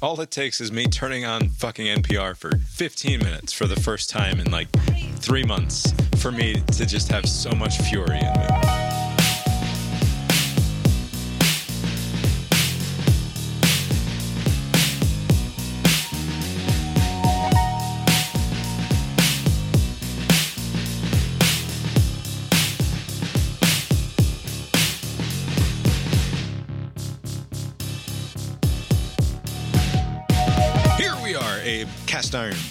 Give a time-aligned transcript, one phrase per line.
[0.00, 4.08] All it takes is me turning on fucking NPR for 15 minutes for the first
[4.08, 4.68] time in like
[5.16, 8.87] three months for me to just have so much fury in me.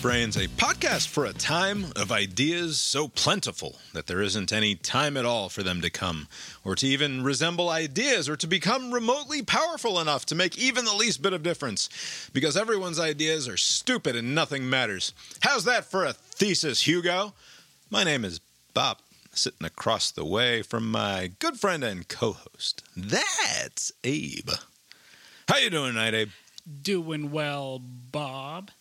[0.08, 5.18] Brains, a podcast for a time of ideas so plentiful that there isn't any time
[5.18, 6.30] at all for them to come,
[6.64, 10.94] or to even resemble ideas, or to become remotely powerful enough to make even the
[10.94, 11.90] least bit of difference,
[12.32, 15.12] because everyone's ideas are stupid and nothing matters.
[15.42, 17.34] How's that for a thesis, Hugo?
[17.90, 18.40] My name is
[18.74, 19.00] Bob,
[19.34, 22.82] sitting across the way from my good friend and co-host.
[22.96, 24.52] That's Abe.
[25.50, 26.30] How you doing tonight, Abe?
[26.82, 28.72] Doing well, Bob.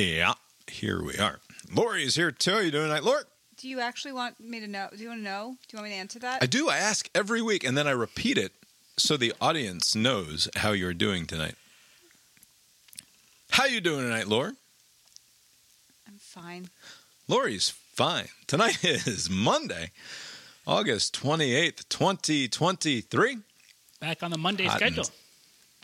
[0.00, 0.32] Yeah,
[0.66, 1.40] here we are.
[1.74, 2.52] Lori is here too.
[2.52, 3.24] How you doing tonight, Lori?
[3.58, 4.88] Do you actually want me to know?
[4.96, 5.56] Do you want to know?
[5.68, 6.42] Do you want me to answer that?
[6.42, 6.70] I do.
[6.70, 8.52] I ask every week, and then I repeat it
[8.96, 11.54] so the audience knows how you're doing tonight.
[13.50, 14.52] How you doing tonight, Lori?
[16.08, 16.70] I'm fine.
[17.28, 18.28] Lori's fine.
[18.46, 19.90] Tonight is Monday,
[20.66, 23.36] August 28th, 2023.
[24.00, 25.04] Back on the Monday Hot schedule.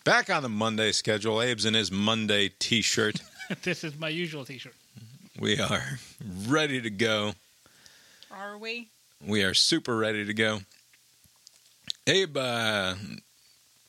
[0.05, 1.43] Back on the Monday schedule.
[1.43, 3.21] Abe's in his Monday t shirt.
[3.63, 4.75] this is my usual T-shirt.
[5.39, 5.99] we are
[6.49, 7.35] ready to go.
[8.31, 8.89] Are we?
[9.25, 10.61] We are super ready to go.
[12.07, 12.95] Abe, uh,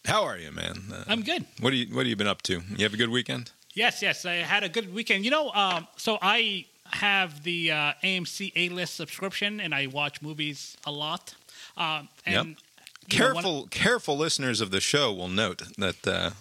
[0.06, 0.84] how are you, man?
[0.92, 1.46] Uh, I'm good.
[1.60, 2.62] What do you What have you been up to?
[2.76, 3.52] You have a good weekend?
[3.74, 4.26] Yes, yes.
[4.26, 5.24] I had a good weekend.
[5.26, 10.78] You know, um, so I have the uh, AMC A-list subscription, and I watch movies
[10.86, 11.36] a lot.
[11.76, 12.58] Um, and you know, one-
[13.10, 16.32] Careful, careful listeners of the show will note that uh,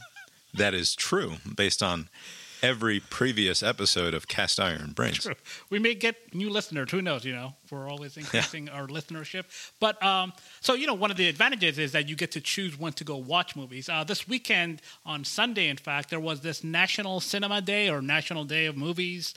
[0.54, 2.08] that is true based on
[2.62, 5.28] every previous episode of Cast Iron Brains.
[5.70, 6.90] we may get new listeners.
[6.90, 7.24] Who knows?
[7.24, 9.44] You know, we're always increasing our listenership.
[9.80, 12.78] But um, so you know, one of the advantages is that you get to choose
[12.78, 13.88] when to go watch movies.
[13.88, 18.44] Uh, this weekend on Sunday, in fact, there was this National Cinema Day or National
[18.44, 19.34] Day of Movies.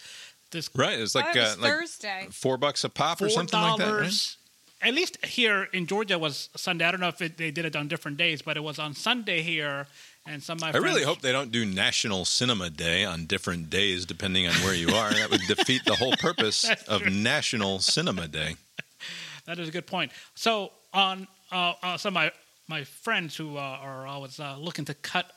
[0.51, 0.99] This Right?
[0.99, 2.27] It's like Thought it was uh, like Thursday.
[2.31, 3.83] four bucks a pop or four something like that.
[3.85, 3.91] Right?
[3.91, 4.37] dollars.
[4.81, 6.85] At least here in Georgia was Sunday.
[6.85, 8.93] I don't know if it, they did it on different days, but it was on
[8.93, 9.87] Sunday here.
[10.27, 13.69] And some of my I really hope they don't do National Cinema Day on different
[13.69, 15.11] days depending on where you are.
[15.11, 17.11] that would defeat the whole purpose of true.
[17.11, 18.55] National Cinema Day.
[19.45, 20.11] That is a good point.
[20.35, 22.31] So on uh, uh, some of my
[22.67, 25.31] my friends who uh, are always uh, looking to cut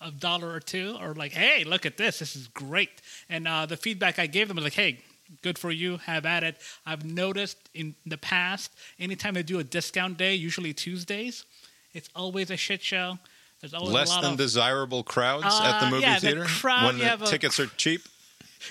[0.00, 2.20] a dollar or two are like, "Hey, look at this!
[2.20, 5.00] This is great." And uh, the feedback I gave them was like, "Hey,
[5.42, 5.96] good for you.
[5.96, 10.72] Have at it." I've noticed in the past, anytime they do a discount day, usually
[10.72, 11.44] Tuesdays,
[11.92, 13.18] it's always a shit show.
[13.60, 16.20] There's always Less a lot than of desirable crowds at the Uh, movie yeah, the
[16.20, 18.02] theater crowd, when the have a- tickets are cheap.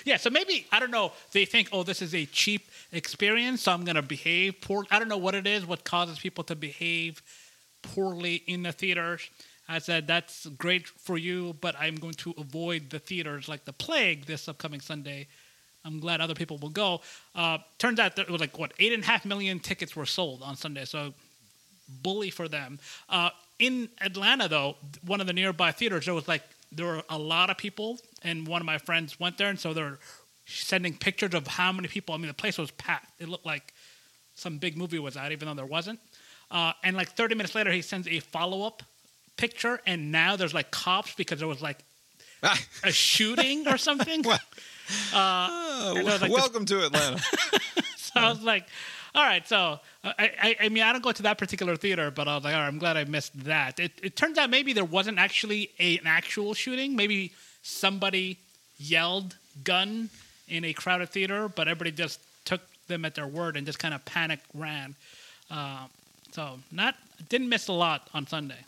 [0.04, 1.12] Yeah, so maybe I don't know.
[1.32, 4.84] They think, oh, this is a cheap experience, so I'm going to behave poor.
[4.90, 7.22] I don't know what it is, what causes people to behave
[7.82, 9.28] poorly in the theaters.
[9.68, 13.72] I said that's great for you, but I'm going to avoid the theaters like the
[13.72, 15.26] plague this upcoming Sunday.
[15.84, 17.00] I'm glad other people will go.
[17.34, 20.06] Uh, turns out that it was like what eight and a half million tickets were
[20.06, 21.12] sold on Sunday, so
[22.02, 22.78] bully for them.
[23.08, 27.18] Uh, in Atlanta, though, one of the nearby theaters, there was like there were a
[27.18, 29.98] lot of people, and one of my friends went there, and so they're
[30.46, 32.14] sending pictures of how many people.
[32.14, 33.20] I mean, the place was packed.
[33.20, 33.72] It looked like
[34.34, 35.98] some big movie was out, even though there wasn't.
[36.50, 38.82] Uh, and like 30 minutes later, he sends a follow up
[39.36, 41.78] picture, and now there's like cops because there was like
[42.84, 44.22] a shooting or something.
[44.28, 44.38] Well,
[45.12, 47.18] Uh, there was, this- welcome to Atlanta.
[47.96, 48.66] so I was like,
[49.14, 49.46] all right.
[49.46, 52.34] So uh, I, I, I mean, I don't go to that particular theater, but I
[52.34, 53.78] was like, all right, I'm glad I missed that.
[53.78, 56.96] It, it turns out maybe there wasn't actually a, an actual shooting.
[56.96, 57.32] Maybe
[57.62, 58.38] somebody
[58.78, 60.10] yelled gun
[60.48, 63.94] in a crowded theater, but everybody just took them at their word and just kind
[63.94, 64.94] of panic ran.
[65.50, 65.86] Uh,
[66.32, 66.94] so not
[67.28, 68.58] didn't miss a lot on Sunday.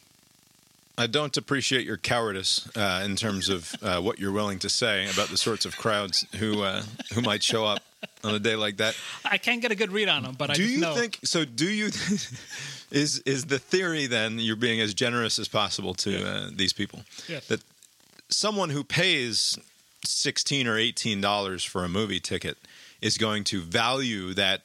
[0.99, 5.09] I don't appreciate your cowardice uh, in terms of uh, what you're willing to say
[5.11, 6.83] about the sorts of crowds who uh,
[7.15, 7.81] who might show up
[8.25, 8.97] on a day like that.
[9.25, 10.95] I can't get a good read on them, but I do just you know.
[10.95, 11.45] think so?
[11.45, 11.87] Do you
[12.91, 17.01] is is the theory then you're being as generous as possible to uh, these people
[17.29, 17.47] Yes.
[17.47, 17.61] that
[18.29, 19.59] someone who pays
[20.05, 22.59] sixteen or eighteen dollars for a movie ticket
[23.01, 24.63] is going to value that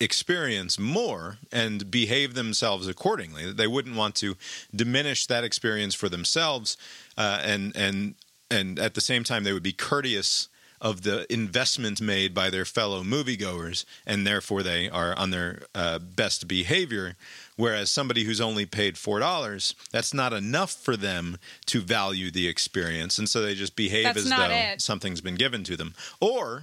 [0.00, 3.44] experience more and behave themselves accordingly.
[3.46, 4.36] That they wouldn't want to
[4.74, 6.76] diminish that experience for themselves,
[7.18, 8.14] uh, and and
[8.50, 10.48] and at the same time they would be courteous
[10.80, 15.98] of the investment made by their fellow moviegoers, and therefore they are on their uh,
[15.98, 17.16] best behavior
[17.60, 21.36] Whereas somebody who's only paid $4, that's not enough for them
[21.66, 23.18] to value the experience.
[23.18, 24.80] And so they just behave That's as though it.
[24.80, 25.94] something's been given to them.
[26.22, 26.62] Or,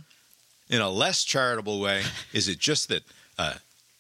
[0.72, 2.02] in a less charitable way,
[2.34, 3.04] is it just that
[3.38, 3.58] a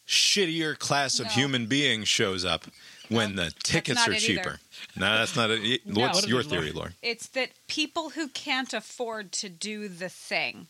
[0.08, 2.66] shittier class of human beings shows up
[3.10, 4.42] when the tickets are cheaper?
[4.42, 4.60] either.
[5.00, 5.86] No, that's not it.
[5.86, 6.02] No.
[6.02, 6.92] What's What is your theory, Lori?
[7.02, 10.68] It's that people who can't afford to do the thing,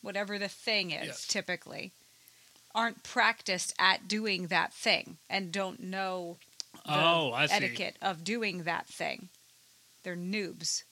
[0.00, 1.26] whatever the thing is, Yes.
[1.26, 1.92] typically,
[2.74, 6.38] aren't practiced at doing that thing and don't know
[6.86, 7.52] the Oh, I see.
[7.54, 9.28] etiquette of doing that thing.
[10.02, 10.82] They're noobs.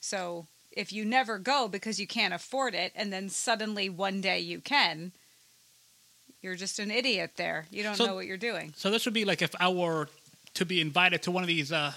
[0.00, 4.40] So if you never go because you can't afford it, and then suddenly one day
[4.40, 5.12] you can,
[6.42, 7.66] you're just an idiot there.
[7.70, 8.72] You don't So- know what you're doing.
[8.76, 10.08] So this would be like if I were
[10.54, 11.92] to be invited to one of these uh,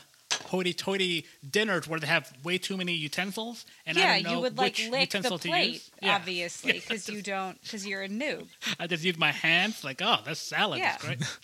[0.46, 4.42] hoity-toity dinners where they have way too many utensils, and yeah, I don't know you
[4.42, 5.92] would like which lick the utensil to plate, use.
[6.02, 6.16] Yeah.
[6.16, 8.48] obviously, because you don't, because you're a noob.
[8.80, 9.84] I just use my hands.
[9.84, 10.96] Like, oh, this salad Yeah.
[10.98, 11.20] is great.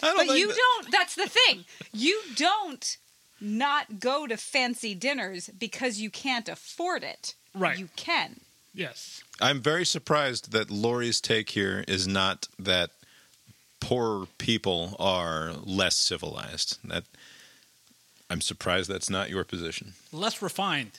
[0.00, 0.92] But you that- don't.
[0.92, 1.64] That's the thing.
[1.92, 2.98] You don't
[3.40, 7.34] not go to fancy dinners because you can't afford it.
[7.54, 7.78] Right.
[7.78, 8.40] You can.
[8.74, 9.22] yes.
[9.40, 12.90] I'm very surprised that Lori's take here is not that
[13.84, 16.78] poor people are less civilized.
[16.84, 17.04] That
[18.30, 19.92] I'm surprised that's not your position.
[20.12, 20.92] Less refined.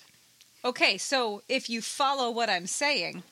[0.64, 3.24] Okay, so if you follow what I'm saying,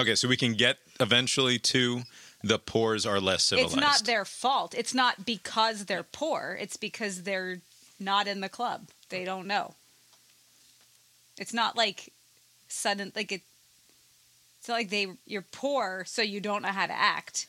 [0.00, 2.02] Okay, so we can get eventually to
[2.42, 3.74] the poors are less civilized.
[3.74, 4.74] it's not their fault.
[4.74, 6.56] It's not because they're poor.
[6.58, 7.58] It's because they're
[8.00, 8.88] not in the club.
[9.10, 9.74] They don't know.
[11.38, 12.12] It's not like
[12.68, 13.42] sudden like it.
[14.58, 17.46] It's not like they you're poor, so you don't know how to act.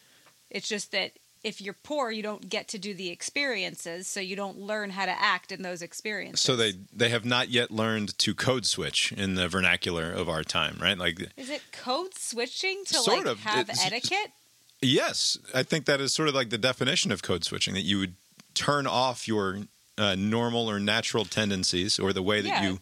[0.49, 4.35] It's just that if you're poor, you don't get to do the experiences, so you
[4.35, 6.41] don't learn how to act in those experiences.
[6.41, 10.43] so they they have not yet learned to code switch in the vernacular of our
[10.43, 10.97] time, right?
[10.97, 13.39] Like is it code switching to Sort like of.
[13.41, 14.31] have It's- etiquette?
[14.81, 17.99] Yes, I think that is sort of like the definition of code switching that you
[17.99, 18.15] would
[18.53, 19.59] turn off your
[19.97, 22.63] uh, normal or natural tendencies or the way that Yeah.
[22.63, 22.79] you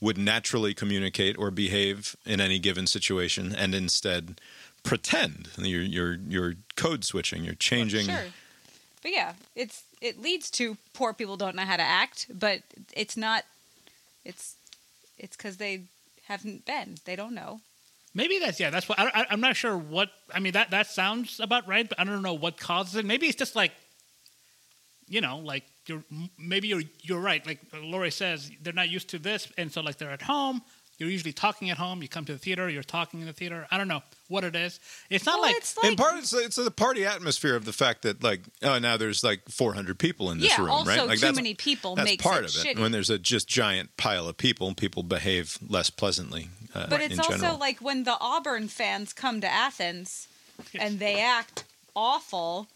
[0.00, 4.40] would naturally communicate or behave in any given situation and instead
[4.84, 8.26] pretend you're you're you're code switching you're changing Sure.
[9.02, 12.60] But yeah, it's it leads to poor people don't know how to act, but
[12.94, 13.44] it's not
[14.24, 14.56] it's
[15.18, 15.82] it's cuz they
[16.26, 16.96] haven't been.
[17.04, 17.60] They don't know.
[18.14, 18.70] Maybe that's yeah.
[18.70, 20.10] That's what I, I, I'm not sure what.
[20.32, 23.04] I mean that that sounds about right, but I don't know what causes it.
[23.04, 23.72] Maybe it's just like,
[25.08, 26.04] you know, like you're
[26.38, 27.44] maybe you're you're right.
[27.46, 30.62] Like Lori says, they're not used to this, and so like they're at home.
[30.98, 32.02] You're usually talking at home.
[32.02, 32.68] You come to the theater.
[32.68, 33.66] You're talking in the theater.
[33.70, 34.78] I don't know what it is.
[35.10, 37.72] It's not Well, like it's like in part it's, it's the party atmosphere of the
[37.72, 41.06] fact that like oh now there's like 400 people in this yeah, room also right
[41.06, 42.80] like too that's, many people that's makes part it of it shitty.
[42.80, 47.14] when there's a just giant pile of people people behave less pleasantly uh, but it's
[47.14, 47.58] in also general.
[47.58, 50.26] like when the Auburn fans come to Athens
[50.74, 51.64] and they act
[51.94, 52.68] awful,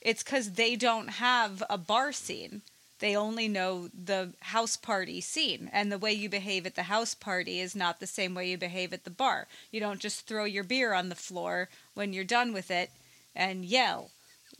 [0.00, 2.62] it's cuz they don't have a bar scene.
[3.02, 7.14] They only know the house party scene, and the way you behave at the house
[7.14, 9.48] party is not the same way you behave at the bar.
[9.72, 12.92] You don't just throw your beer on the floor when you're done with it
[13.34, 14.12] and yell.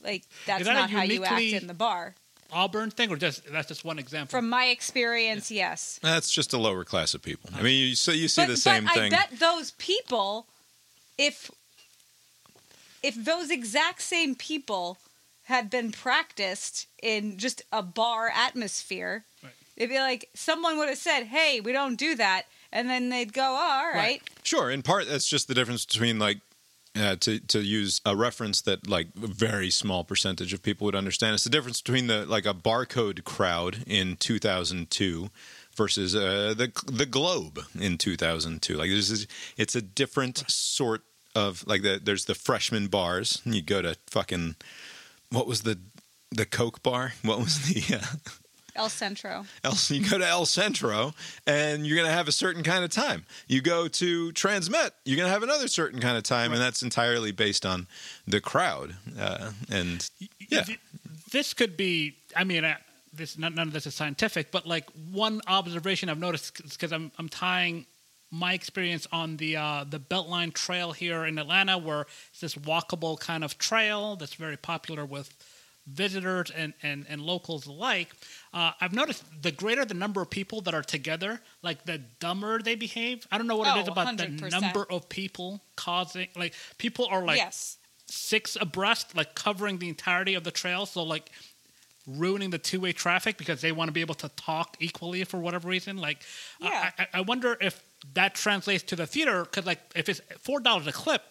[0.02, 2.16] Like that's that not how you act in the bar.
[2.50, 4.32] Auburn thing, or just that's just one example.
[4.36, 6.00] From my experience, yes.
[6.02, 7.48] That's just a lower class of people.
[7.54, 9.14] I mean, you so you see but, the same but thing.
[9.14, 10.46] I bet those people,
[11.16, 11.48] if
[13.04, 14.98] if those exact same people
[15.56, 19.52] had been practiced in just a bar atmosphere, Right.
[19.76, 22.42] it'd be like someone would have said, "Hey, we don't do that,"
[22.72, 24.22] and then they'd go, oh, "All right." Right.
[24.42, 26.38] Sure, in part that's just the difference between like
[26.94, 30.94] uh, to to use a reference that like a very small percentage of people would
[31.02, 31.34] understand.
[31.34, 35.30] It's the difference between the like a barcode crowd in 2002
[35.74, 38.76] versus uh, the the globe in 2002.
[38.76, 41.02] Like this, is it's a different sort
[41.34, 43.40] of like the there's the freshman bars.
[43.44, 44.56] and You go to fucking
[45.32, 45.78] what was the
[46.30, 47.12] the Coke bar?
[47.22, 48.30] What was the uh,
[48.74, 49.44] El Centro.
[49.64, 51.12] El, you go to El Centro
[51.46, 53.24] and you're going to have a certain kind of time.
[53.46, 56.82] You go to Transmet, you're going to have another certain kind of time, and that's
[56.82, 57.86] entirely based on
[58.26, 58.96] the crowd.
[59.18, 60.08] Uh, and
[60.48, 60.64] yeah,
[61.30, 62.16] this could be.
[62.34, 62.76] I mean, uh,
[63.12, 67.12] this none, none of this is scientific, but like one observation I've noticed because I'm
[67.18, 67.86] I'm tying
[68.32, 73.20] my experience on the uh, the Beltline Trail here in Atlanta, where it's this walkable
[73.20, 75.32] kind of trail that's very popular with
[75.86, 78.08] visitors and, and, and locals alike.
[78.54, 82.62] Uh, I've noticed the greater the number of people that are together, like the dumber
[82.62, 83.26] they behave.
[83.32, 84.50] I don't know what it Oh, is about the 100%.
[84.50, 87.78] number of people causing like people are like yes.
[88.06, 90.86] six abreast, like covering the entirety of the trail.
[90.86, 91.30] So like
[92.06, 95.38] ruining the two way traffic because they want to be able to talk equally for
[95.38, 95.96] whatever reason.
[95.98, 96.18] Like,
[96.60, 96.90] I- Yeah.
[96.98, 97.82] I, I wonder if
[98.14, 101.22] that translates to the theater because like if it's four dollars a clip,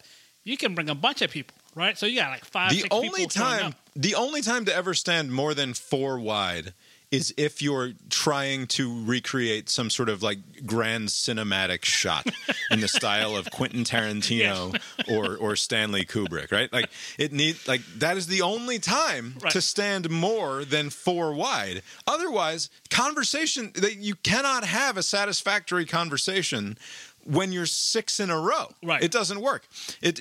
[0.44, 1.56] you can bring a bunch of people.
[1.74, 1.96] right?
[1.96, 2.70] So you got like five.
[2.70, 6.74] the six only time the only time to ever stand more than four wide
[7.12, 12.26] is if you're trying to recreate some sort of like grand cinematic shot
[12.70, 14.74] in the style of Quentin Tarantino
[15.08, 16.72] or or Stanley Kubrick, right?
[16.72, 16.88] Like
[17.18, 19.52] it need like that is the only time Right.
[19.52, 21.82] to stand more than four wide.
[22.06, 26.78] Otherwise, conversation that you cannot have a satisfactory conversation
[27.24, 28.68] when you're six in a row.
[28.82, 29.02] Right.
[29.02, 29.66] It doesn't work.
[30.00, 30.18] It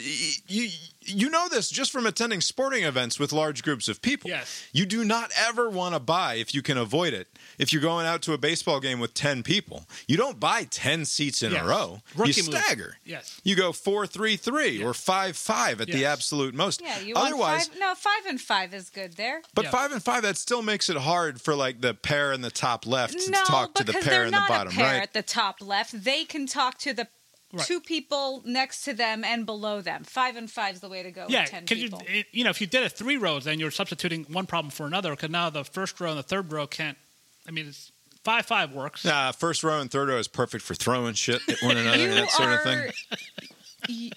[0.48, 0.70] you
[1.02, 4.30] you know this just from attending sporting events with large groups of people.
[4.30, 4.64] Yes.
[4.72, 7.28] You do not ever want to buy if you can avoid it.
[7.58, 11.06] If you're going out to a baseball game with 10 people, you don't buy 10
[11.06, 11.64] seats in Yes.
[11.64, 12.02] a row.
[12.16, 12.56] Rookie you move.
[12.62, 12.98] stagger.
[13.06, 13.40] Yes.
[13.44, 16.82] You go 4-3-3 or 5-5 at the absolute most.
[16.82, 17.80] Yeah, you Otherwise, want five?
[17.80, 19.42] No, five and five is good there.
[19.54, 19.72] but Yeah.
[19.72, 22.86] 5 and 5 that still makes it hard for like the pair in the top
[22.86, 24.94] left to no, talk to the because pair they're in the not bottom a pair
[24.94, 25.04] right.
[25.04, 26.04] at the top left.
[26.04, 27.08] They can talk to the
[27.54, 27.68] Right.
[27.68, 30.06] two people next to them and below them.
[30.06, 31.26] Five and five is the way to go.
[31.28, 33.60] Yeah, with ten because you it- you know if you did it three rows, then
[33.60, 35.12] you're substituting one problem for another.
[35.12, 36.98] Because now the first row and the third row can't.
[37.48, 37.92] I mean, it's
[38.24, 39.04] five five works.
[39.06, 42.14] Nah, first row and third row is perfect for throwing shit at one another and
[42.14, 42.64] that sort of are.
[42.64, 42.92] thing.
[43.90, 44.12] y-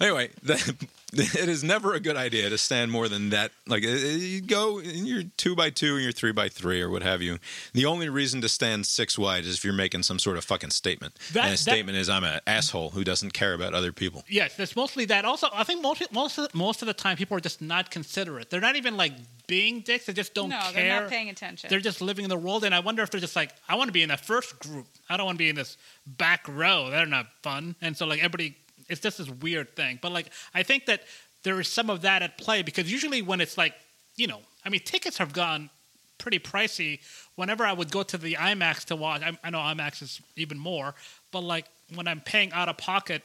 [0.00, 0.76] Anyway, the,
[1.18, 3.52] it is never a good idea to stand more than that.
[3.66, 6.90] Like uh, you go, in your two by two, and your three by three, or
[6.90, 7.38] what have you.
[7.72, 10.70] The only reason to stand six wide is if you're making some sort of fucking
[10.70, 11.14] statement.
[11.32, 14.24] That- and a that- statement is, "I'm an asshole who doesn't care about other people."
[14.28, 15.24] Yes, it's mostly that.
[15.24, 18.50] Also, I think most most of, most of the time people are just not considerate.
[18.50, 19.12] They're not even like
[19.46, 20.06] being dicks.
[20.06, 20.72] They just don't no, care.
[20.72, 21.68] they're not paying attention.
[21.70, 23.88] They're just living in the world, and I wonder if they're just like, I want
[23.88, 24.86] to be in the first group.
[25.08, 26.90] I don't want to be in this back row.
[26.90, 28.56] They're not fun, and so like everybody,
[28.88, 29.98] it's just this weird thing.
[30.00, 31.02] But like, I think that
[31.42, 33.74] there is some of that at play because usually when it's like,
[34.16, 35.70] you know, I mean, tickets have gone
[36.18, 37.00] pretty pricey.
[37.36, 40.58] Whenever I would go to the IMAX to watch, I, I know IMAX is even
[40.58, 40.94] more,
[41.32, 43.22] but like when I'm paying out of pocket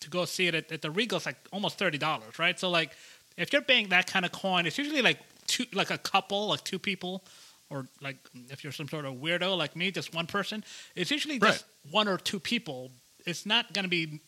[0.00, 2.58] to go see it at, at the Regal, it's like almost thirty dollars, right?
[2.58, 2.92] So like,
[3.36, 6.64] if you're paying that kind of coin, it's usually like two, like a couple, like
[6.64, 7.22] two people,
[7.70, 8.16] or like
[8.50, 10.64] if you're some sort of weirdo like me, just one person.
[10.96, 12.90] It's usually just one or two people.
[13.26, 14.20] It's not going to be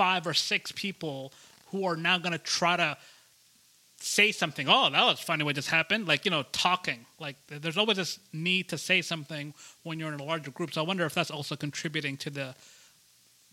[0.00, 1.30] five or six people
[1.72, 2.96] who are now going to try to
[3.98, 4.66] say something.
[4.66, 6.08] Oh, that was funny what just happened.
[6.08, 7.04] Like, you know, talking.
[7.18, 9.52] Like, there's always this need to say something
[9.82, 10.72] when you're in a larger group.
[10.72, 12.54] So I wonder if that's also contributing to the.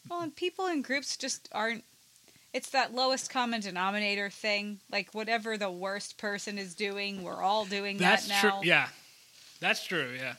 [0.09, 1.83] well, and people in groups just aren't.
[2.53, 4.79] It's that lowest common denominator thing.
[4.89, 8.49] Like whatever the worst person is doing, we're all doing That's that true.
[8.51, 8.61] now.
[8.63, 8.87] Yeah.
[9.59, 10.13] That's true.
[10.17, 10.35] Yeah.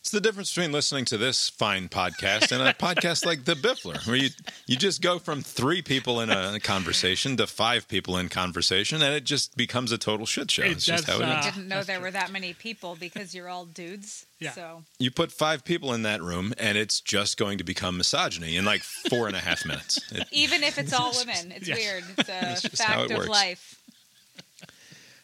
[0.00, 4.04] It's the difference between listening to this fine podcast and a podcast like The Biffler,
[4.06, 4.30] where you
[4.66, 9.14] you just go from three people in a conversation to five people in conversation, and
[9.14, 10.62] it just becomes a total shit show.
[10.62, 11.34] It It's just does, how it is.
[11.34, 12.06] uh, I didn't know there true.
[12.06, 14.24] were that many people because you're all dudes.
[14.38, 14.52] Yeah.
[14.52, 18.56] So You put five people in that room, and it's just going to become misogyny
[18.56, 20.00] in like four and a half minutes.
[20.12, 21.74] It- even if it's all women, it's Yeah.
[21.74, 22.04] weird.
[22.16, 23.28] It's a That's just how fact it of works.
[23.28, 23.79] life.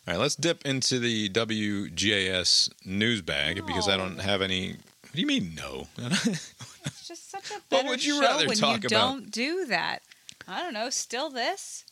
[0.06, 4.72] All right, let's dip into the WGAS news bag because I don't have any.
[5.02, 5.88] What do you mean, no?
[6.86, 8.90] It's just such a better would you show rather when talk you about?
[8.90, 10.02] don't do that.
[10.48, 10.90] I don't know.
[10.90, 11.84] Still this.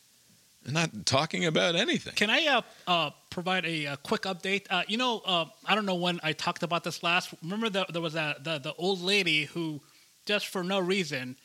[0.65, 2.13] I'm not talking about anything.
[2.15, 4.65] Can I uh, uh, provide a, uh quick update?
[4.69, 7.33] Uh, you know, uh, I don't know when I talked about this last.
[7.43, 9.81] Remember that there was a, the the old lady who,
[10.25, 11.37] just for no reason,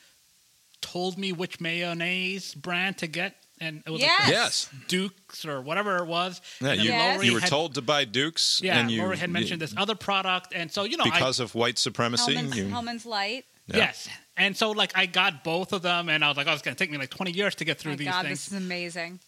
[0.81, 4.19] told me which mayonnaise brand to get, and it was Yes.
[4.21, 4.69] like Yes.
[4.89, 6.41] Dukes or whatever it was.
[6.59, 7.23] Yeah, you, Yes.
[7.23, 9.95] You were had- told to buy Dukes, Yeah, and you Lori had mentioned this other
[9.95, 12.33] product, and so you know, I, because of white supremacy.
[12.33, 13.45] Hellmann's, you- Hellmann's Light.
[13.67, 13.77] Yeah.
[13.77, 16.61] yes, and so like I got both of them, and I was like, oh, it's
[16.61, 18.45] going to take me like twenty years to get through My these God, things.
[18.45, 19.19] this is amazing.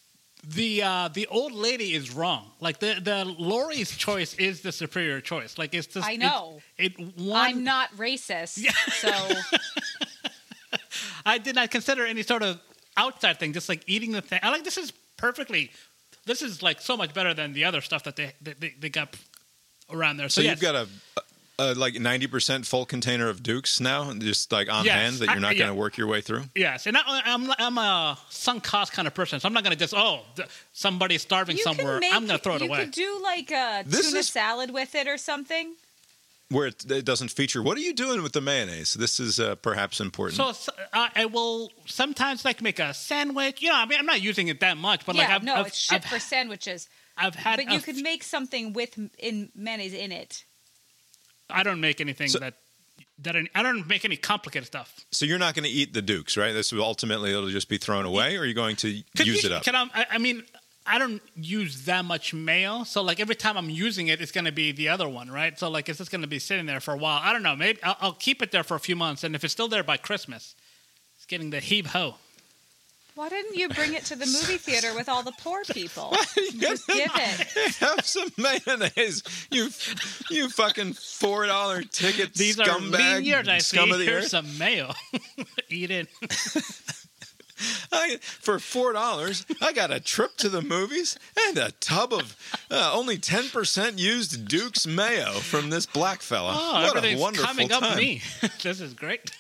[0.46, 2.52] the uh, the old lady is wrong.
[2.60, 5.58] Like the the Lori's choice is the superior choice.
[5.58, 6.60] Like it's just I know.
[6.78, 7.40] It, it one.
[7.40, 8.72] I'm not racist, yeah.
[9.00, 9.12] so
[11.26, 12.60] I did not consider any sort of
[12.98, 13.54] outside thing.
[13.54, 14.40] Just like eating the thing.
[14.44, 15.72] I like this is perfectly.
[16.26, 18.90] This is like so much better than the other stuff that they they, they, they
[18.90, 19.16] got
[19.92, 20.30] around there.
[20.30, 20.88] So So, you've got a,
[21.60, 24.96] a like ninety percent full container of Dukes now, just like on Yes.
[24.96, 25.64] hand that you're not yeah.
[25.66, 26.44] going to work your way through.
[26.56, 29.74] yes, and I, I'm I'm a sunk cost kind of person, so I'm not going
[29.74, 32.00] to just oh th- somebody's starving you somewhere.
[32.00, 32.14] make.
[32.14, 32.86] I'm going to throw it you away.
[32.86, 35.76] could do like a This tuna is- salad with it or something.
[36.54, 37.62] Where it, it doesn't feature.
[37.62, 38.94] What are you doing with the mayonnaise?
[38.94, 40.38] This is uh, perhaps important.
[40.56, 43.62] So uh, I will sometimes like make a sandwich.
[43.62, 45.56] You know, I mean, I'm not using it that much, but yeah, like I've, no,
[45.56, 46.88] I've, it's shit I've, for sandwiches.
[47.18, 47.58] I've had.
[47.58, 50.44] But you a could f- make something with in mayonnaise in it.
[51.50, 52.56] I don't make anything So- that
[53.20, 55.06] that I, I don't make any complicated stuff.
[55.12, 56.52] so you're not going to eat the Dukes, right?
[56.52, 59.44] This will ultimately it'll just be thrown away, or are you going to Could use
[59.44, 59.64] you- it up?
[59.64, 60.06] Can I, I?
[60.14, 60.44] I mean,
[60.86, 64.46] I don't use that much mayo, so like every time I'm using it, it's going
[64.46, 65.58] to be the other one, right?
[65.58, 67.22] So like it's just going to be sitting there for a while.
[67.24, 67.56] I don't know.
[67.56, 69.84] Maybe I'll, I'll keep it there for a few months, and if it's still there
[69.84, 70.56] by Christmas,
[71.16, 72.16] it's getting the heave ho.
[73.16, 76.16] Why didn't you bring it to the movie theater with all the poor people?
[76.58, 77.76] Just give it.
[77.76, 79.22] Have some mayonnaise,
[79.52, 79.70] you
[80.32, 83.48] you fucking four dollar ticket These are scumbag, lean years.
[83.48, 83.78] I see.
[83.78, 84.30] scum of the Here's earth.
[84.32, 84.92] some mayo.
[85.70, 86.08] Eat it.
[87.92, 91.18] I, for four dollars, I got a trip to the movies
[91.48, 92.36] and a tub of
[92.70, 96.54] uh, only ten percent used Duke's mayo from this black fella.
[96.56, 97.84] Oh, what a wonderful coming time!
[97.84, 98.22] up me.
[98.64, 99.32] this is great.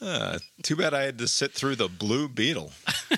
[0.00, 2.72] Uh, too bad I had to sit through the Blue Beetle.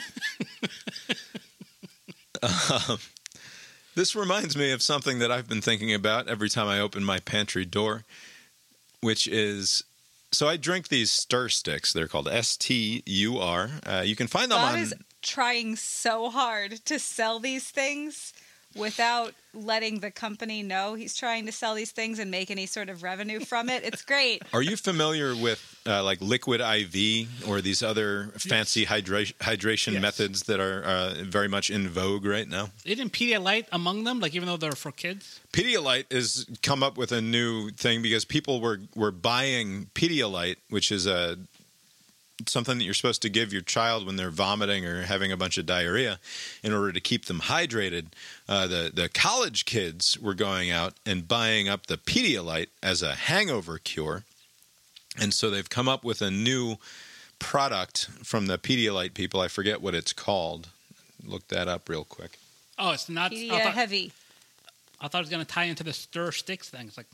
[2.42, 2.98] um,
[3.94, 7.18] this reminds me of something that I've been thinking about every time I open my
[7.18, 8.04] pantry door,
[9.02, 9.84] which is
[10.32, 11.92] so I drink these stir sticks.
[11.92, 13.70] They're called S T U R.
[13.86, 14.78] Uh, you can find them Bob on.
[14.78, 18.32] is trying so hard to sell these things
[18.76, 22.88] without letting the company know he's trying to sell these things and make any sort
[22.88, 23.82] of revenue from it.
[23.82, 24.42] It's great.
[24.52, 30.02] Are you familiar with uh, like liquid IV or these other fancy hydra- hydration Yes.
[30.02, 32.70] methods that are uh, very much in vogue right now?
[32.84, 34.20] Isn't Pedialyte among them?
[34.20, 35.40] Like even though they're for kids.
[35.52, 40.92] Pedialyte has come up with a new thing because people were were buying Pedialyte, which
[40.92, 41.38] is a
[42.46, 45.58] something that you're supposed to give your child when they're vomiting or having a bunch
[45.58, 46.18] of diarrhea
[46.62, 48.06] in order to keep them hydrated.
[48.48, 53.14] Uh, the the college kids were going out and buying up the Pedialyte as a
[53.14, 54.24] hangover cure,
[55.18, 56.76] and so they've come up with a new
[57.38, 59.40] product from the Pedialyte people.
[59.40, 60.68] I forget what it's called.
[61.24, 62.38] Look that up real quick.
[62.78, 63.32] Oh, it's not.
[63.32, 64.12] Pedia I, thought, heavy.
[65.00, 66.86] I thought it was going to tie into the stir sticks thing.
[66.86, 67.06] It's like,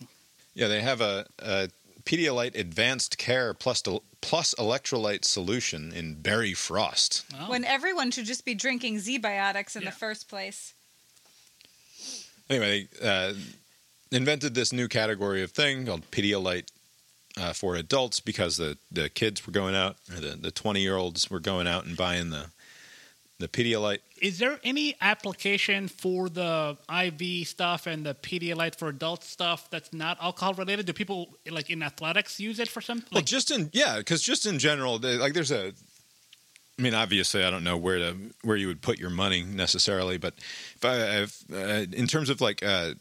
[0.54, 1.68] Yeah, they have a, a
[2.04, 3.83] Pedialyte Advanced Care plus
[4.26, 7.25] plus electrolyte solution in berry frost.
[7.38, 7.49] oh.
[7.50, 9.90] When everyone should just be drinking ZBiotics in Yeah.
[9.90, 10.75] the first place.
[12.50, 13.35] Anyway, they uh,
[14.12, 16.68] invented this new category of thing called Pedialyte
[17.37, 20.97] uh, for adults because the, the kids were going out, or the the twenty year
[20.97, 22.47] olds were going out and buying the
[23.38, 23.99] the Pedialyte.
[24.23, 29.93] Is there any application for the IV stuff and the Pedialyte for adult stuff that's
[29.93, 30.87] not alcohol related?
[30.87, 33.09] Do people like in athletics use it for something?
[33.12, 35.72] Well, Like, just in yeah, because just in general, like there's a.
[36.79, 40.18] I mean, obviously, I don't know where to where you would put your money necessarily,
[40.18, 40.35] but
[40.77, 42.92] if I, if, uh, in terms of like uh,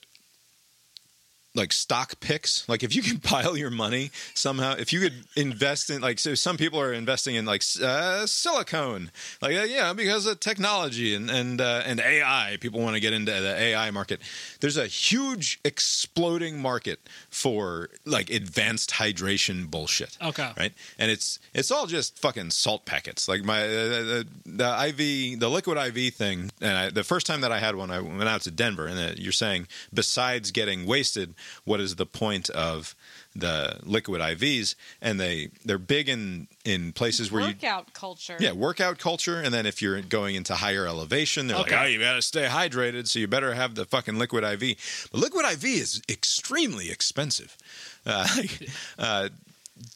[1.56, 5.90] like stock picks, like if you can pile your money somehow, if you could invest
[5.90, 9.10] in like so some people are investing in like uh, silicone,
[9.42, 13.14] like uh, yeah, because of technology and and uh, and AI, people want to get
[13.14, 14.22] into the AI market.
[14.60, 20.52] There's a huge exploding market for like advanced hydration bullshit Okay.
[20.58, 20.74] right?
[21.00, 23.28] And it's it's all just fucking salt packets.
[23.28, 26.52] Like my uh, the, the IV, the liquid IV thing.
[26.62, 29.00] And I, the first time that I had one, I went out to Denver, and
[29.00, 32.96] uh, you're saying besides getting wasted, what is the point of
[33.36, 34.76] the liquid IVs?
[35.02, 38.38] And they they're big in in places where you Workout culture.
[38.40, 41.76] yeah, workout culture, and then if you're going into higher elevation, they're Okay.
[41.76, 45.10] like, "Oh, you got to stay hydrated, so you better have the fucking liquid IV."
[45.12, 47.58] But liquid IV is extremely expensive.
[48.06, 48.28] Uh,
[49.00, 49.30] uh,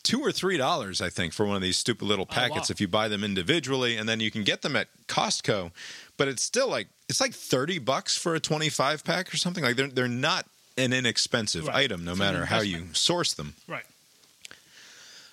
[0.04, 2.74] two or three dollars, I think, for one of these stupid little Oh, packets wow.
[2.74, 5.72] if you buy them individually, and then you can get them at Costco.
[6.18, 9.64] But it's still like it's like thirty bucks for a twenty-five pack or something.
[9.64, 10.46] Like they're they're not
[10.78, 11.76] an inexpensive Right.
[11.86, 13.56] item, no It's matter how you source them.
[13.68, 13.86] right.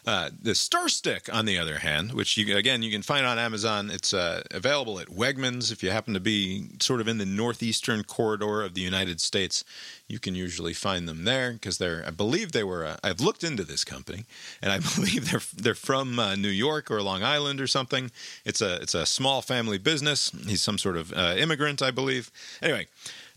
[0.06, 3.40] Uh, the Star Stick, on the other hand, which you again you can find on
[3.40, 5.72] Amazon, it's uh, available at Wegmans.
[5.72, 9.64] If you happen to be sort of in the northeastern corridor of the United States,
[10.06, 12.04] you can usually find them there because they're.
[12.06, 12.84] I believe they were.
[12.86, 14.26] Uh, I've looked into this company,
[14.62, 18.12] and I believe they're they're from uh, New York or Long Island or something.
[18.44, 20.30] It's a it's a small family business.
[20.46, 22.30] He's some sort of uh, immigrant, I believe.
[22.62, 22.86] Anyway,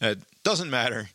[0.03, 1.09] uh, doesn't matter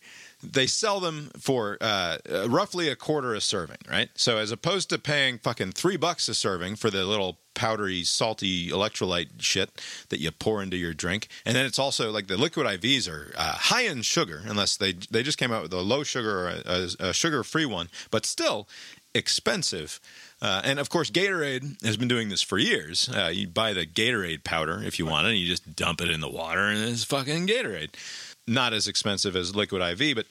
[0.53, 4.11] they sell them for uh, uh, roughly a quarter a serving, right?
[4.15, 8.69] So as opposed to paying fucking three bucks a serving for the little powdery, salty
[8.69, 12.67] electrolyte shit that you pour into your drink, and then it's also like the liquid
[12.67, 16.03] IVs are uh, high in sugar, unless they they just came out with a low
[16.03, 18.69] sugar or a, a, sugar free one, but still
[19.15, 20.01] expensive.
[20.43, 23.09] Uh, and of course, Gatorade has been doing this for years.
[23.09, 26.11] Uh, you buy the Gatorade powder if you want it, and you just dump it
[26.11, 27.91] in the water, and it's fucking Gatorade.
[28.47, 30.27] Not as expensive as liquid IV, but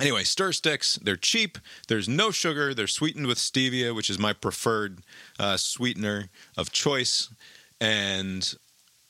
[0.00, 1.58] Anyway, stir sticks, they're cheap.
[1.88, 2.72] There's no sugar.
[2.72, 5.00] They're sweetened with stevia, which is my preferred
[5.38, 7.28] uh, sweetener of choice.
[7.80, 8.54] And,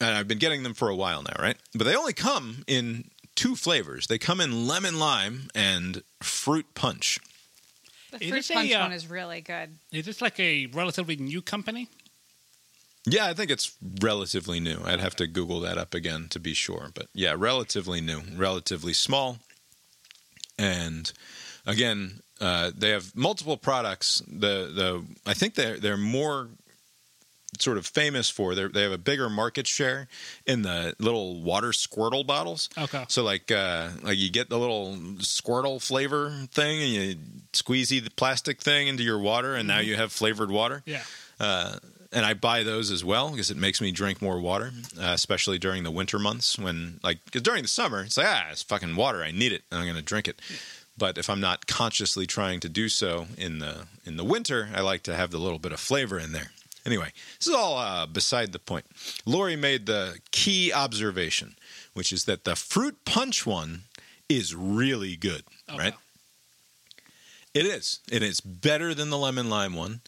[0.00, 1.56] and I've been getting them for a while now, right?
[1.74, 3.04] But they only come in
[3.36, 4.08] two flavors.
[4.08, 7.20] They come in lemon lime and fruit punch.
[8.10, 9.70] The fruit this a, punch uh, one is really good.
[9.92, 11.88] Is this like a relatively new company?
[13.10, 14.80] Yeah, I think it's relatively new.
[14.84, 16.90] I'd have to Google that up again to be sure.
[16.94, 19.38] But yeah, relatively new, relatively small.
[20.58, 21.12] And
[21.66, 24.22] again, uh, they have multiple products.
[24.26, 26.48] The the I think they're they're more
[27.58, 28.54] sort of famous for.
[28.54, 30.08] They're, they have a bigger market share
[30.46, 32.68] in the little water squirtle bottles.
[32.78, 33.04] Okay.
[33.08, 37.16] So like uh, like you get the little squirtle flavor thing, and you
[37.52, 40.82] squeezy the plastic thing into your water, and now you have flavored water.
[40.86, 41.02] Yeah.
[42.12, 45.58] And I buy those as well because it makes me drink more water, uh, especially
[45.58, 48.96] during the winter months when like because during the summer it's like ah it's fucking
[48.96, 50.40] water I need it and I'm gonna drink it.
[50.98, 54.80] But if I'm not consciously trying to do so in the in the winter, I
[54.80, 56.50] like to have the little bit of flavor in there.
[56.84, 58.86] Anyway, this is all uh, beside the point.
[59.24, 61.54] Lori made the key observation,
[61.94, 63.82] which is that the fruit punch one
[64.28, 65.78] is really good, Okay.
[65.78, 65.94] right?
[67.54, 68.00] It is.
[68.10, 70.00] It is better than the lemon lime one,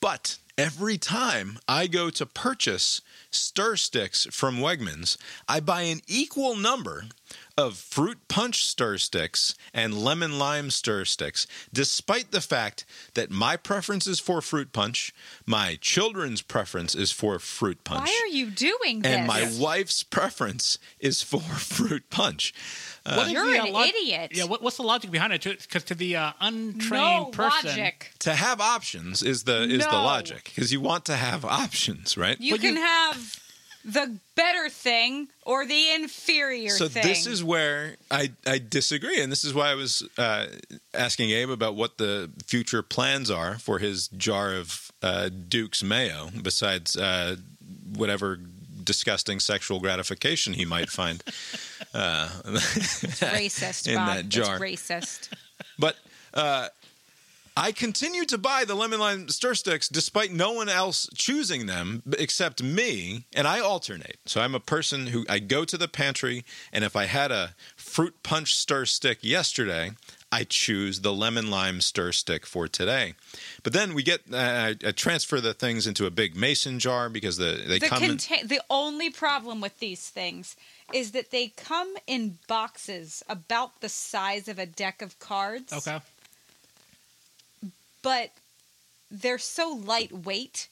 [0.00, 5.16] but every time I go to purchase stir sticks from Wegmans,
[5.48, 7.04] I buy an equal number
[7.58, 13.56] of fruit punch stir sticks and lemon lime stir sticks, despite the fact that my
[13.56, 15.12] preference is for fruit punch,
[15.44, 18.06] my children's preference is for fruit punch.
[18.08, 19.12] Why are you doing this?
[19.12, 22.54] and my wife's preference is for fruit punch.
[23.04, 24.30] What is You're the, an uh, idiot.
[24.34, 24.44] Yeah.
[24.44, 25.42] What, what's the logic behind it?
[25.42, 28.12] Because to the uh, untrained no person, logic.
[28.20, 32.40] To have options is the is the logic because you want to have options, right?
[32.40, 33.40] You But can you- have
[33.84, 37.02] the better thing or the inferior so thing.
[37.02, 40.46] this is where I, I disagree and this is why i was uh,
[40.92, 46.28] asking abe about what the future plans are for his jar of uh, duke's mayo
[46.42, 47.36] besides uh,
[47.94, 48.38] whatever
[48.88, 51.22] disgusting sexual gratification he might find
[51.94, 53.86] uh, racist.
[53.86, 54.16] in Bob.
[54.16, 54.56] that jar.
[54.64, 55.28] It's racist.
[55.78, 55.96] but
[56.34, 56.68] uh,
[57.58, 62.04] I continue to buy the lemon lime stir sticks despite no one else choosing them
[62.16, 64.18] except me, and I alternate.
[64.26, 67.54] So I'm a person who I go to the pantry, and if I had a
[67.76, 69.90] fruit punch stir stick yesterday,
[70.30, 73.14] I choose the lemon lime stir stick for today.
[73.64, 77.08] But then we get uh, I, I transfer the things into a big mason jar
[77.08, 78.18] because the they The come in.
[78.44, 80.54] the only problem with these things
[80.92, 85.72] is that they come in boxes about the size of a deck of cards.
[85.72, 85.98] Okay.
[88.02, 88.30] But
[89.10, 90.68] they're so lightweight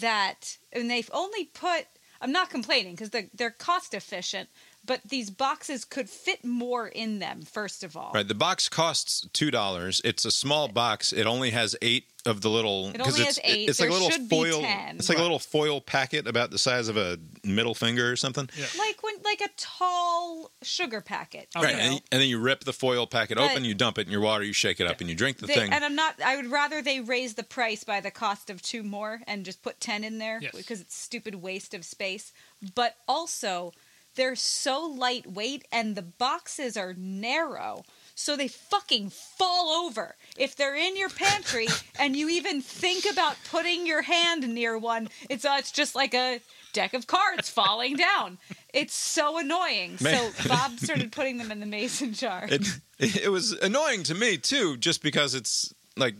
[0.00, 1.86] that and they've only put
[2.20, 4.48] i'm not complaining because they're, they're cost efficient
[4.84, 9.26] but these boxes could fit more in them first of all Right, the box costs
[9.32, 10.00] two dollars.
[10.04, 11.12] It's a small box.
[11.12, 12.88] It only has eight of the little.
[12.90, 13.68] It 'cause only it's, has eight.
[13.68, 14.60] It's like a There little should be foil.
[14.60, 14.96] 10.
[14.96, 18.48] It's like a little foil packet about the size of a middle finger or something.
[18.58, 18.66] Yeah.
[18.78, 22.72] like when like a tall sugar packet you Right, and, and then you rip the
[22.72, 25.08] foil packet But- open, you dump it in your water, you shake it up, and
[25.08, 25.72] you drink the They- thing.
[25.72, 28.82] and i'm not i would rather they raise the price by the cost of two
[28.82, 30.54] more and just put 10 in there Yes.
[30.54, 32.32] because it's stupid waste of space
[32.74, 33.72] but also
[34.20, 37.82] they're so lightweight and the boxes are narrow
[38.20, 41.66] so they fucking fall over if they're in your pantry
[41.98, 45.08] and you even think about putting your hand near one.
[45.30, 46.40] It's uh, it's just like a
[46.74, 48.36] deck of cards falling down.
[48.74, 49.96] It's so annoying.
[50.02, 50.32] Man.
[50.32, 52.46] so bob started putting them in the mason jar.
[52.50, 56.14] It it was annoying to me too, just because it's like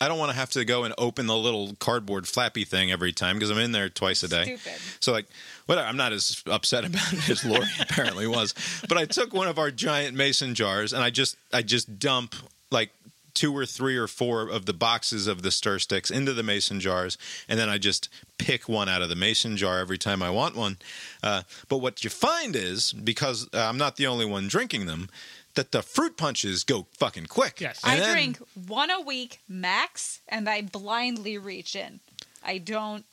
[0.00, 3.12] I don't want to have to go and open the little cardboard flappy thing every
[3.12, 4.56] time because I'm in there twice a day.
[4.56, 4.80] Stupid.
[5.00, 5.26] So like,
[5.66, 5.86] whatever.
[5.86, 8.54] I'm not as upset about it as Lori apparently was.
[8.88, 12.34] But I took one of our giant mason jars and I just I just dump
[12.70, 12.90] like
[13.36, 16.80] two or three or four of the boxes of the stir sticks into the mason
[16.80, 20.30] jars, and then I just pick one out of the mason jar every time I
[20.30, 20.78] want one.
[21.22, 25.10] Uh, but what you find is because uh, I'm not the only one drinking them.
[25.56, 27.60] That the fruit punches go fucking quick.
[27.60, 27.80] Yes.
[27.84, 28.38] And I then- drink
[28.68, 32.00] one a week max, and I blindly reach in.
[32.44, 33.04] I don't.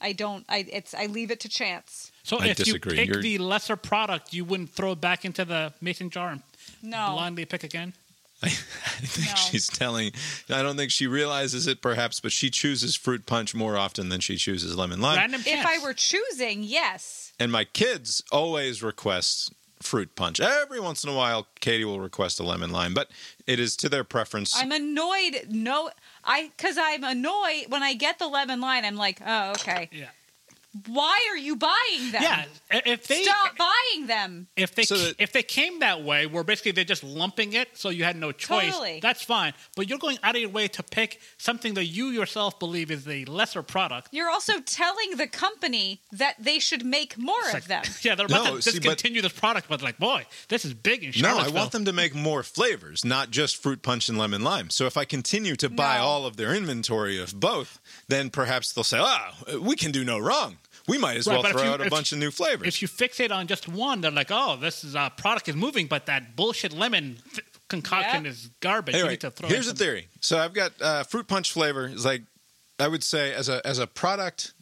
[0.00, 0.44] I don't.
[0.48, 0.94] I it's.
[0.94, 2.12] I leave it to chance.
[2.22, 2.92] So I if disagree.
[2.92, 6.30] you pick You're- the lesser product, you wouldn't throw it back into the mason jar
[6.32, 6.42] and
[6.82, 7.12] No.
[7.14, 7.94] blindly pick again.
[8.42, 9.34] I think No.
[9.36, 10.12] she's telling.
[10.50, 14.20] I don't think she realizes it, perhaps, but she chooses fruit punch more often than
[14.20, 15.16] she chooses lemon lime.
[15.16, 15.66] Random If chance.
[15.66, 17.32] I were choosing, yes.
[17.40, 20.40] And my kids always request fruit punch.
[20.40, 23.10] Every once in a while, Katie will request a lemon lime, but
[23.46, 24.54] it is to their preference.
[24.56, 25.46] I'm annoyed.
[25.48, 25.90] No,
[26.24, 28.84] I because I'm annoyed when I get the lemon lime.
[28.84, 29.88] I'm like, oh, okay.
[29.92, 30.08] yeah,
[30.86, 32.22] Why are you buying them?
[32.22, 32.44] yeah.
[32.70, 34.48] If they Stop buying them.
[34.56, 37.68] if they So that- if they came that way, where basically they're just lumping it,
[37.78, 38.72] so you had no choice.
[38.72, 39.00] Totally.
[39.00, 39.54] That's fine.
[39.76, 43.04] But you're going out of your way to pick something that you yourself believe is
[43.04, 44.08] the lesser product.
[44.12, 47.82] You're also telling the company that they should make more It's of them.
[48.02, 50.74] Yeah, they're about No, to see, but- discontinue this product, but like, boy, this is
[50.74, 54.18] big in no, I want them to make more flavors, not just fruit punch and
[54.18, 54.70] lemon lime.
[54.70, 56.04] So if I continue to buy No.
[56.04, 60.18] all of their inventory of both, then perhaps they'll say, "Ah, we can do no
[60.18, 60.58] wrong.
[60.88, 62.80] We might as Right, well but throw you- out a bunch of new flavors." If
[62.82, 66.06] you fixate on just one, they're like, oh, this is uh, product is moving, but
[66.06, 68.30] that bullshit lemon f- concoction Yeah.
[68.30, 68.94] is garbage.
[68.94, 70.08] you Anyway, need to throw here's in the theory.
[70.20, 71.88] So I've got uh, fruit punch flavor.
[71.88, 72.22] Is like
[72.78, 74.52] I would say as a as a product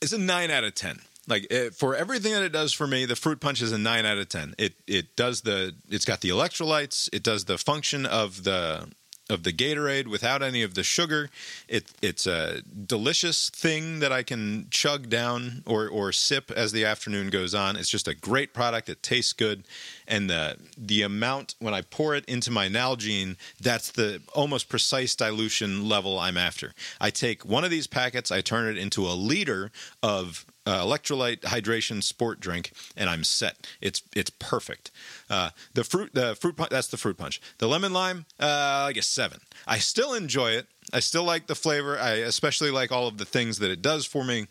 [0.00, 1.00] it's a nine out of ten.
[1.26, 4.06] Like it, for everything that it does for me, the fruit punch is a nine
[4.06, 4.54] out of ten.
[4.58, 7.08] It it does the it's got the electrolytes.
[7.12, 8.88] It does the function of the
[9.30, 11.30] of the Gatorade without any of the sugar.
[11.68, 16.84] It it's a delicious thing that I can chug down or or sip as the
[16.84, 17.76] afternoon goes on.
[17.76, 18.88] It's just a great product.
[18.88, 19.64] It tastes good,
[20.06, 25.14] and the the amount when I pour it into my Nalgene, that's the almost precise
[25.14, 26.74] dilution level I'm after.
[27.00, 29.70] I take one of these packets, I turn it into a liter
[30.02, 33.66] of uh, electrolyte hydration sport drink, and I'm set.
[33.80, 34.90] It's it's perfect.
[35.30, 37.40] Uh, the fruit the fruit punch that's the fruit punch.
[37.58, 39.40] The lemon lime, uh, I guess seven.
[39.66, 40.66] I still enjoy it.
[40.92, 41.98] I still like the flavor.
[41.98, 44.46] I especially like all of the things that it does for me.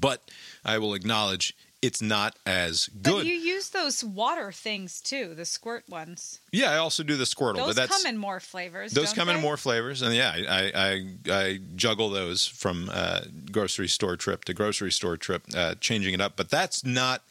[0.00, 0.22] But
[0.64, 3.12] I will acknowledge it's not as good.
[3.12, 6.40] But you use those water things too, the squirt ones.
[6.52, 8.92] yeah, I also do the Squirtle, Those but that's come in more flavors.
[8.92, 13.88] those come in more flavors, and yeah, I I, I juggle those from uh, grocery
[13.88, 16.34] store trip to grocery store trip, uh, changing it up.
[16.36, 17.22] But that's not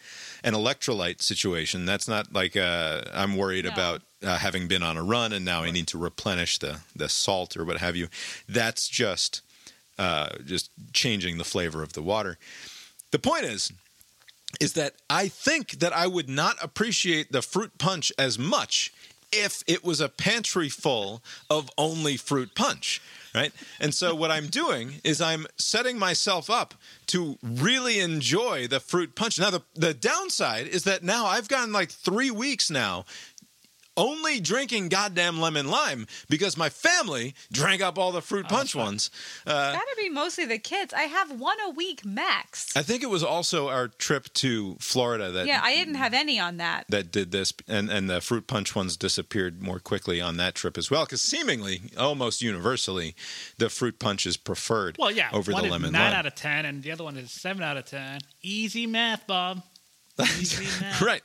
[0.43, 1.85] an electrolyte situation.
[1.85, 3.71] That's not like uh, I'm worried No.
[3.71, 7.09] about uh, having been on a run and now I need to replenish the the
[7.09, 8.07] salt or what have you.
[8.47, 9.41] That's just
[9.97, 12.37] uh, just changing the flavor of the water.
[13.11, 13.71] The point is,
[14.61, 18.93] is that I think that I would not appreciate the fruit punch as much
[19.31, 23.01] if it was a pantry full of only fruit punch,
[23.35, 23.51] right?
[23.79, 26.73] And so what I'm doing is I'm setting myself up
[27.07, 29.39] to really enjoy the fruit punch.
[29.39, 33.05] Now the the downside is that now I've gotten like 3 weeks now
[33.99, 39.11] only drinking goddamn lemon lime because my family drank up all the fruit punch ones.
[39.45, 40.93] Uh, Gotta be mostly the kids.
[40.93, 42.75] I have one a week max.
[42.75, 46.39] I think it was also our trip to Florida that yeah, I didn't have any
[46.39, 46.85] on that.
[46.89, 50.77] that did this, and and the fruit punch ones disappeared more quickly on that trip
[50.77, 53.15] as well, because seemingly almost universally,
[53.57, 54.95] the fruit punch is preferred.
[54.97, 56.13] Well, yeah, over one the is lemon nine lime.
[56.19, 58.21] out of ten, and the other one is seven out of ten.
[58.41, 59.61] Easy math, Bob.
[61.01, 61.23] Right.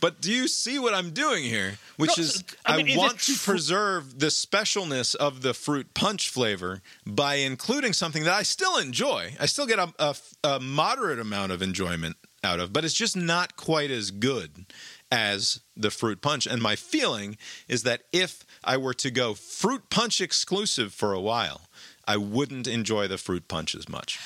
[0.00, 1.76] But do you see what I'm doing here?
[1.98, 5.52] Which No, is, I, I mean, is want to fr- preserve the specialness of the
[5.52, 9.34] fruit punch flavor by including something that I still enjoy.
[9.38, 13.14] I still get a, a, a moderate amount of enjoyment out of, but it's just
[13.16, 14.64] not quite as good
[15.12, 16.46] as the fruit punch.
[16.46, 17.36] And my feeling
[17.68, 21.62] is that if I were to go fruit punch exclusive for a while,
[22.08, 24.18] I wouldn't enjoy the fruit punch as much.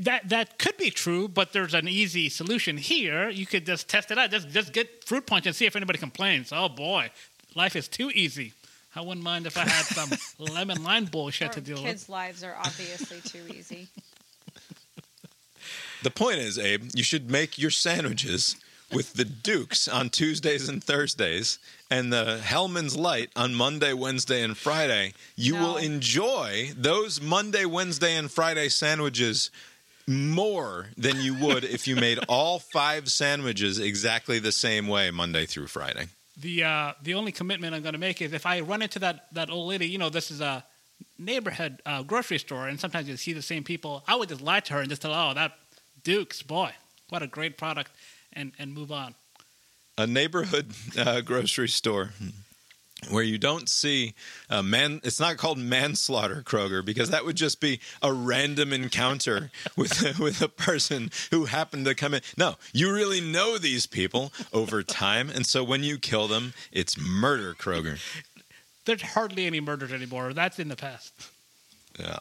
[0.00, 3.28] That that could be true, but there's an easy solution here.
[3.28, 4.30] You could just test it out.
[4.30, 6.52] Just just get fruit punch and see if anybody complains.
[6.52, 7.10] Oh boy,
[7.54, 8.52] life is too easy.
[8.96, 11.92] I wouldn't mind if I had some lemon lime bullshit Our to deal kids' with.
[11.92, 13.88] Kids' lives are obviously too easy.
[16.02, 18.56] The point is, Abe, you should make your sandwiches
[18.92, 21.58] with the Dukes on Tuesdays and Thursdays
[21.90, 25.12] and the Hellmann's Light on Monday, Wednesday, and Friday.
[25.36, 25.60] You No.
[25.60, 29.50] will enjoy those Monday, Wednesday, and Friday sandwiches
[30.06, 35.46] more than you would if you made all five sandwiches exactly the same way Monday
[35.46, 36.06] through Friday.
[36.36, 39.26] The uh, the only commitment I'm going to make is if I run into that
[39.32, 39.86] that old lady.
[39.88, 40.64] You know, this is a
[41.18, 44.02] neighborhood uh, grocery store, and sometimes you see the same people.
[44.08, 45.52] I would just lie to her and just tell, her, "Oh, that
[46.02, 46.72] Duke's boy,
[47.10, 47.90] what a great product,"
[48.32, 49.14] and and move on.
[49.98, 52.10] a neighborhood uh, grocery store
[53.08, 54.12] where you don't see
[54.50, 59.50] a man it's not called manslaughter kroger because that would just be a random encounter
[59.76, 64.32] with with a person who happened to come in no you really know these people
[64.52, 67.98] over time and so when you kill them it's murder kroger
[68.84, 70.32] There's hardly any murders anymore.
[70.34, 71.12] That's in the past.
[71.98, 72.18] yeah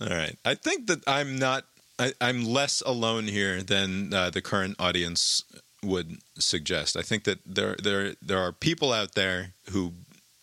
[0.00, 1.64] all right i think that i'm not
[1.98, 5.44] I, i'm less alone here than uh, the current audience
[5.84, 6.96] would suggest.
[6.96, 9.92] I think that there there there are people out there who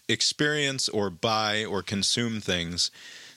[0.08, 2.92] experience or buy or consume things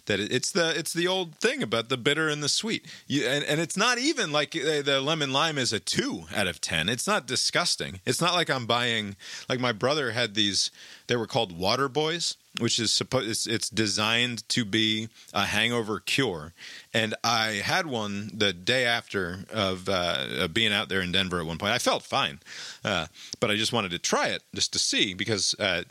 [0.07, 2.87] that it's the it's the old thing about the bitter and the sweet.
[3.07, 6.47] You, and, and it's not even like uh, the lemon lime is a two out
[6.47, 6.89] of ten.
[6.89, 8.01] It's not disgusting.
[8.05, 9.17] It's not like i'm buying
[9.49, 10.71] like my brother had these
[11.07, 16.01] they were called water boys which is supposed it's, it's designed to be a hangover
[16.01, 16.53] cure
[16.93, 21.47] and i had one the day after of uh, being out there in denver at
[21.47, 22.39] one point i felt fine
[22.85, 23.07] uh,
[23.41, 25.83] but i just wanted to try it just to see because uh,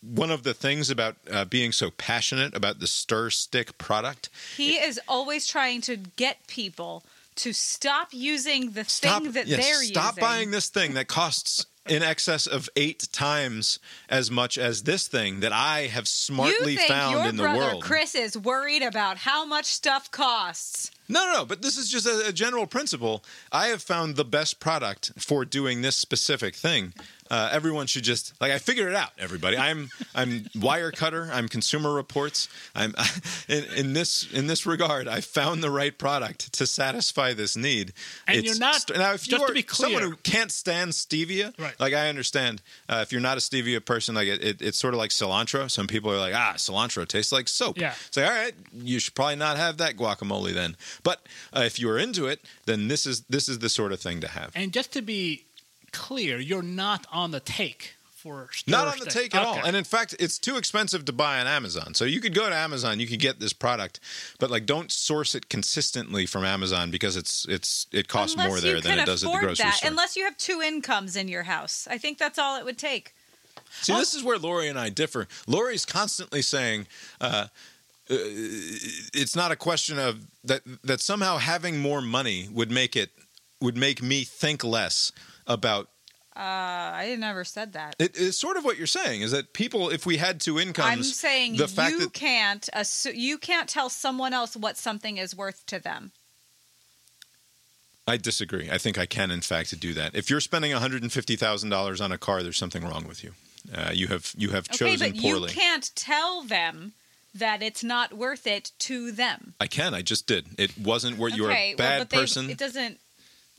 [0.00, 4.76] one of the things about uh, being so passionate about the stir stick product He
[4.76, 7.04] is always trying to get people
[7.36, 10.20] to stop using the stop, thing that they're stop using.
[10.20, 15.40] buying this thing that costs in excess of eight times as much as this thing
[15.40, 17.82] that I have smartly you think found your in the brother world.
[17.82, 20.90] Chris is worried about how much stuff costs.
[21.08, 23.24] No, no, no, but this is just a, a general principle.
[23.50, 26.92] I have found the best product for doing this specific thing
[27.30, 29.10] Uh, everyone should just like I figured it out.
[29.18, 31.30] Everybody, I'm I'm Wirecutter.
[31.30, 32.48] I'm Consumer Reports.
[32.74, 32.94] I'm
[33.48, 35.08] in, in this in this regard.
[35.08, 37.92] I found the right product to satisfy this need.
[38.26, 41.78] And you're not- now if you are someone who can't stand stevia, Right.
[41.80, 42.62] like I understand.
[42.88, 45.70] Uh, if you're not a stevia person, like it, it, it's sort of like cilantro.
[45.70, 47.78] Some people are like, ah, cilantro tastes like soap.
[47.78, 47.94] Yeah.
[48.06, 50.76] It's like, all right, you should probably not have that guacamole then.
[51.02, 54.00] But uh, if you are into it, then this is this is the sort of
[54.00, 54.52] thing to have.
[54.54, 55.44] And just to be
[55.92, 59.30] clear, you're not on the take for Not on the stick.
[59.30, 59.60] take at all.
[59.64, 61.94] And in fact, it's too expensive to buy on Amazon.
[61.94, 64.00] So you could go to Amazon, you could get this product,
[64.40, 68.60] but like don't source it consistently from Amazon because it's it's it costs Unless more
[68.60, 69.90] there than it does at the grocery that, store.
[69.90, 71.86] Unless you have two incomes in your house.
[71.88, 73.14] I think that's all it would take.
[73.82, 75.28] See, this is where Lori and I differ.
[75.46, 76.86] Lori's constantly saying
[77.20, 77.46] uh,
[78.10, 78.16] uh,
[79.14, 83.10] it's not a question of that that somehow having more money would make it
[83.60, 85.12] would make me think less
[85.48, 85.88] about
[86.36, 87.96] Uh, I never said that.
[87.98, 90.88] it, it's sort of what you're saying is that people if we had two incomes
[90.88, 95.18] I'm saying the fact you that can't assu- you can't tell someone else what something
[95.18, 96.12] is worth to them.
[98.06, 98.70] I disagree.
[98.70, 100.14] I think I can, in fact, do that.
[100.14, 103.06] If you're spending one hundred and fifty thousand dollars on a car, there's something wrong
[103.06, 103.32] with you.
[103.74, 105.50] Uh, you have you have Okay, chosen but poorly.
[105.50, 106.92] you can't tell them
[107.34, 109.54] that it's not worth it to them.
[109.60, 109.92] I can.
[109.92, 110.46] I just did.
[110.56, 112.98] It wasn't where you're a bad well, but person It doesn't.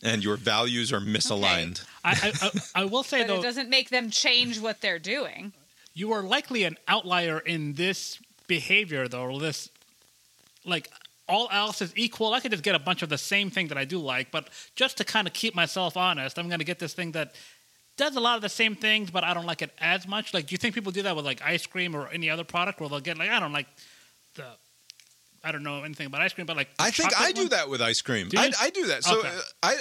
[0.04, 1.84] And your values are misaligned.
[2.04, 5.00] I, I, I, I will say But though, it doesn't make them change what they're
[5.00, 5.54] doing.
[5.94, 9.24] you are likely an outlier in this behavior, though.
[9.24, 9.70] Or this,
[10.66, 10.90] like,
[11.28, 12.34] all else is equal.
[12.34, 14.50] I could just get a bunch of the same thing that I do like, but
[14.76, 17.36] just to kind of keep myself honest, I'm going to get this thing that
[17.98, 20.34] does a lot of the same things, but I don't like it as much.
[20.34, 22.80] Like, do you think people do that with like ice cream or any other product,
[22.80, 23.68] where they'll get like, I don't like
[24.36, 24.46] the,
[25.44, 27.50] I don't know anything about ice cream, but like, I think chocolate I do one?
[27.50, 28.30] that with ice cream.
[28.30, 28.52] Do I.
[28.60, 29.04] I do that.
[29.04, 29.28] So Okay.
[29.30, 29.78] uh, I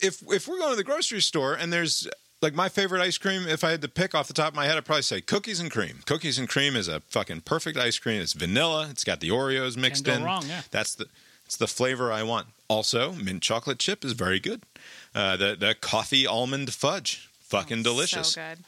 [0.00, 2.08] if if we're going to the grocery store and there's
[2.40, 4.66] like my favorite ice cream, if I had to pick off the top of my
[4.66, 6.00] head, I'd probably say cookies and cream.
[6.06, 8.20] Cookies and cream is a fucking perfect ice cream.
[8.20, 8.88] It's vanilla.
[8.90, 10.24] It's got the Oreos mixed go in.
[10.24, 10.62] wrong, yeah.
[10.70, 11.06] That's the
[11.46, 12.48] it's the flavor I want.
[12.68, 14.62] Also, mint chocolate chip is very good.
[15.14, 18.32] Uh, the the coffee almond fudge, fucking delicious.
[18.32, 18.58] So good.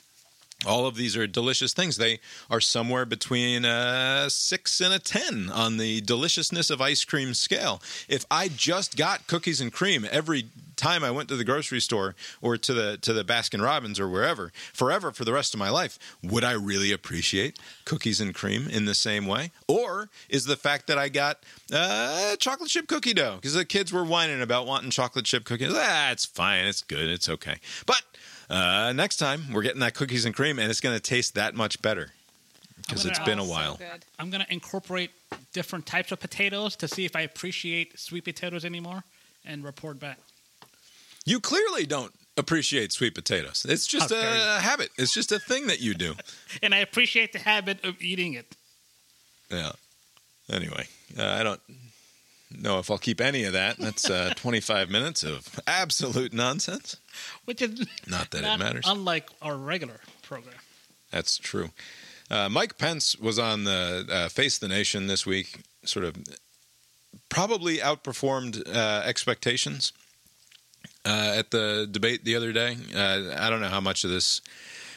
[0.67, 1.97] All of these are delicious things.
[1.97, 7.35] They are somewhere between a six and a 10 on the deliciousness of ice cream
[7.35, 7.83] scale.
[8.09, 10.47] If I just got cookies and cream every
[10.77, 14.09] time I went to the grocery store or to the to the Baskin Robbins or
[14.09, 18.69] wherever, forever for the rest of my life, would I really appreciate cookies and cream
[18.69, 19.53] in the same way?
[19.69, 23.93] Or is the fact that I got uh, chocolate chip cookie dough because the kids
[23.93, 25.73] were whining about wanting chocolate chip cookies?
[25.75, 27.57] Ah, it's fine, it's good, it's okay.
[27.87, 28.03] But
[28.51, 31.55] uh, next time we're getting that cookies and cream, and it's going to taste that
[31.55, 32.11] much better
[32.77, 33.79] because it's been a Oh, so while.
[34.19, 35.11] I'm gonna incorporate
[35.55, 39.05] different types of potatoes to see if I appreciate sweet potatoes anymore,
[39.45, 40.19] and report back.
[41.25, 43.65] You clearly don't appreciate sweet potatoes.
[43.69, 44.43] It's just How dare you.
[44.43, 44.91] a habit.
[44.99, 46.15] It's just a thing that you do.
[46.63, 48.55] And I appreciate the habit of eating it.
[49.51, 49.73] Yeah.
[50.51, 50.87] Anyway,
[51.19, 51.61] uh, I don't
[52.61, 53.79] know if I'll keep any of that.
[53.79, 56.97] That's uh, 25 minutes of absolute nonsense.
[57.45, 58.85] which is Not that it matters.
[58.87, 60.57] Unlike our regular program.
[61.11, 61.71] That's true.
[62.31, 66.17] Uh, Mike Pence was on the uh, Face the Nation this week, sort of
[67.29, 69.93] probably outperformed uh, expectations
[71.05, 72.77] uh, at the debate the other day.
[72.95, 74.41] Uh, I don't know how much of this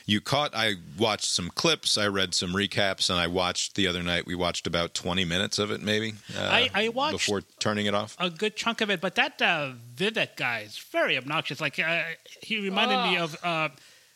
[0.08, 0.56] you caught.
[0.56, 4.26] I watched some clips, I read some recaps, and I watched the other night.
[4.26, 6.15] We watched about 20 minutes of it, maybe.
[6.36, 8.15] Uh, I- I watched- before turning it off.
[8.20, 11.62] A good chunk of it, but that uh, Vivek guy is very obnoxious.
[11.62, 12.02] Like uh,
[12.41, 13.70] he reminded me of uh,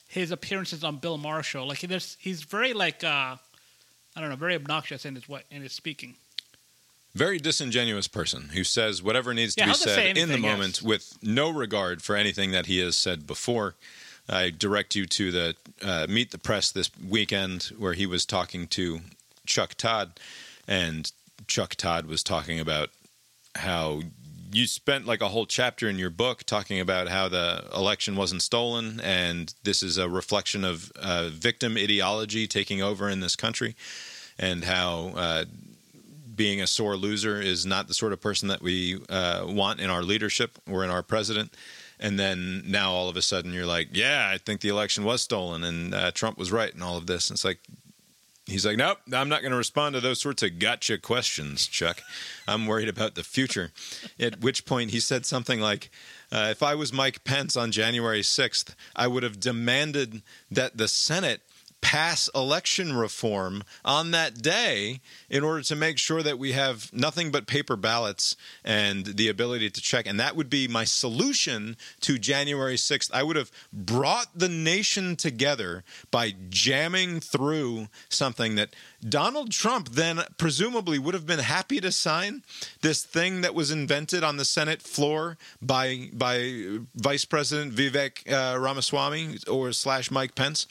[0.07, 1.67] his appearances on Bill Marshall.
[1.67, 3.35] Like he's he's very like uh,
[4.15, 6.15] I don't know, very obnoxious in his way in his speaking.
[7.13, 10.21] very disingenuous person who says whatever needs to Yeah, be he'll just said in the
[10.21, 10.51] anything, yes.
[10.53, 13.75] moment with no regard for anything that he has said before.
[14.29, 18.67] I direct you to the uh, Meet the Press this weekend where he was talking
[18.67, 19.01] to
[19.45, 20.19] Chuck Todd,
[20.67, 21.11] and
[21.47, 22.89] Chuck Todd was talking about
[23.55, 24.01] how
[24.53, 28.41] you spent like a whole chapter in your book talking about how the election wasn't
[28.41, 33.75] stolen, and this is a reflection of uh, victim ideology taking over in this country,
[34.37, 35.45] and how uh,
[36.35, 39.89] being a sore loser is not the sort of person that we uh, want in
[39.89, 41.53] our leadership or in our president.
[42.01, 45.21] And then now all of a sudden you're like, yeah, I think the election was
[45.21, 47.29] stolen and uh, Trump was right and all of this.
[47.29, 47.59] And it's like,
[48.47, 52.01] he's like, nope, I'm not going to respond to those sorts of gotcha questions, Chuck.
[52.47, 53.71] I'm worried about the future.
[54.19, 55.91] At which point he said something like,
[56.31, 60.87] uh, if I was Mike Pence on January 6th, I would have demanded that the
[60.87, 61.41] Senate
[61.81, 67.31] pass election reform on that day in order to make sure that we have nothing
[67.31, 70.07] but paper ballots and the ability to check.
[70.07, 73.09] And that would be my solution to January 6th.
[73.13, 78.69] I would have brought the nation together by jamming through something that
[79.07, 82.43] Donald Trump then presumably would have been happy to sign
[82.81, 88.59] this thing that was invented on the Senate floor by by Vice President Vivek uh,
[88.59, 90.67] Ramaswamy or slash Mike Pence.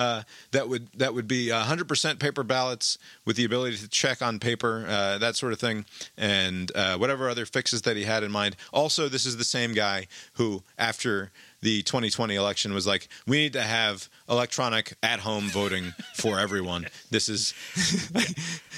[0.00, 0.22] Uh,
[0.52, 2.96] that would that would be 100% paper ballots
[3.26, 5.84] with the ability to check on paper, uh, that sort of thing,
[6.16, 8.56] and uh, whatever other fixes that he had in mind.
[8.72, 11.30] Also, this is the same guy who, after
[11.62, 16.86] the 2020 election was like, we need to have electronic at home voting for everyone.
[17.10, 17.52] This is,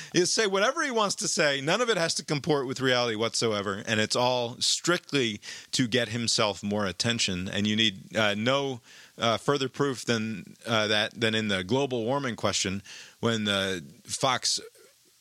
[0.13, 1.61] he'll say whatever he wants to say.
[1.61, 3.83] None of it has to comport with reality whatsoever.
[3.87, 5.41] And it's all strictly
[5.73, 7.49] to get himself more attention.
[7.49, 8.81] And you need uh, no
[9.19, 12.83] uh, further proof than uh, that than in the global warming question
[13.21, 14.61] when the Fox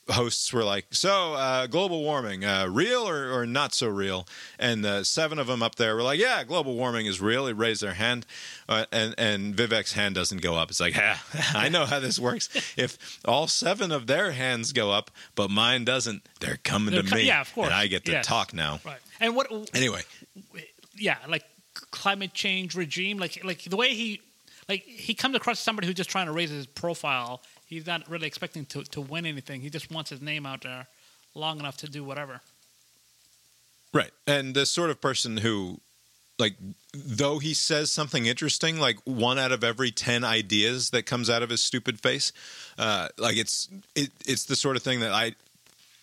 [0.09, 4.27] hosts were like, "So, uh, global warming, uh, real or, or, not so real?"
[4.59, 7.53] And the seven of them up there were like, "Yeah, global warming is real." They
[7.53, 8.25] raised their hand,
[8.67, 10.69] uh, and and Vivek's hand doesn't go up.
[10.69, 12.49] It's like, "Ha, I know how this works.
[12.77, 17.09] If all seven of their hands go up, but mine doesn't, they're coming They're to
[17.09, 17.67] co- me, yeah, of course.
[17.67, 18.25] and I get to Yes.
[18.25, 18.99] talk now." Right.
[19.21, 19.47] And what?
[19.73, 20.01] Anyway,
[20.97, 21.43] Yeah, like
[21.91, 24.21] climate change regime, like like the way he,
[24.67, 27.41] like he comes across somebody who's just trying to raise his profile.
[27.67, 29.61] He's not really expecting to to win anything.
[29.61, 30.87] He just wants his name out there
[31.35, 32.41] long enough to do whatever.
[33.93, 34.11] Right.
[34.25, 35.79] And the sort of person who,
[36.39, 36.55] like,
[36.93, 41.43] though he says something interesting, like one out of every 10 ideas that comes out
[41.43, 42.31] of his stupid face,
[42.77, 45.35] uh, like, it's, it, it's the sort of thing that I,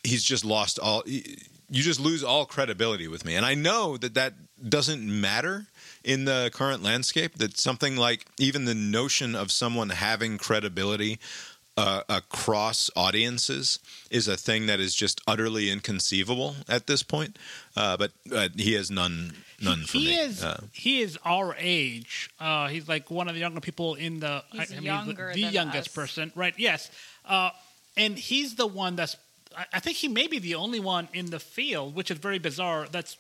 [0.05, 1.23] he's just lost all, you
[1.71, 3.37] just lose all credibility with me.
[3.37, 4.35] And I know that that
[4.69, 5.67] doesn't matter
[6.05, 11.19] in the current landscape, that something like even the notion of someone having credibility
[11.77, 13.79] uh, across audiences
[14.11, 17.39] is a thing that is just utterly inconceivable at this point.
[17.77, 19.33] Uh, but uh, he has none,
[19.63, 20.15] none for he me.
[20.19, 22.31] is Uh, he is our age.
[22.41, 24.43] Uh, he's like one of the younger people in the.
[24.51, 25.95] He's I, I mean, younger the, the youngest us.
[25.95, 26.55] person, right?
[26.57, 26.91] Yes,
[27.25, 27.51] uh,
[27.97, 29.17] and he's the one that's.
[29.57, 32.41] I, I think he may be the only one in the field, which is very
[32.41, 32.89] bizarre.
[32.91, 33.17] That's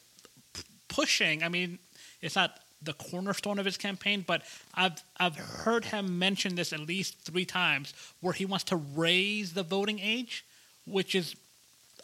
[0.52, 1.44] p- pushing.
[1.44, 1.78] I mean,
[2.20, 4.42] it's not the cornerstone of his campaign, but
[4.74, 9.52] I've I've heard him mention this at least three times, where he wants to raise
[9.52, 10.44] the voting age,
[10.86, 11.34] which is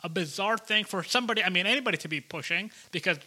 [0.02, 1.42] a bizarre thing for somebody.
[1.42, 3.18] I mean, anybody to be pushing because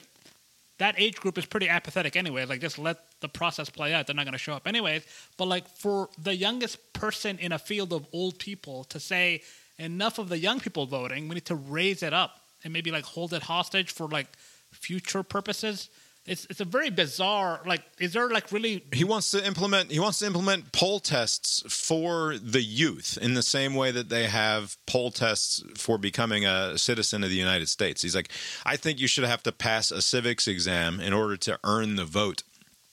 [0.77, 2.45] that age group is pretty apathetic anyway.
[2.45, 4.05] Like, just let the process play out.
[4.05, 5.03] They're not going to show up anyways.
[5.37, 9.41] But like for the youngest person in a field of old people to say
[9.79, 13.05] enough of the young people voting, we need to raise it up and maybe like
[13.05, 14.27] hold it hostage for like
[14.71, 15.89] future purposes.
[16.28, 17.61] It's it's a very bizarre.
[17.65, 18.84] Like, is there like really?
[18.93, 23.41] he wants to implement he wants to implement poll tests for the youth in the
[23.41, 28.01] same way that they have poll tests for becoming a citizen of the United States.
[28.01, 28.30] He's like,
[28.65, 32.05] I think you should have to pass a civics exam in order to earn the
[32.05, 32.43] vote.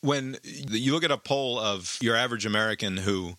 [0.01, 3.37] When you look at a poll of your average American who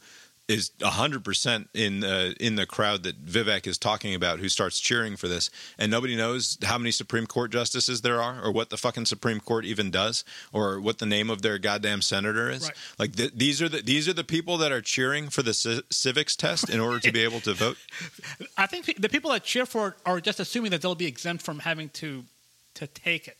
[0.48, 5.16] is 100% in uh, in the crowd that Vivek is talking about who starts cheering
[5.16, 8.78] for this and nobody knows how many Supreme Court justices there are or what the
[8.78, 10.24] fucking Supreme Court even does
[10.54, 12.76] or what the name of their goddamn senator is Right.
[13.00, 15.82] like th- these are the these are the people that are cheering for the ci-
[15.90, 17.78] civics test in order to be able to vote
[18.58, 21.44] I think the people that cheer for it are just assuming that they'll be exempt
[21.44, 22.24] from having to
[22.76, 23.38] to take it.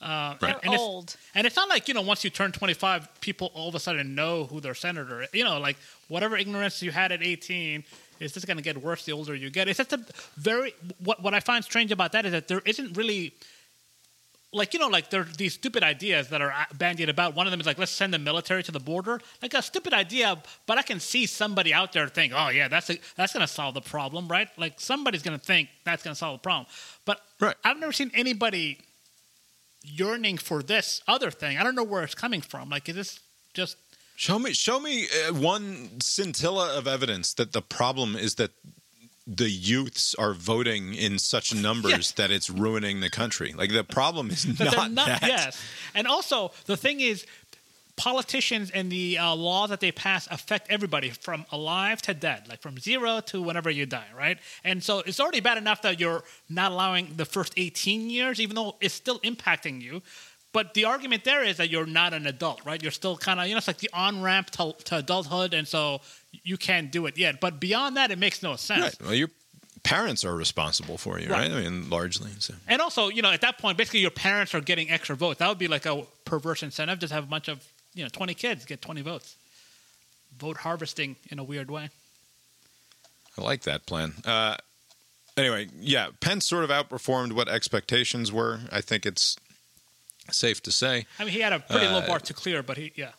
[0.00, 0.54] Uh, Right.
[0.54, 1.16] and- and it's- old.
[1.34, 4.14] And it's not like, you know, once you turn 25, people all of a sudden
[4.14, 5.28] know who their senator is.
[5.32, 5.76] You know, like
[6.08, 7.82] whatever ignorance you had at 18
[8.20, 9.68] is just going to get worse the older you get.
[9.68, 10.04] It's just a
[10.36, 13.32] very, what, what I find strange about that is that there isn't really,
[14.52, 17.34] like, you know, like there are these stupid ideas that are uh, bandied about.
[17.34, 19.20] One of them is like, let's send the military to the border.
[19.42, 22.88] Like a stupid idea, but I can see somebody out there think, oh, yeah, that's,
[22.90, 24.48] a, that's going to solve the problem, right?
[24.58, 26.66] Like somebody's going to think that's going to solve the problem.
[27.06, 27.56] But Right.
[27.64, 28.78] I've never seen anybody
[29.86, 31.58] yearning for this other thing.
[31.58, 32.68] I don't know where it's coming from.
[32.70, 33.20] Like, is this
[33.54, 33.76] just
[34.18, 38.50] Show me, show me uh, one scintilla of evidence that the problem is that
[39.26, 42.10] the youths are voting in such numbers Yes.
[42.12, 43.52] that it's ruining the country.
[43.52, 45.06] Like the problem is not, not?
[45.06, 45.22] that.
[45.22, 45.62] Yes,
[45.94, 47.26] and also the thing is,
[47.96, 52.60] politicians and the uh, laws that they pass affect everybody from alive to dead, like
[52.60, 54.38] from zero to whenever you die, right?
[54.64, 58.54] And so it's already bad enough that you're not allowing the first 18 years, even
[58.54, 60.02] though it's still impacting you.
[60.52, 62.82] But the argument there is that you're not an adult, right?
[62.82, 65.68] You're still kind of, you know, it's like the on ramp to, to adulthood, and
[65.68, 66.00] so
[66.32, 67.40] you can't do it yet.
[67.40, 68.82] But beyond that, it makes no sense.
[68.82, 69.02] Right.
[69.02, 69.28] Well, your
[69.82, 71.50] parents are responsible for you, right?
[71.50, 71.58] Right.
[71.58, 72.30] I mean, largely.
[72.38, 72.54] So.
[72.66, 75.38] And also, you know, at that point, basically your parents are getting extra votes.
[75.38, 76.98] That would be like a perverse incentive.
[76.98, 77.62] Just have a bunch of,
[77.96, 79.34] you know, 20 kids get 20 votes.
[80.38, 81.88] vote harvesting in a weird way.
[83.38, 84.12] I like that plan.
[84.24, 84.56] Uh,
[85.36, 88.60] anyway, yeah, Pence sort of outperformed what expectations were.
[88.70, 89.36] I think it's
[90.30, 91.06] safe to say.
[91.18, 93.12] I mean, he had a pretty low Uh, bar to clear, but he, yeah.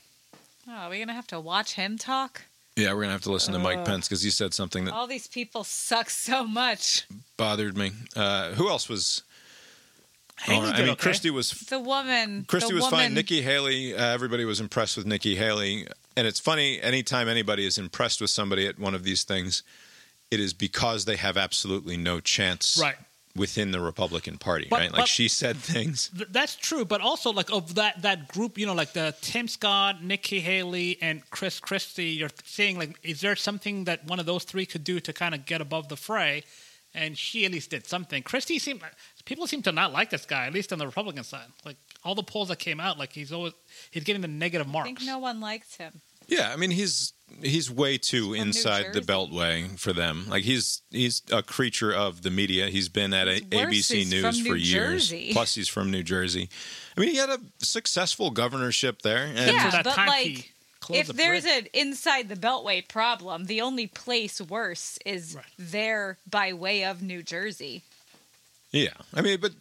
[0.67, 2.43] Oh, are we gonna have to watch him talk?
[2.75, 3.86] Yeah, we're gonna have to listen to Mike Ugh.
[3.86, 7.05] Pence because he said something that All these people suck so much.
[7.38, 7.91] bothered me.
[8.15, 9.23] Uh, who else was?
[10.41, 10.75] Haley all right.
[10.75, 11.01] I mean, okay.
[11.01, 12.45] Christie was The woman.
[12.47, 13.13] Christie the was woman, fine.
[13.13, 16.79] Nikki Haley, uh, everybody was impressed with Nikki Haley, and it's funny.
[16.81, 19.63] Anytime anybody is impressed with somebody at one of these things,
[20.29, 22.95] it is because they have absolutely no chance Right.
[23.35, 24.67] within the Republican Party.
[24.69, 24.91] But- right?
[24.91, 26.09] Like she said things.
[26.15, 29.47] Th- that's true, but also like of that that group, you know, like the Tim
[29.47, 32.09] Scott, Nikki Haley, and Chris Christie.
[32.09, 35.33] You're saying like, is there something that one of those three could do to kind
[35.33, 36.43] of get above the fray?
[36.93, 38.23] And she at least did something.
[38.23, 38.81] Christie seemed
[39.28, 41.47] people seem to not like this guy, at least on the Republican side.
[41.65, 43.53] Like all the polls that came out, like he's always
[43.91, 44.86] he's getting the negative mark.
[44.86, 46.01] I think no one likes him.
[46.28, 50.25] Yeah, I mean he's he's way too New inside the Beltway for them.
[50.30, 52.67] Like he's he's a creature of the media.
[52.67, 55.09] He's been at a, worse, ABC News for New years.
[55.09, 55.30] Jersey.
[55.34, 56.49] Plus, he's from New Jersey.
[56.95, 59.25] I mean, he had a successful governorship there.
[59.25, 60.51] And Yeah, that but, time like,
[60.88, 65.45] he If the there's an inside the Beltway problem, the only place worse is Right.
[65.59, 67.84] there by way of New Jersey.
[68.72, 69.51] Yeah, I mean, but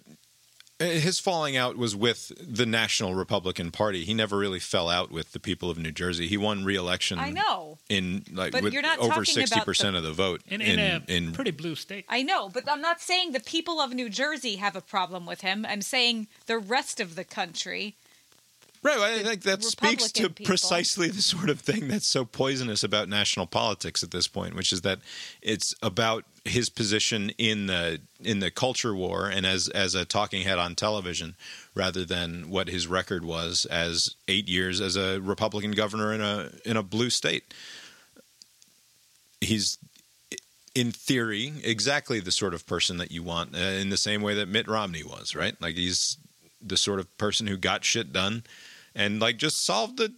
[0.80, 4.04] uh, his falling out was with the National Republican Party.
[4.04, 6.26] He never really fell out with the people of New Jersey.
[6.26, 7.18] He won re-election.
[7.18, 7.78] I know.
[7.88, 10.78] in like But with you're not over sixty percent the- of the vote in, in,
[10.78, 12.04] a in pretty blue state.
[12.08, 15.40] I know, but I'm not saying the people of New Jersey have a problem with
[15.40, 15.64] him.
[15.68, 17.96] I'm saying the rest of the country.
[18.86, 20.46] Right, well, I think that speaks to people.
[20.46, 24.72] precisely the sort of thing that's so poisonous about national politics at this point, which
[24.72, 25.00] is that
[25.42, 30.42] it's about his position in the in the culture war and as as a talking
[30.42, 31.34] head on television,
[31.74, 36.52] rather than what his record was as eight years as a Republican governor in a
[36.64, 37.52] in a blue state.
[39.40, 39.78] He's
[40.76, 44.34] in theory exactly the sort of person that you want, uh, in the same way
[44.34, 45.60] that Mitt Romney was, right?
[45.60, 46.18] Like he's
[46.64, 48.44] the sort of person who got shit done
[48.96, 50.12] and like just solve the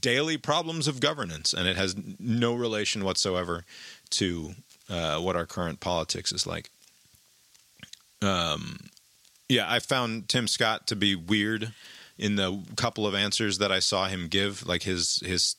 [0.00, 3.64] daily problems of governance and it has no relation whatsoever
[4.10, 4.50] to
[4.90, 6.68] uh, what our current politics is like.
[8.20, 8.90] Um,
[9.48, 11.72] yeah i found tim scott to be weird
[12.18, 14.66] in the couple of answers that i saw him give.
[14.66, 15.56] Like his his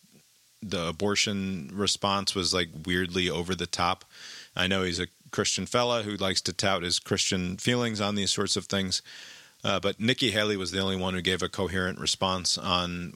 [0.61, 4.03] the abortion response was like weirdly over the top.
[4.55, 8.31] I know he's a christian fella who likes to tout his christian feelings on these
[8.31, 9.01] sorts of things
[9.63, 13.13] uh, but Nikki Haley was the only one who gave a coherent response on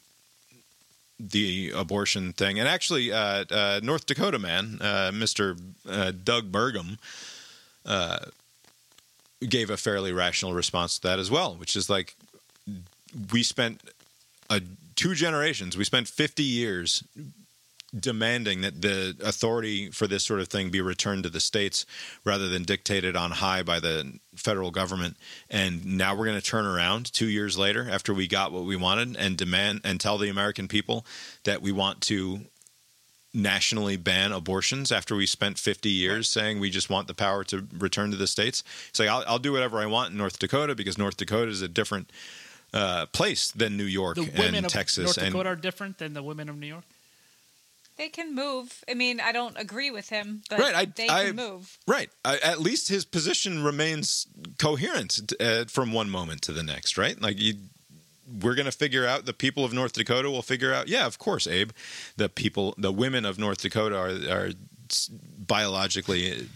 [1.19, 2.59] the abortion thing.
[2.59, 5.59] And actually, uh, uh, North Dakota man, uh, Mr.
[5.87, 6.97] Uh, Doug Burgum,
[7.85, 8.19] uh,
[9.47, 12.15] gave a fairly rational response to that as well, which is like
[13.31, 13.81] we spent
[14.49, 14.61] a,
[14.95, 17.03] two generations, we spent 50 years
[17.97, 21.85] demanding that the authority for this sort of thing be returned to the states
[22.23, 25.17] rather than dictated on high by the federal government.
[25.49, 28.75] And now we're going to turn around 2 years later after we got what we
[28.75, 31.05] wanted and demand and tell the American people
[31.43, 32.41] that we want to
[33.33, 37.67] nationally ban abortions after we spent 50 years saying we just want the power to
[37.77, 38.63] return to the states.
[38.89, 41.61] It's like I'll, I'll do whatever I want in North Dakota because North Dakota is
[41.61, 42.11] a different
[42.73, 46.13] uh, place than New York the women and Texas North and Dakota are different than
[46.13, 46.83] the women of New York.
[48.02, 48.84] They can move.
[48.89, 51.78] I mean, I don't agree with him, but Right, I- they I- can move.
[51.86, 52.10] Right.
[52.26, 54.26] I, at least his position remains
[54.58, 57.22] coherent uh, from one moment to the next, right?
[57.22, 57.54] Like you
[58.41, 60.88] we're going to figure out the people of North Dakota will figure out.
[60.88, 61.70] Yeah, of course, Abe.
[62.18, 64.49] The people the women of North Dakota are are
[65.38, 66.47] biologically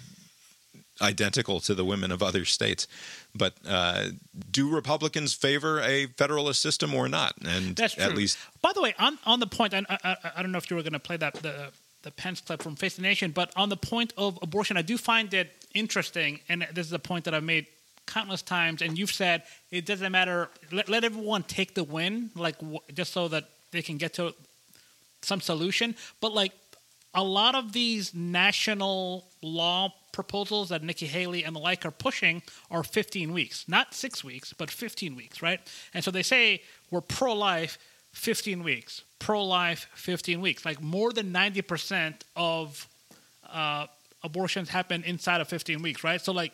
[1.02, 2.88] identical to the women of other states.
[3.34, 4.08] But uh,
[4.52, 7.34] do Republicans favor a federalist system or not?
[7.46, 8.04] And That's true.
[8.04, 10.70] at least By the way, on on the point, I, I, I don't know if
[10.70, 11.72] you were going to play that the
[12.04, 14.96] the Pence clip from Face the Nation, but on the point of abortion, I do
[14.98, 17.66] find it interesting, and this is a point that I've made
[18.06, 19.42] countless times, and you've said
[19.72, 20.50] it doesn't matter.
[20.72, 24.36] Let, let everyone take the win, like w- just so that they can get to
[25.24, 25.96] some solution.
[26.22, 26.52] But like
[27.16, 32.42] a lot of these national law proposals that Nikki Haley and the like are pushing
[32.72, 35.60] are 15 weeks, not six weeks, but 15 weeks, right?
[35.94, 37.78] And so they say we're pro life
[38.14, 40.66] 15 weeks, pro life 15 weeks.
[40.66, 42.88] Like more than 90% of
[43.52, 43.88] uh,
[44.24, 46.22] abortions happen inside of 15 weeks, right?
[46.22, 46.54] So, like,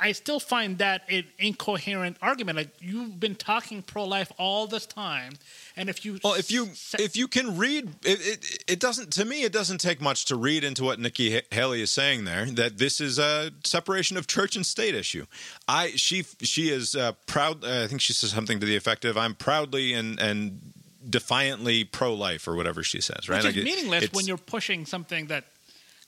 [0.00, 2.56] I still find that an incoherent argument.
[2.56, 5.34] Like you've been talking pro-life all this time,
[5.76, 9.12] and if you Well, if you se- if you can read, it, it it doesn't
[9.12, 9.42] to me.
[9.42, 12.46] It doesn't take much to read into what Nikki Haley is saying there.
[12.46, 15.26] That this is a separation of church and state issue.
[15.68, 17.62] I she she is uh, proud.
[17.64, 20.72] Uh, I think she says something to the effect of, "I'm proudly and and
[21.08, 23.42] defiantly pro-life or whatever she says, right?
[23.42, 25.44] Which is Like, meaningless it's- when you're pushing something that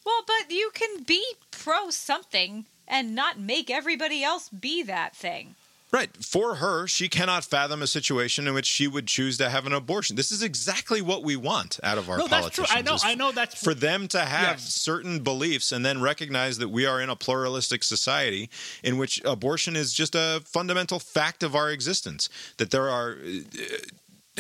[0.05, 5.55] Well, but you can be pro something and not make everybody else be that thing.
[5.91, 6.09] Right.
[6.25, 9.75] For her, she cannot fathom a situation in which she would choose to have an
[9.75, 10.17] abortion.
[10.17, 12.65] This is exactly what we want out of our No, that's true.
[12.65, 13.05] politicians.
[13.05, 14.75] I know- I know that's- for them to have Yes.
[14.75, 18.49] certain beliefs and then recognize that we are in a pluralistic society
[18.83, 22.31] in which abortion is just a fundamental fact of our existence.
[22.57, 23.43] That there are uh,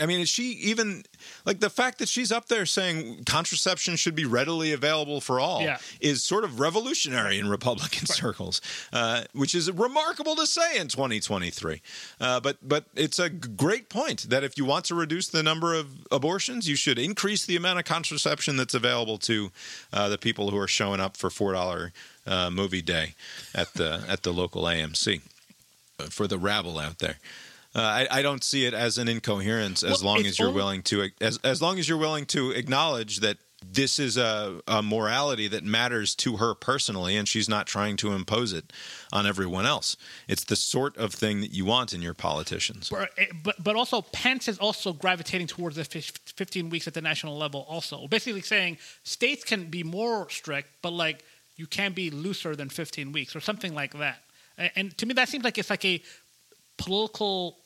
[0.00, 1.04] I mean, is she even
[1.44, 5.60] like the fact that she's up there saying contraception should be readily available for all
[5.62, 5.78] Yeah.
[6.00, 8.62] is sort of revolutionary in Republican circles,
[8.92, 11.82] uh, which is remarkable to say in 2023.
[12.20, 15.74] Uh, but but it's a great point that if you want to reduce the number
[15.74, 19.52] of abortions, you should increase the amount of contraception that's available to
[19.92, 21.92] uh, the people who are showing up for four dollar
[22.26, 23.14] uh, movie day
[23.54, 25.20] at the at the local AMC
[26.00, 27.18] uh, for the rabble out there.
[27.74, 30.56] Uh, I, I don't see it as an incoherence as Well, long as you're only-
[30.60, 34.82] willing to as as long as you're willing to acknowledge that this is a, a
[34.82, 38.72] morality that matters to her personally, and she's not trying to impose it
[39.12, 39.96] on everyone else.
[40.26, 42.90] It's the sort of thing that you want in your politicians.
[42.90, 43.10] But,
[43.44, 47.64] but but also Pence is also gravitating towards the 15 weeks at the national level.
[47.68, 51.24] Also, basically saying states can be more strict, but like
[51.56, 54.24] you can be looser than 15 weeks or something like that.
[54.74, 56.02] And to me, that seems like it's like a
[56.78, 57.58] political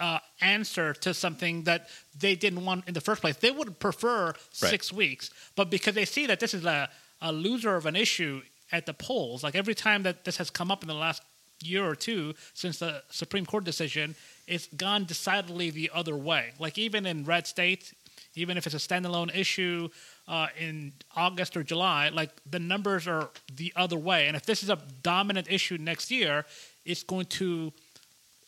[0.00, 1.88] uh, answer to something that
[2.18, 3.36] they didn't want in the first place.
[3.36, 6.88] They would prefer six weeks, but because they see that this is a,
[7.20, 8.42] a loser of an issue
[8.72, 11.22] at the polls, like every time that this has come up in the last
[11.62, 14.14] year or two since the Supreme Court decision,
[14.46, 16.52] it's gone decidedly the other way.
[16.58, 17.94] Like even in red states,
[18.34, 19.88] even if it's a standalone issue
[20.28, 24.28] uh, in August or July, like the numbers are the other way.
[24.28, 26.46] And if this is a dominant issue next year,
[26.84, 27.72] it's going to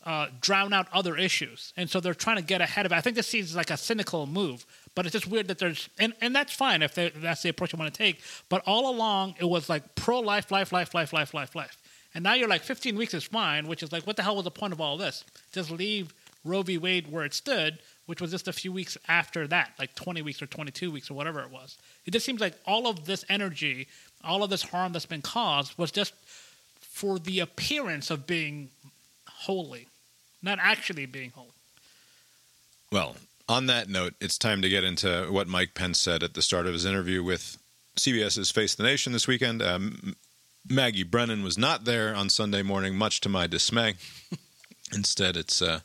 [0.04, 1.72] uh, drown out other issues.
[1.76, 2.96] And so they're trying to get ahead of it.
[2.96, 6.12] I think this seems like a cynical move, but it's just weird that there's, and,
[6.20, 8.20] and that's fine if they, that's the approach you want to take.
[8.48, 11.76] But all along, it was like pro life, life, life, life, life, life, life.
[12.14, 14.44] And now you're like 15 weeks is fine, which is like, what the hell was
[14.44, 15.24] the point of all this?
[15.52, 16.12] Just leave
[16.44, 16.78] Roe v.
[16.78, 20.42] Wade where it stood, which was just a few weeks after that, like 20 weeks
[20.42, 21.78] or 22 weeks or whatever it was.
[22.04, 23.86] It just seems like all of this energy,
[24.24, 26.12] all of this harm that's been caused was just
[26.80, 28.70] for the appearance of being
[29.26, 29.88] holy,
[30.42, 31.48] not actually being holy.
[32.90, 33.16] Well,
[33.48, 36.66] on that note, it's time to get into what Mike Pence said at the start
[36.66, 37.58] of his interview with
[37.96, 39.62] CBS's Face the Nation this weekend.
[39.62, 40.16] Um,
[40.68, 43.94] Maggie Brennan was not there on Sunday morning, much to my dismay.
[44.94, 45.80] Instead, it's uh,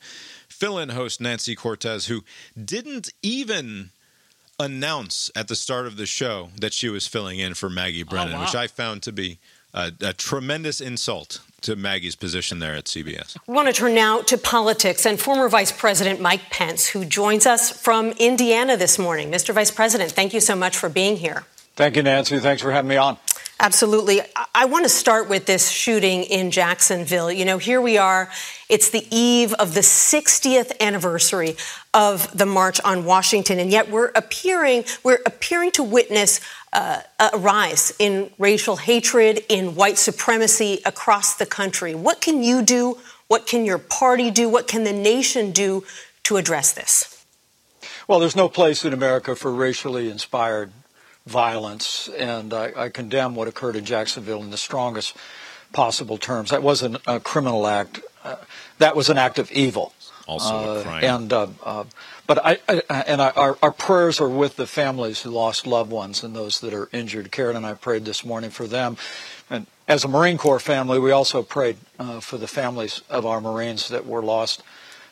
[0.48, 2.24] fill in host Nancy Cordes, who
[2.62, 3.92] didn't even
[4.60, 8.34] announce at the start of the show that she was filling in for Maggie Brennan,
[8.34, 8.42] wow.
[8.42, 9.40] which I found to be
[9.74, 13.38] a, a tremendous insult to Maggie's position there at CBS.
[13.48, 17.46] We want to turn now to politics and former Vice President Mike Pence, who joins
[17.46, 19.32] us from Indiana this morning.
[19.32, 19.54] Mr.
[19.54, 21.46] Vice President, thank you so much for being here.
[21.76, 22.40] Thank you, Nancy.
[22.40, 23.18] Thanks for having me on.
[23.60, 24.22] Absolutely.
[24.54, 27.32] I- want to start with this shooting in Jacksonville.
[27.32, 28.30] You know, here we are.
[28.70, 31.56] It's the eve of the 60th anniversary
[31.94, 36.42] of the March on Washington, and yet we're appearing we're appearing to witness
[36.74, 41.96] uh, a rise in racial hatred, in white supremacy across the country.
[41.96, 43.00] What can you do?
[43.28, 44.50] What can your party do?
[44.50, 45.84] What can the nation do
[46.24, 47.26] to address this?
[48.08, 50.72] Well, there's no place in America for racially inspired
[51.28, 55.16] violence, and I, I condemn what occurred in Jacksonville in the strongest
[55.74, 56.50] possible terms.
[56.50, 58.00] That wasn't a criminal act.
[58.24, 58.38] Uh,
[58.80, 59.94] that was an act of evil.
[60.28, 61.04] Also a Uh, crime.
[61.04, 61.84] And uh, uh,
[62.26, 65.92] but I, I and I, our, our prayers are with the families who lost loved
[65.92, 67.32] ones and those that are injured.
[67.32, 68.98] Karen and I prayed this morning for them.
[69.50, 73.40] And as a Marine Corps family, we also prayed uh, for the families of our
[73.40, 74.62] Marines that were lost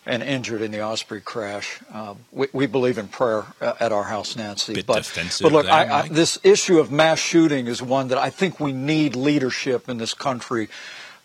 [0.06, 1.80] and injured in the Osprey crash.
[1.92, 4.74] Uh, we, we believe in prayer uh, at our house, Nancy.
[4.74, 8.30] Bit but, but look, I, I, this issue of mass shooting is one that I
[8.30, 10.70] think we need leadership in this country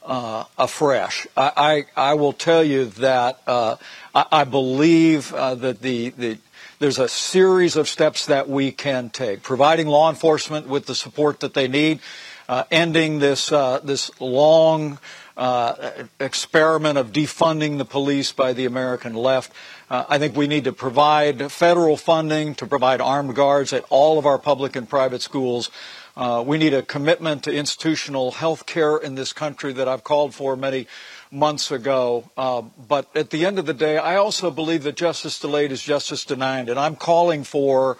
[0.05, 1.26] uh, afresh.
[1.37, 3.76] I, I, I will tell you that uh,
[4.14, 6.39] I, I believe uh, that the, the
[6.78, 11.41] there's a series of steps that we can take, providing law enforcement with the support
[11.41, 12.01] that they need,
[12.49, 14.99] uh, ending this uh, this long
[15.41, 19.51] uh, experiment of defunding the police by the American left.
[19.88, 24.18] Uh, I think we need to provide federal funding to provide armed guards at all
[24.18, 25.70] of our public and private schools.
[26.14, 30.34] Uh, we need a commitment to institutional health care in this country that I've called
[30.34, 30.86] for many
[31.30, 32.30] months ago.
[32.36, 35.80] Uh, but at the end of the day, I also believe that justice delayed is
[35.80, 36.68] justice denied.
[36.68, 37.97] And I'm calling for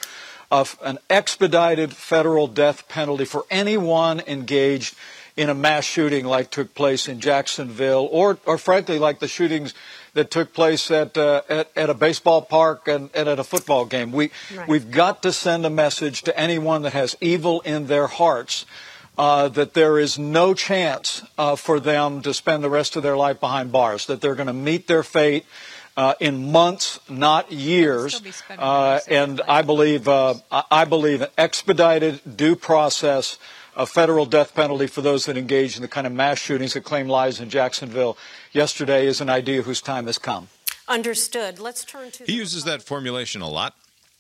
[0.51, 4.95] an expedited federal death penalty for anyone engaged
[5.41, 9.72] in a mass shooting like took place in Jacksonville or, or frankly, like the shootings
[10.12, 13.86] that took place at, uh, at, at, a baseball park and, and, at a football
[13.86, 14.12] game.
[14.12, 14.68] We, right.
[14.68, 18.66] We've got to send a message to anyone that has evil in their hearts
[19.16, 23.16] uh, that there is no chance uh, for them to spend the rest of their
[23.16, 25.47] life behind bars, that they're going to meet their fate.
[25.97, 30.34] Uh, in months, not years, uh, and I believe uh,
[30.70, 33.38] I believe an expedited due process
[33.81, 36.85] a federal death penalty for those that engage in the kind of mass shootings that
[36.85, 38.18] claim lives in Jacksonville
[38.53, 40.49] yesterday is an idea whose time has come.
[40.87, 41.59] Understood.
[41.59, 42.24] Let's turn to.
[42.24, 43.74] He uses that formulation a lot.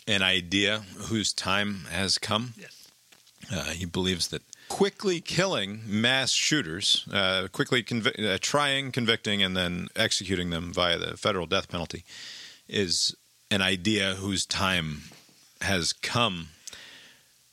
[0.08, 2.54] An idea whose time has come.
[2.58, 2.88] Yes.
[3.52, 4.40] Uh, he believes that
[4.70, 10.96] quickly killing mass shooters, uh, quickly convi- uh, trying, convicting, and then executing them via
[10.96, 12.02] the federal death penalty
[12.66, 13.14] is
[13.50, 15.02] an idea whose time
[15.60, 16.48] has come,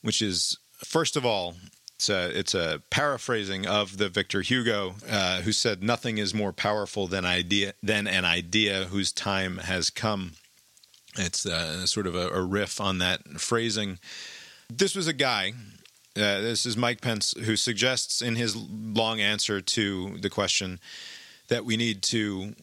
[0.01, 1.55] which is, first of all,
[1.98, 6.54] it's a, it's a paraphrasing of the Victor Hugo, uh, who said, "Nothing is more
[6.54, 10.34] powerful than idea than an idea whose time has come."
[11.18, 13.98] It's uh, sort of a, a, riff on that phrasing.
[14.70, 15.54] This was a guy.
[16.16, 20.80] Uh, this is Mike Pence who suggests in his long answer to the question
[21.48, 22.54] that we need to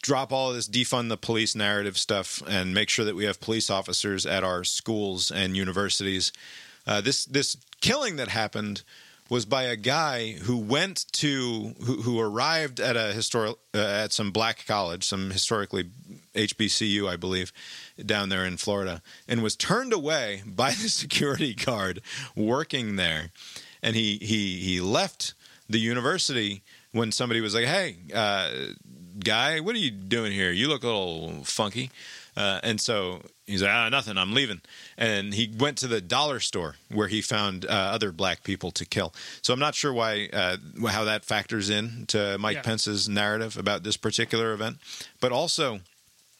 [0.00, 3.68] drop all this defund the police narrative stuff and make sure that we have police
[3.68, 6.32] officers at our schools and universities.
[6.86, 8.82] Uh, this this killing that happened
[9.30, 14.12] was by a guy who went to who, who arrived at a historic uh, at
[14.12, 15.88] some black college, some historically
[16.34, 17.52] HBCU, I believe,
[18.04, 22.02] down there in Florida, and was turned away by the security guard
[22.34, 23.30] working there,
[23.82, 25.34] and he he he left
[25.68, 28.50] the university when somebody was like, "Hey, uh,
[29.20, 30.50] guy, what are you doing here?
[30.50, 31.90] You look a little funky."
[32.36, 34.60] Uh, and so he's like, ah, nothing, I'm leaving.
[34.96, 38.84] And he went to the dollar store where he found uh, other black people to
[38.84, 39.12] kill.
[39.42, 40.56] So I'm not sure why, uh,
[40.88, 42.62] how that factors in to Mike yeah.
[42.62, 44.78] Pence's narrative about this particular event.
[45.20, 45.80] But also,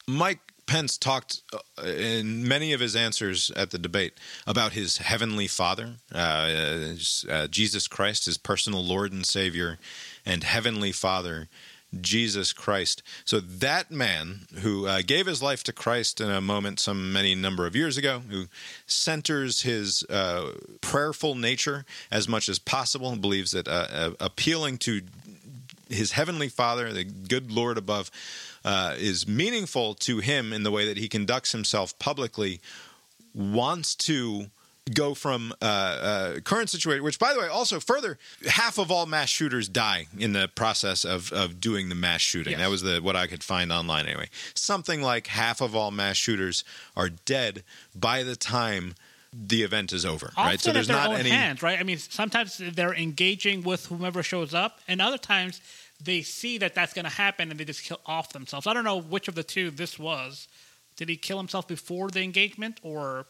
[0.07, 4.15] Mike Pence talked uh, in many of his answers at the debate
[4.47, 6.95] about his heavenly Father, uh,
[7.29, 9.81] uh, Jesus Christ, his personal Lord and Savior,
[10.25, 11.49] and heavenly Father
[11.99, 13.03] Jesus Christ.
[13.25, 17.35] So that man who uh, gave his life to Christ in a moment some many
[17.35, 18.47] number of years ago, who
[18.87, 24.79] centers his uh, prayerful nature as much as possible, and believes that uh, uh, appealing
[24.79, 25.03] to
[25.89, 28.11] his heavenly Father, the good Lord above,
[28.65, 32.61] uh, is meaningful to him in the way that he conducts himself publicly,
[33.35, 34.47] wants to
[34.95, 39.07] go from uh, uh, current situation, which, by the way, also further, half of all
[39.07, 42.53] mass shooters die in the process of, of doing the mass shooting.
[42.53, 42.61] Yes.
[42.61, 44.29] That was the what I could find online anyway.
[44.55, 46.65] Something like half of all mass shooters
[46.97, 47.63] are dead
[47.95, 48.95] by the time
[49.33, 50.27] the event is over.
[50.37, 51.79] Often right, so there's not any hands, right?
[51.79, 55.61] I mean, sometimes they're engaging with whomever shows up, and other times
[56.03, 58.67] they see that that's going to happen and they just kill off themselves.
[58.67, 60.49] I don't know which of the two this was.
[60.97, 63.27] Did he kill himself before the engagement, or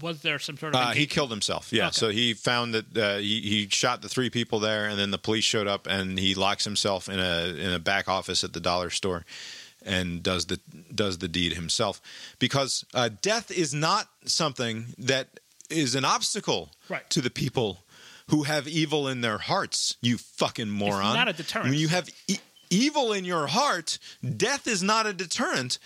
[0.00, 0.80] was there some sort of?
[0.80, 1.72] Uh, he killed himself.
[1.72, 1.86] Yeah.
[1.86, 1.92] Okay.
[1.92, 5.18] So he found that uh, he, he shot the three people there, and then the
[5.18, 8.60] police showed up, and he locks himself in a in a back office at the
[8.60, 9.24] dollar store,
[9.84, 10.60] and does the
[10.94, 12.00] does the deed himself,
[12.38, 15.40] because uh, death is not something that
[15.70, 17.08] is an obstacle right.
[17.10, 17.84] to the people
[18.28, 19.96] who have evil in their hearts.
[20.00, 21.06] You fucking moron!
[21.06, 21.70] It's not a deterrent.
[21.70, 22.38] When you have e-
[22.70, 23.98] evil in your heart,
[24.36, 25.78] death is not a deterrent.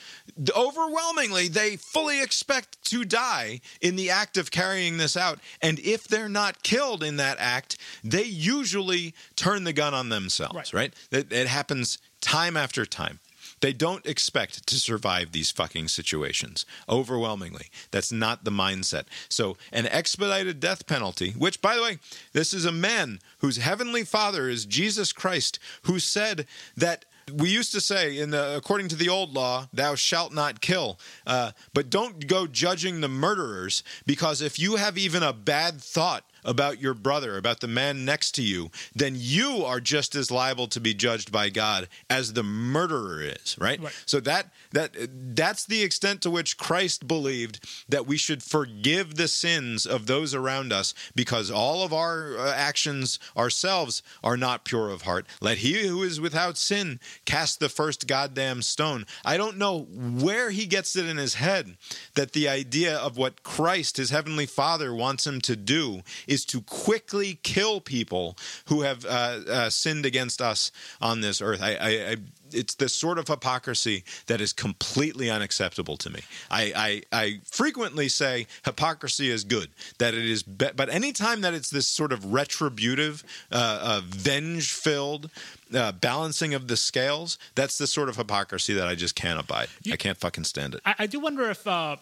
[0.57, 5.39] Overwhelmingly, they fully expect to die in the act of carrying this out.
[5.61, 10.73] And if they're not killed in that act, they usually turn the gun on themselves,
[10.73, 10.75] right?
[10.75, 10.95] right?
[11.11, 13.21] It, it happens time after time.
[13.61, 16.65] They don't expect to survive these fucking situations.
[16.89, 17.67] Overwhelmingly.
[17.91, 19.05] That's not the mindset.
[19.29, 21.99] So, an expedited death penalty, which, by the way,
[22.33, 26.47] this is a man whose heavenly father is Jesus Christ, who said
[26.77, 30.61] that we used to say in the according to the old law thou shalt not
[30.61, 35.81] kill uh, but don't go judging the murderers because if you have even a bad
[35.81, 40.31] thought about your brother, about the man next to you, then you are just as
[40.31, 43.81] liable to be judged by God as the murderer is, right?
[43.81, 44.03] right?
[44.07, 44.95] So that that
[45.35, 50.35] that's the extent to which Christ believed that we should forgive the sins of those
[50.35, 55.27] around us because all of our uh, actions ourselves are not pure of heart.
[55.41, 59.07] Let he who is without sin cast the first goddamn stone.
[59.25, 61.77] I don't know where he gets it in his head
[62.15, 66.63] that the idea of what Christ, his heavenly Father, wants him to do is to
[66.63, 71.63] quickly kill people who have uh, uh, sinned against us on this earth.
[71.63, 72.17] I, I, I
[72.55, 76.21] it's this sort of hypocrisy that is completely unacceptable to me.
[76.51, 81.55] I, I, I frequently say hypocrisy is good, that it is, be- but anytime that
[81.55, 83.23] it's this sort of retributive,
[83.53, 85.31] uh, uh, venge filled,
[85.75, 89.69] uh, balancing of the scales, that's the sort of hypocrisy that I just can't abide.
[89.83, 90.81] You- I can't fucking stand it.
[90.85, 91.97] I, I do wonder if uh,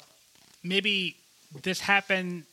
[0.63, 1.17] maybe
[1.63, 2.45] this happened.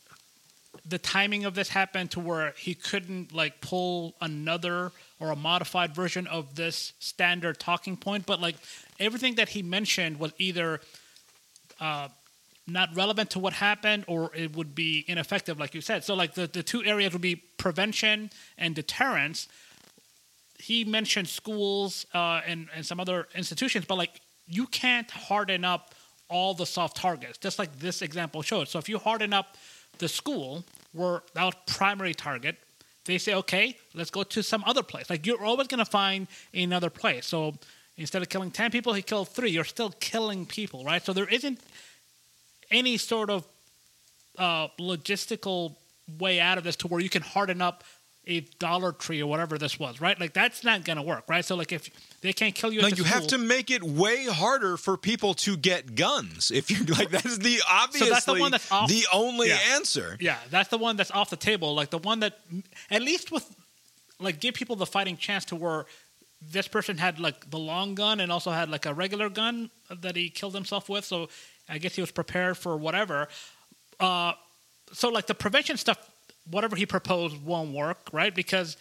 [0.88, 5.94] The timing of this happened to where he couldn't like pull another or a modified
[5.94, 8.56] version of this standard talking point, but like
[9.00, 10.80] everything that he mentioned was either
[11.80, 12.08] uh,
[12.66, 16.04] not relevant to what happened or it would be ineffective, like you said.
[16.04, 19.48] So like the, the two areas would be prevention and deterrence.
[20.58, 25.94] He mentioned schools uh, and and some other institutions, but like you can't harden up
[26.28, 28.68] all the soft targets, just like this example showed.
[28.68, 29.56] So if you harden up
[29.98, 32.56] the school, where our primary target,
[33.06, 35.08] they say, okay, let's go to some other place.
[35.08, 37.26] Like you're always going to find another place.
[37.26, 37.54] So
[37.96, 39.50] instead of killing 10 people, he killed three.
[39.50, 41.04] You're still killing people, right?
[41.04, 41.60] So there isn't
[42.70, 43.46] any sort of
[44.38, 45.76] uh, logistical
[46.18, 47.84] way out of this to where you can harden up
[48.28, 50.18] a Dollar Tree or whatever this was, right?
[50.18, 51.44] Like that's not to work, right?
[51.44, 51.88] So like if
[52.22, 54.96] they can't kill you, No, at the you have to make it way harder for
[54.96, 56.50] people to get guns.
[56.50, 59.48] If you're like, that is the obviously so that's the one that's off- the only
[59.48, 59.58] Yeah.
[59.72, 60.16] answer.
[60.20, 61.74] Yeah, that's the one that's off the table.
[61.74, 62.38] Like the one that,
[62.90, 63.48] at least with,
[64.18, 65.86] like, give people the fighting chance to where
[66.50, 70.16] this person had like the long gun and also had like a regular gun that
[70.16, 71.04] he killed himself with.
[71.04, 71.28] So
[71.68, 73.28] I guess he was prepared for whatever.
[74.00, 74.32] Uh,
[74.92, 75.98] so like the prevention stuff,
[76.50, 78.34] whatever he proposed won't work, right?
[78.34, 78.76] Because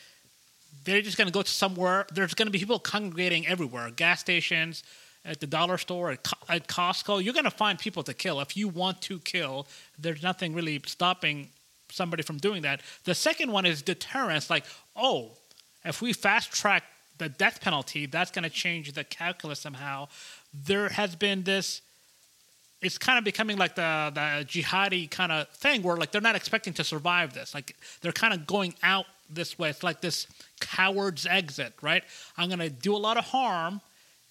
[0.84, 2.06] they're just going to go to somewhere.
[2.14, 4.84] There's going to be people congregating everywhere, gas stations,
[5.26, 7.24] at the dollar store, at, Co- at Costco.
[7.24, 8.40] You're going to find people to kill.
[8.40, 11.50] If you want to kill, there's nothing really stopping
[11.90, 12.82] somebody from doing that.
[13.06, 14.50] The second one is deterrence.
[14.50, 15.32] Like, oh,
[15.84, 16.84] if we fast track
[17.18, 20.08] the death penalty, that's going to change the calculus somehow.
[20.54, 21.82] There has been this
[22.82, 26.36] it's kind of becoming like the the jihadi kind of thing where like they're not
[26.36, 27.54] expecting to survive this.
[27.54, 29.70] Like they're kind of going out this way.
[29.70, 30.28] It's like this
[30.60, 32.04] coward's exit, right?
[32.38, 33.82] I'm gonna do a lot of harm,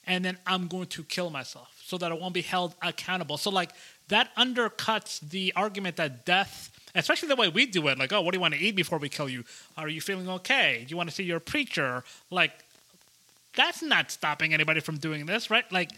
[0.07, 3.38] and then I'm going to kill myself so that I won't be held accountable.
[3.38, 3.70] So like
[4.09, 6.70] that undercuts the argument that death.
[6.97, 8.99] Especially the way we do it, like, oh, what do you want to eat before
[8.99, 9.42] we kill you?
[9.76, 10.84] Are you feeling okay?
[10.86, 12.05] Do you want to see your preacher?
[12.30, 12.53] Like,
[13.57, 15.64] that's not stopping anybody from doing this, right?
[15.72, 15.90] Like,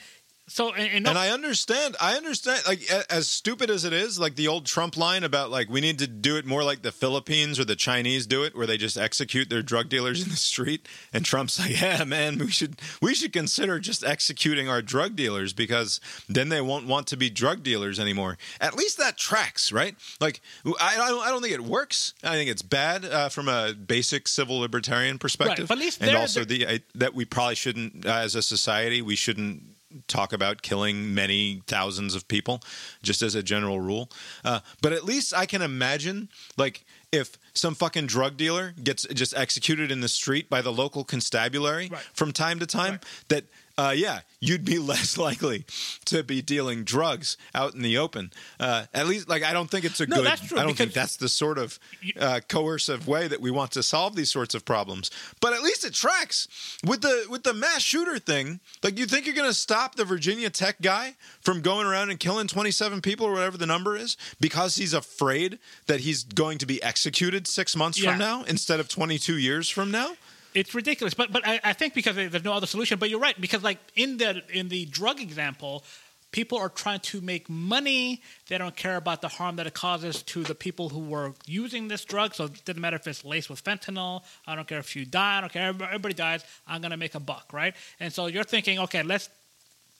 [0.49, 1.97] so and, and no- And I understand.
[2.01, 2.63] I understand.
[2.67, 5.99] Like as stupid as it is, like the old Trump line about like we need
[5.99, 8.97] to do it more like the Philippines or the Chinese do it, where they just
[8.97, 10.87] execute their drug dealers in the street.
[11.13, 15.53] And Trump's like, "Yeah, man, we should we should consider just executing our drug dealers
[15.53, 19.97] because then they won't want to be drug dealers anymore." At least that tracks, right?
[20.21, 22.15] Like I I don't, I don't think it works.
[22.23, 26.17] I think it's bad uh, from a basic civil libertarian perspective, but at least and
[26.17, 29.76] also the I, that we probably shouldn't, uh, as a society, we shouldn't
[30.09, 32.63] talk about killing many thousands of people,
[33.03, 34.11] just as a general rule.
[34.45, 39.35] Uh, but at least I can imagine, like, if some fucking drug dealer gets just
[39.37, 42.03] executed in the street by the local constabulary Right.
[42.13, 43.05] from time to time, Right.
[43.29, 43.45] that.
[43.79, 45.65] Uh, yeah, you'd be less likely
[46.07, 48.33] to be dealing drugs out in the open.
[48.59, 50.27] Uh, at least, like, I don't think it's a No, good.
[50.27, 51.79] that's true, I don't think that's the sort of
[52.19, 55.11] uh, coercive way that we want to solve these sorts of problems.
[55.43, 56.49] But at least it tracks
[56.87, 58.61] with the with the mass shooter thing.
[58.83, 62.19] Like, you think you're going to stop the Virginia Tech guy from going around and
[62.19, 66.67] killing 27 people or whatever the number is because he's afraid that he's going to
[66.67, 68.11] be executed six months Yeah.
[68.13, 70.17] from now instead of 22 years from now?
[70.57, 71.15] It's ridiculous.
[71.15, 72.99] But but I, I think because there's no other solution.
[72.99, 75.85] But you're right because like in the in the drug example,
[76.33, 78.23] people are trying to make money.
[78.49, 81.89] They don't care about the harm that it causes to the people who were using
[81.89, 82.35] this drug.
[82.35, 84.23] So it doesn't matter if it's laced with fentanyl.
[84.47, 85.39] I don't care if you die.
[85.39, 85.69] I don't care.
[85.69, 86.43] Everybody dies.
[86.67, 87.75] I'm gonna make a buck, right?
[88.01, 89.29] And so you're thinking, okay, let's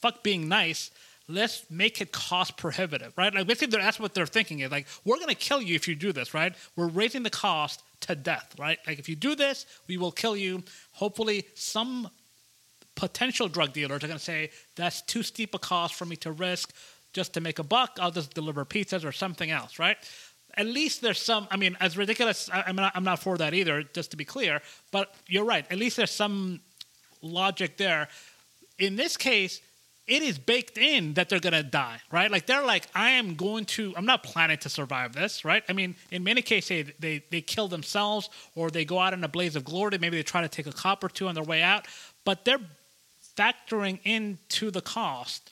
[0.01, 0.89] fuck being nice.
[1.29, 3.33] Let's make it cost prohibitive, right?
[3.33, 6.11] Like basically, that's what they're thinking is like, we're gonna kill you if you do
[6.13, 6.55] this, right?
[6.75, 8.79] We're raising the cost to death, right?
[8.85, 10.63] Like if you do this, we will kill you.
[10.93, 12.09] Hopefully, some
[12.95, 16.73] potential drug dealers are gonna say that's too steep a cost for me to risk
[17.13, 17.97] just to make a buck.
[17.99, 19.97] I'll just deliver pizzas or something else, right?
[20.55, 21.47] At least there's some.
[21.51, 22.49] I mean, as ridiculous.
[22.51, 22.91] I, I'm not.
[22.95, 23.83] I'm not for that either.
[23.83, 25.65] Just to be clear, but you're right.
[25.71, 26.61] At least there's some
[27.21, 28.07] logic there.
[28.79, 29.61] In this case,
[30.07, 32.31] it is baked in that they're gonna die, right?
[32.31, 33.93] Like they're like, I am going to.
[33.97, 35.63] I'm not planning to survive this, right?
[35.67, 39.23] I mean, in many cases, they they they kill themselves or they go out in
[39.23, 39.97] a blaze of glory.
[39.97, 41.87] Maybe they try to take a cop or two on their way out,
[42.23, 42.61] but they're
[43.37, 45.51] factoring into the cost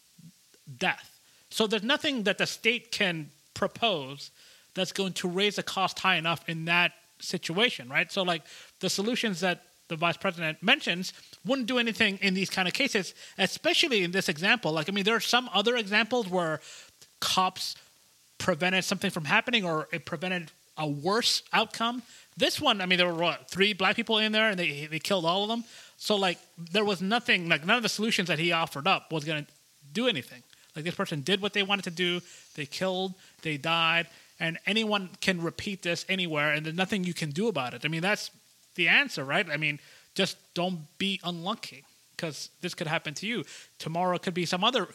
[0.78, 1.20] death.
[1.50, 4.32] So there's nothing that the state can propose
[4.74, 8.12] that's going to raise the cost high enough in that situation, right?
[8.12, 8.44] So like
[8.80, 11.14] the solutions that the vice president mentions
[11.46, 14.72] wouldn't do anything in these kind of cases, especially in this example.
[14.72, 16.62] Like I mean, there are some other examples where
[17.20, 17.76] cops
[18.38, 22.04] prevented something from happening or it prevented a worse outcome.
[22.38, 25.00] This one, I mean, there were what, three black people in there and they they
[25.00, 25.64] killed all of them.
[25.98, 26.40] So like
[26.72, 29.52] there was nothing like none of the solutions that he offered up was going to
[29.94, 30.44] do anything.
[30.76, 32.22] Like this person did what they wanted to do.
[32.56, 34.08] They killed, they died,
[34.40, 37.86] and anyone can repeat this anywhere and there's nothing you can do about it.
[37.86, 38.32] I mean, that's
[38.76, 39.48] the answer, right?
[39.50, 39.80] I mean,
[40.16, 41.84] just don't be unlucky
[42.16, 43.44] because this could happen to you.
[43.78, 44.88] Tomorrow could be some other,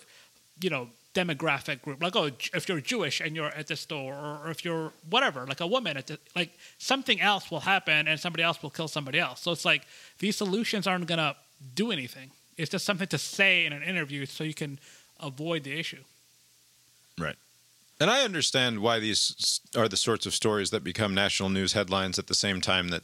[0.61, 2.03] you know, demographic group.
[2.03, 5.61] Like, oh, if you're Jewish and you're at the store, or if you're whatever, like
[5.61, 9.19] a woman at the, like something else will happen and somebody else will kill somebody
[9.19, 9.41] else.
[9.41, 9.83] So it's like
[10.19, 11.37] these solutions aren't gonna
[11.75, 12.31] do anything.
[12.57, 14.79] It's just something to say in an interview so you can
[15.19, 16.03] avoid the issue.
[17.19, 17.37] Right.
[17.99, 22.19] And I understand why these are the sorts of stories that become national news headlines
[22.19, 23.03] at the same time that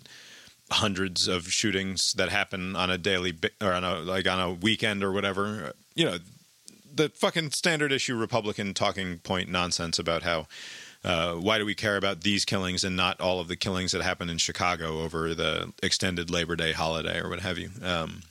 [0.71, 5.05] hundreds of shootings that happen on a daily or on a like on a weekend
[5.05, 5.73] or whatever.
[5.95, 6.19] You know,
[6.95, 10.47] the fucking standard issue Republican talking point nonsense about how
[11.05, 14.03] uh, why do we care about these killings and not all of the killings that
[14.03, 17.71] happened in Chicago over the extended Labor Day holiday or what have you?
[17.83, 18.23] Um,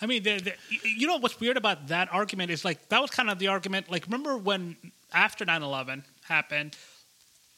[0.00, 3.10] I mean, the, the, you know what's weird about that argument is like that was
[3.10, 3.90] kind of the argument.
[3.90, 4.76] Like, remember when
[5.12, 6.76] after 9 11 happened?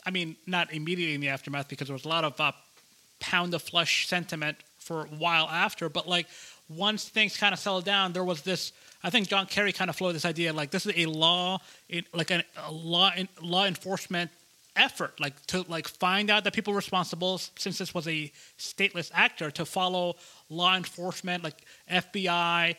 [0.04, 2.52] I mean, not immediately in the aftermath because there was a lot of uh,
[3.20, 6.26] pound of flesh sentiment for a while after, but like
[6.68, 8.72] once things kind of settled down, there was this.
[9.02, 11.58] I think John Kerry kind of floated this idea like this is a law,
[12.12, 13.10] like a, law
[13.40, 14.30] law enforcement
[14.76, 19.50] effort, like to like find out the people responsible, since this was a stateless actor,
[19.52, 20.16] to follow
[20.48, 22.76] law enforcement, like FBI,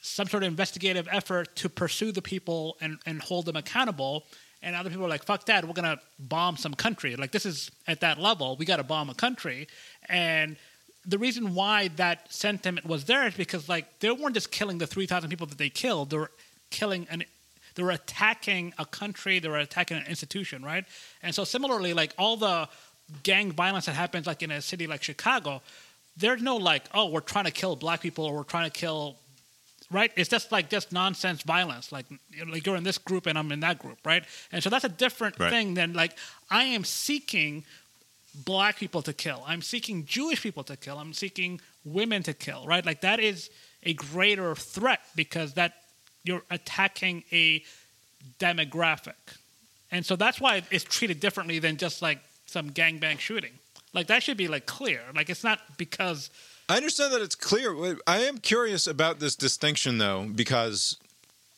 [0.00, 4.24] some sort of investigative effort to pursue the people and, and hold them accountable.
[4.64, 7.16] And other people are like, fuck that, we're gonna bomb some country.
[7.16, 9.68] Like this is at that level, we gotta bomb a country.
[10.08, 10.56] And
[11.06, 14.86] the reason why that sentiment was there is because like they weren't just killing the
[14.86, 16.30] three thousand people that they killed, they were
[16.70, 17.24] killing an
[17.74, 20.84] they were attacking a country, they were attacking an institution, right?
[21.22, 22.68] And so similarly, like all the
[23.22, 25.60] gang violence that happens like in a city like Chicago,
[26.16, 29.16] there's no like, oh, we're trying to kill black people or we're trying to kill
[29.94, 30.10] right?
[30.16, 31.92] It's just like just nonsense violence.
[31.92, 32.06] Like
[32.48, 34.24] like you're in this group and I'm in that group, right?
[34.50, 35.50] And so that's a different right.
[35.50, 36.18] thing than like
[36.50, 37.64] I am seeking
[38.44, 39.44] black people to kill.
[39.46, 40.98] I'm seeking Jewish people to kill.
[40.98, 42.84] I'm seeking women to kill, right?
[42.84, 43.50] Like that is
[43.84, 45.74] a greater threat because that
[46.24, 47.62] you're attacking a
[48.40, 49.14] demographic.
[49.92, 53.52] And so that's why it's treated differently than just like some gangbang shooting.
[53.92, 55.02] Like that should be like clear.
[55.14, 56.30] Like it's not because
[56.68, 57.98] I understand that it's clear.
[58.06, 60.96] I am curious about this distinction though because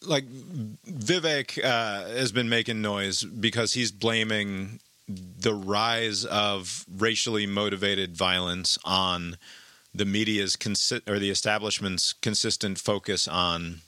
[0.02, 8.16] like Vivek uh, has been making noise because he's blaming the rise of racially motivated
[8.16, 9.36] violence on
[9.94, 13.80] the media's consi- or the establishment's consistent focus on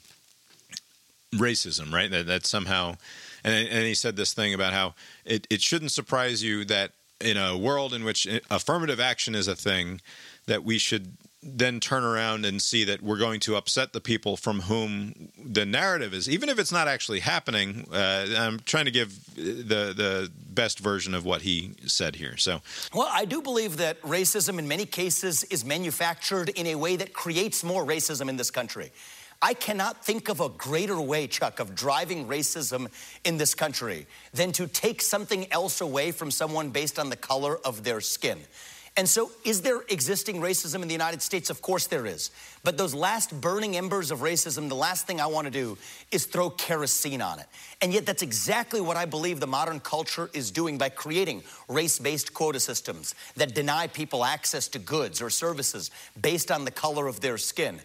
[1.33, 2.09] racism, right?
[2.09, 2.95] That, that somehow,
[3.43, 4.95] and, and he said this thing about how
[5.25, 6.91] it, it shouldn't surprise you that
[7.21, 10.01] in a world in which affirmative action is a thing,
[10.49, 14.35] that we should then turn around and see that we're going to upset the people
[14.35, 17.87] from whom the narrative is, even if it's not actually happening.
[17.91, 22.35] Uh, I'm trying to give the the best version of what he said here.
[22.35, 22.61] So,
[22.93, 27.13] well, I do believe that racism in many cases is manufactured in a way that
[27.13, 28.91] creates more racism in this country.
[29.41, 32.89] I cannot think of a greater way, Chuck, of driving racism
[33.23, 37.57] in this country than to take something else away from someone based on the color
[37.63, 38.39] of their skin.
[38.97, 41.49] And so, is there existing racism in the United States?
[41.49, 42.31] Of course there is.
[42.63, 45.77] But those last burning embers of racism, the last thing I want to do
[46.11, 47.45] is throw kerosene on it.
[47.81, 51.99] And yet, that's exactly what I believe the modern culture is doing by creating race
[51.99, 57.07] based quota systems that deny people access to goods or services based on the color
[57.07, 57.79] of their skin.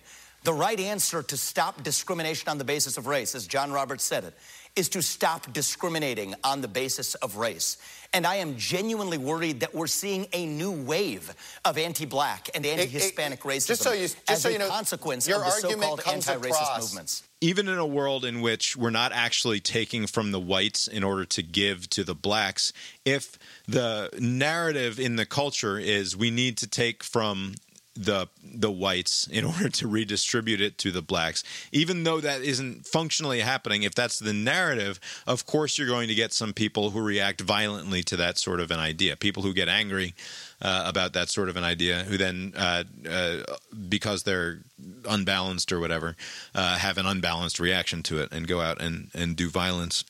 [0.45, 4.25] The right answer to stop discrimination on the basis of race, as John Roberts said
[4.25, 4.35] it,
[4.77, 7.77] is to stop discriminating on the basis of race.
[8.13, 13.41] And I am genuinely worried that we're seeing a new wave of anti-black and anti-Hispanic
[13.41, 16.01] racism just so you, just as so a you know, consequence your of the so-called
[16.07, 16.93] anti-racist across.
[16.93, 17.23] movements.
[17.41, 21.25] even in a world in which we're not actually taking from the whites in order
[21.25, 22.73] to give to the blacks,
[23.05, 27.55] if the narrative in the culture is we need to take from
[27.97, 31.45] the the whites in order to redistribute it to the blacks.
[31.73, 36.15] Even though that isn't functionally happening if that's the narrative of course you're going to
[36.15, 39.17] get some people who react violently to that sort of an idea.
[39.17, 40.15] People who get angry
[40.61, 43.43] uh, about that sort of an idea who then uh, uh,
[43.89, 44.61] because they're
[45.09, 46.17] unbalanced or whatever
[46.55, 50.05] uh, have an unbalanced reaction to it and go out and and do violence.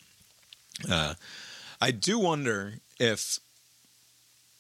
[0.91, 1.15] Uh,
[1.81, 3.39] i do wonder if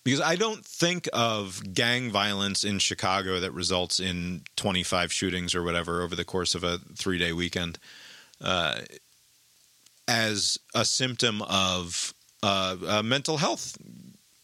[0.05, 5.62] because I don't think of gang violence in Chicago that results in 25 shootings or
[5.62, 7.78] whatever over the course of a three day weekend
[8.40, 8.80] uh,
[10.07, 13.78] as a symptom of uh, a mental health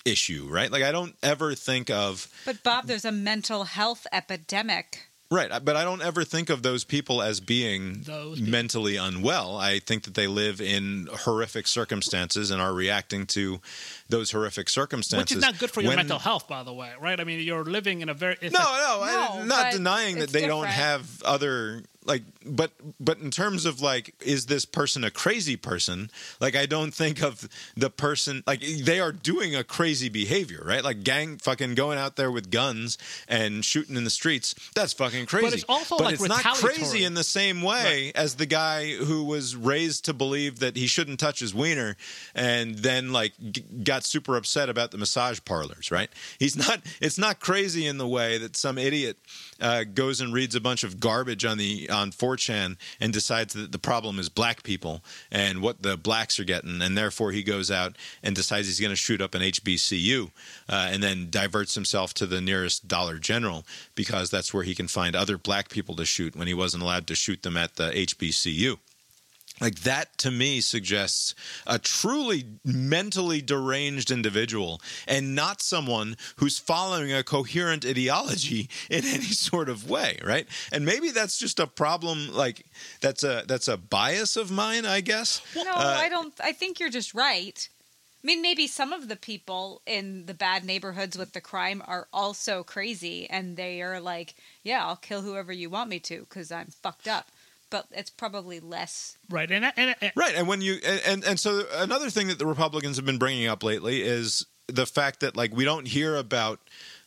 [0.04, 0.70] issue, right?
[0.70, 5.09] Like I don't ever think of But Bob, there's a mental health epidemic.
[5.32, 8.34] Right, but I don't ever think of those people as being people.
[8.40, 9.56] mentally unwell.
[9.56, 13.60] I think that they live in horrific circumstances and are reacting to
[14.08, 15.36] those horrific circumstances.
[15.36, 17.20] Which is not good for your When- mental health, by the way, right?
[17.20, 20.24] I mean, you're living in a very No, like- no, I, No, not denying that
[20.24, 25.04] it's they don't have other like, but but in terms of like, is this person
[25.04, 26.10] a crazy person?
[26.40, 30.82] Like, I don't think of the person like they are doing a crazy behavior, right?
[30.82, 32.98] Like gang fucking going out there with guns
[33.28, 34.56] and shooting in the streets.
[34.74, 35.46] That's fucking crazy.
[35.46, 38.90] But it's also, but like, it's not crazy in the same way as the guy
[38.96, 41.96] who was raised to believe that he shouldn't touch his wiener
[42.34, 47.18] and then like g- got super upset about the massage parlors right he's not it's
[47.18, 49.16] not crazy in the way that some idiot
[49.60, 53.72] uh, goes and reads a bunch of garbage on the on 4chan and decides that
[53.72, 57.70] the problem is black people and what the blacks are getting and therefore he goes
[57.70, 60.30] out and decides he's going to shoot up an HBCU
[60.68, 64.88] uh, and then diverts himself to the nearest Dollar General because that's where he can
[64.88, 67.90] find other black people to shoot when he wasn't allowed to shoot them at the
[67.90, 68.78] HBCU.
[69.60, 71.34] Like that to me suggests
[71.66, 79.24] a truly mentally deranged individual and not someone who's following a coherent ideology in any
[79.24, 80.46] sort of way, right?
[80.72, 82.64] And maybe that's just a problem like
[83.00, 85.42] that's a that's a bias of mine, I guess.
[85.54, 86.32] No, Uh, I don't.
[86.42, 87.68] I think you're just right.
[88.22, 92.06] I mean, maybe some of the people in the bad neighborhoods with the crime are
[92.12, 96.52] also crazy, and they are like, "Yeah, I'll kill whoever you want me to because
[96.52, 97.28] I'm fucked up."
[97.70, 99.16] But it's probably less.
[99.30, 102.38] right, and, and, and Right, and when you and, and and so another thing that
[102.38, 106.16] the Republicans have been bringing up lately is the fact that like we don't hear
[106.16, 106.60] about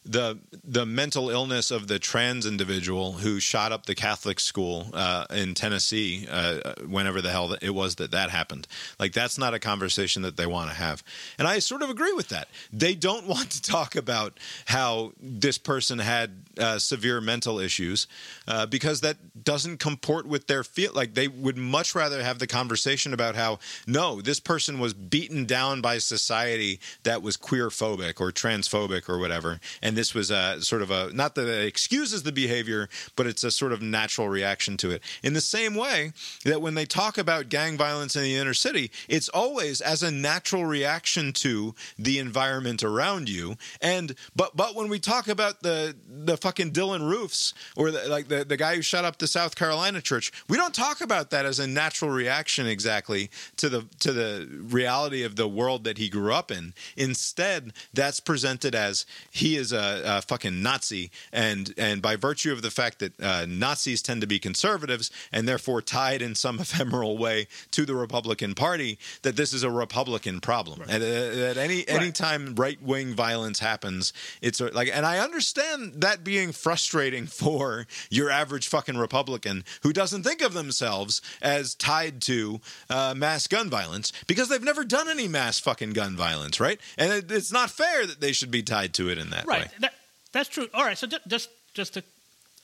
[0.06, 5.26] the the mental illness of the trans individual who shot up the Catholic school uh,
[5.30, 8.68] in Tennessee uh, whenever the hell it was that that happened.
[9.00, 11.04] Like that's not a conversation that they want to have,
[11.38, 12.48] and I sort of agree with that.
[12.72, 18.08] They don't want to talk about how this person had uh, severe mental issues
[18.48, 20.92] uh, because that doesn't comport with their feel.
[20.94, 25.46] Like they would much rather have the conversation about how no, this person was beaten
[25.46, 30.62] down by society that was queer phobic or transphobic or whatever, and this was a
[30.62, 34.30] sort of a not that it excuses the behavior, but it's a sort of natural
[34.30, 35.02] reaction to it.
[35.22, 36.14] In the same way
[36.46, 40.12] that when they talk about gang violence in the inner city, it's always as a
[40.12, 43.56] natural reaction to the environment around you.
[43.82, 48.28] And but but when we talk about the the fucking Dylann Roofs or the, like
[48.28, 51.46] the the guy who shot up the South Carolina church, we don't talk about that
[51.46, 56.10] as a natural reaction exactly to the to the reality of the world that he
[56.10, 56.74] grew up in.
[56.96, 62.62] Instead, that's presented as he is a, a fucking Nazi, and and by virtue of
[62.62, 67.18] the fact that uh, Nazis tend to be conservatives and therefore tied in some ephemeral
[67.18, 71.88] way to the Republican Party, that this is a Republican problem, and uh, that any
[71.88, 77.26] any time right wing violence happens, it's a, like, and I understand that being frustrating
[77.44, 83.48] for your average fucking Republican who doesn't think of themselves as tied to uh, mass
[83.48, 86.80] gun violence because they've never done any mass fucking gun violence, right?
[86.98, 89.64] And it, it's not fair that they should be tied to it in that right,
[89.64, 89.72] way.
[89.80, 89.94] That,
[90.32, 90.68] that's true.
[90.74, 92.04] All right, so just just just to,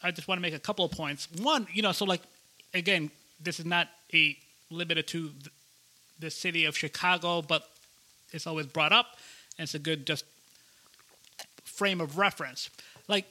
[0.04, 1.28] I just want to make a couple of points.
[1.42, 2.22] One, you know, so like
[2.74, 4.38] again, this is not a
[4.70, 5.52] limited to th-
[6.20, 7.68] the city of Chicago, but
[8.32, 9.18] it's always brought up,
[9.58, 10.26] and it's a good just
[11.64, 12.70] frame of reference.
[13.08, 13.26] Like,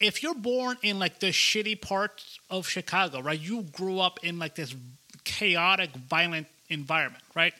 [0.00, 3.38] if you're born in like the shitty parts of Chicago, right?
[3.38, 4.74] You grew up in like this
[5.24, 7.54] chaotic, violent environment, right?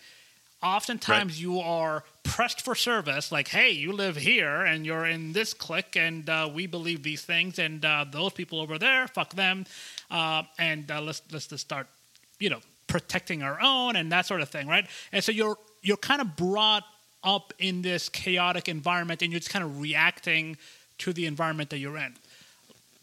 [0.62, 5.54] Oftentimes you are pressed for service, like, hey, you live here and you're in this
[5.54, 9.64] clique, and uh, we believe these things, and uh, those people over there, fuck them,
[10.10, 11.86] uh, and uh, let's let's just start,
[12.40, 14.86] you know, protecting our own and that sort of thing, right?
[15.12, 16.84] And so you're you're kind of brought
[17.22, 20.56] up in this chaotic environment, and you're just kind of reacting
[20.98, 22.14] to the environment that you're in.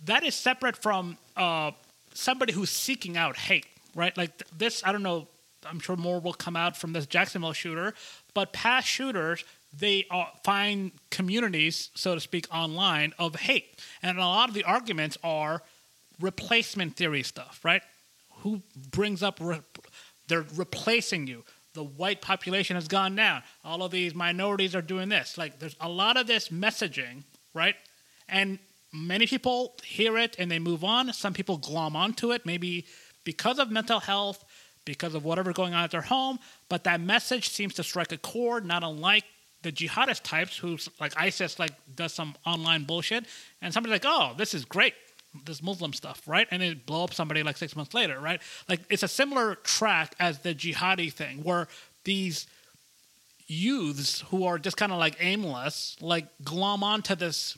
[0.05, 1.71] That is separate from uh,
[2.13, 4.15] somebody who's seeking out hate, right?
[4.17, 5.27] Like th- this, I don't know.
[5.63, 7.93] I'm sure more will come out from this Jacksonville shooter,
[8.33, 9.43] but past shooters
[9.77, 14.63] they uh, find communities, so to speak, online of hate, and a lot of the
[14.63, 15.61] arguments are
[16.19, 17.81] replacement theory stuff, right?
[18.39, 19.61] Who brings up re-
[20.27, 21.43] they're replacing you?
[21.73, 23.43] The white population has gone down.
[23.63, 25.37] All of these minorities are doing this.
[25.37, 27.75] Like there's a lot of this messaging, right?
[28.27, 28.59] And
[28.91, 31.13] many people hear it and they move on.
[31.13, 32.85] Some people glom onto it, maybe
[33.23, 34.43] because of mental health,
[34.85, 36.39] because of whatever going on at their home.
[36.69, 39.25] But that message seems to strike a chord, not unlike
[39.61, 43.25] the jihadist types who like ISIS like does some online bullshit,
[43.61, 44.93] and somebody's like, oh, this is great,
[45.45, 46.47] this Muslim stuff, right?
[46.51, 48.41] And it blow up somebody like six months later, right?
[48.67, 51.67] Like it's a similar track as the jihadi thing, where
[52.03, 52.47] these
[53.47, 57.57] youths who are just kind of like aimless, like glom onto this.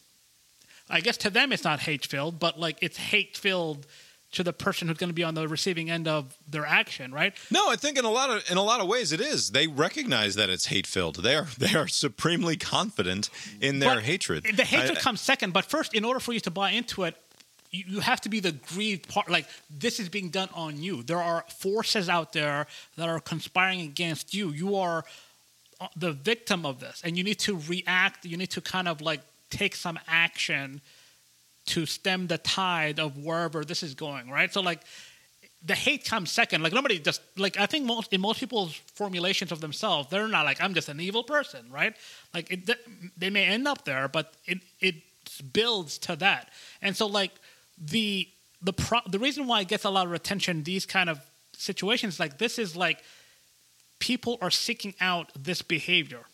[0.89, 3.87] I guess to them it's not hate filled, but like it's hate filled
[4.33, 7.33] to the person who's going to be on the receiving end of their action, right?
[7.51, 9.51] No, I think in a lot of in a lot of ways it is.
[9.51, 11.17] They recognize that it's hate filled.
[11.17, 13.29] They are they are supremely confident
[13.61, 14.43] in their But hatred.
[14.55, 17.15] The hatred I- comes second, but first, in order for you to buy into it,
[17.71, 19.29] you, you have to be the grieved part.
[19.29, 21.03] Like this is being done on you.
[21.03, 24.49] There are forces out there that are conspiring against you.
[24.49, 25.05] You are
[25.79, 28.25] uh, the victim of this, and you need to react.
[28.25, 30.81] You need to kind of like take some action
[31.65, 34.29] to stem the tide of wherever this is going.
[34.29, 34.51] Right.
[34.53, 34.81] So like
[35.65, 36.61] the hate comes second.
[36.61, 40.45] Like nobody just like I think most in most people's formulations of themselves, they're not
[40.45, 41.95] like I'm just an evil person, right?
[42.33, 42.69] Like it,
[43.17, 44.95] they may end up there, but it it
[45.53, 46.49] builds to that.
[46.81, 47.31] And so like
[47.77, 48.27] the
[48.61, 51.19] the pro, the reason why it gets a lot of attention these kind of
[51.57, 53.03] situations like this is like
[53.99, 56.25] people are seeking out this behavior.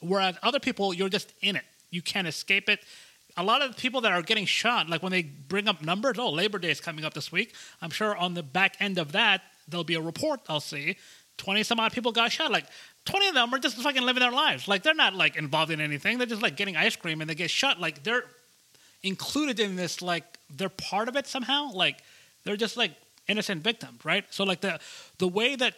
[0.00, 1.64] Whereas other people, you're just in it.
[1.90, 2.80] You can't escape it.
[3.36, 6.30] A lot of people that are getting shot, like when they bring up numbers, oh,
[6.30, 7.54] Labor Day is coming up this week.
[7.80, 10.96] I'm sure on the back end of that, there'll be a report I'll see.
[11.38, 12.50] 20 some odd people got shot.
[12.50, 12.66] Like
[13.04, 14.68] 20 of them are just fucking living their lives.
[14.68, 16.18] Like they're not like involved in anything.
[16.18, 17.80] They're just like getting ice cream and they get shot.
[17.80, 18.24] Like they're
[19.02, 21.72] included in this, like they're part of it somehow.
[21.72, 22.02] Like
[22.44, 22.92] they're just like
[23.28, 24.24] innocent victims, right?
[24.30, 24.78] So like the
[25.18, 25.74] the way that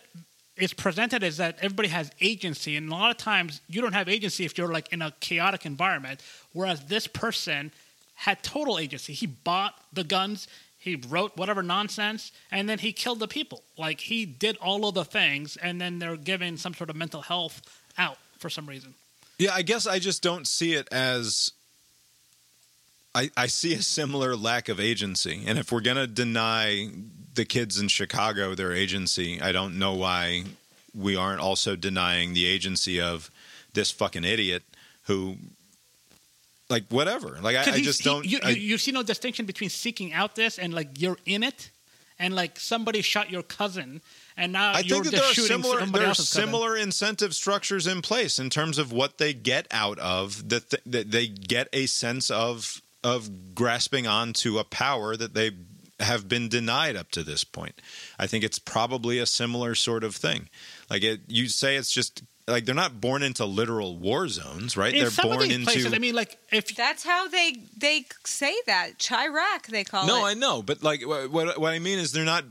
[0.56, 4.08] it's presented as that everybody has agency, and a lot of times you don't have
[4.08, 6.20] agency if you're like in a chaotic environment.
[6.52, 7.72] Whereas this person
[8.14, 9.12] had total agency.
[9.12, 10.46] He bought the guns,
[10.78, 13.62] he wrote whatever nonsense, and then he killed the people.
[13.76, 17.22] Like he did all of the things, and then they're given some sort of mental
[17.22, 17.60] health
[17.98, 18.94] out for some reason.
[19.38, 21.52] Yeah, I guess I just don't see it as.
[23.14, 25.42] I, I see a similar lack of agency.
[25.46, 26.88] And if we're going to deny
[27.34, 30.44] the kids in Chicago their agency, I don't know why
[30.94, 33.30] we aren't also denying the agency of
[33.72, 34.62] this fucking idiot
[35.04, 35.36] who,
[36.68, 37.38] like, whatever.
[37.40, 38.24] Like, I, I just he- don't.
[38.24, 41.70] You, I- you, see no distinction between seeking out this and like you're in it,
[42.18, 44.00] and like somebody shot your cousin,
[44.36, 46.24] and now I you're think that there are similar there are cousin.
[46.24, 50.82] similar incentive structures in place in terms of what they get out of the th-
[50.86, 55.52] that they get a sense of of grasping onto a power that they
[56.00, 57.80] have been denied up to this point.
[58.18, 60.48] I think it's probably a similar sort of thing.
[60.90, 64.92] Like it, you say it's just like they're not born into literal war zones, right?
[64.92, 68.06] In they're some born these into places, I mean, like if That's how they they
[68.24, 68.98] say that.
[68.98, 70.20] Chiraq they call No, it.
[70.20, 72.44] No, I know, but like what what what I mean is they're not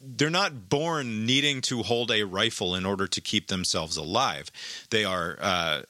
[0.00, 4.50] they're not born needing to hold a rifle in order to keep themselves alive.
[4.90, 5.82] They are uh,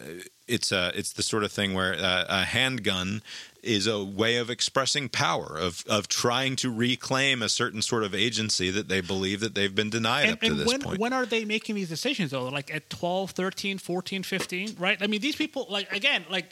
[0.48, 3.22] it's a it's the sort of thing where uh, a handgun
[3.62, 8.14] is a way of expressing power of of trying to reclaim a certain sort of
[8.14, 10.98] agency that they believe that they've been denied and, up to this when point.
[10.98, 12.48] when are they making these decisions though?
[12.48, 14.98] Like at 12, 13, 14, 15, right?
[15.01, 16.47] I mean, these people like again, like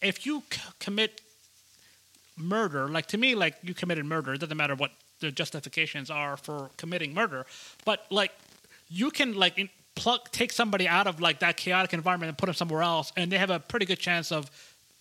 [0.00, 1.20] if you c- commit
[2.36, 4.34] murder, like to me, like you committed murder.
[4.34, 7.44] It doesn't matter what the justifications are for committing murder,
[7.84, 8.32] but like
[8.88, 12.46] you can like in, plug take somebody out of like that chaotic environment and put
[12.46, 14.50] them somewhere else, and they have a pretty good chance of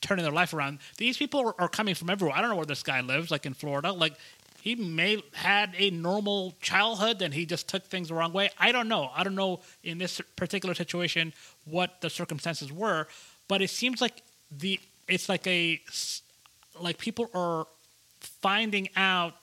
[0.02, 0.80] turning their life around.
[0.98, 2.36] These people are, are coming from everywhere.
[2.38, 4.14] I don't know where this guy lives, like in Florida, like.
[4.62, 8.50] He may had a normal childhood and he just took things the wrong way.
[8.58, 9.10] I don't know.
[9.16, 11.32] I don't know in this particular situation
[11.64, 13.08] what the circumstances were,
[13.48, 14.22] but it seems like
[14.52, 14.78] the
[15.08, 15.80] it's like a
[16.82, 17.68] like people are
[18.20, 19.36] finding out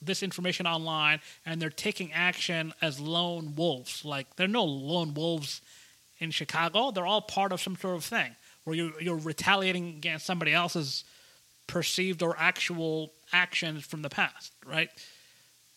[0.00, 4.04] this information online and they're taking action as lone wolves.
[4.04, 5.60] Like there are no lone wolves
[6.18, 6.90] in Chicago.
[6.90, 8.34] They're all part of some sort of thing
[8.64, 11.04] where you're, you're retaliating against somebody else's
[11.66, 14.90] perceived or actual actions from the past, right?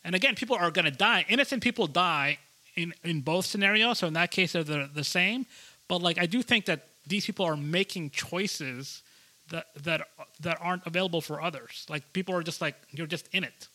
[0.03, 1.26] And again, people are going to die.
[1.30, 2.38] Innocent people die
[2.76, 3.99] in, in both scenarios.
[3.99, 5.45] So in that case, they're the, the same.
[5.88, 9.02] But like, I do think that these people are making choices
[9.49, 10.07] that that
[10.40, 11.86] that aren't available for others.
[11.90, 13.68] Like people are just like you're just in it.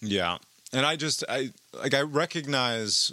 [0.00, 0.38] Yeah.
[0.72, 3.12] And I just I like I recognize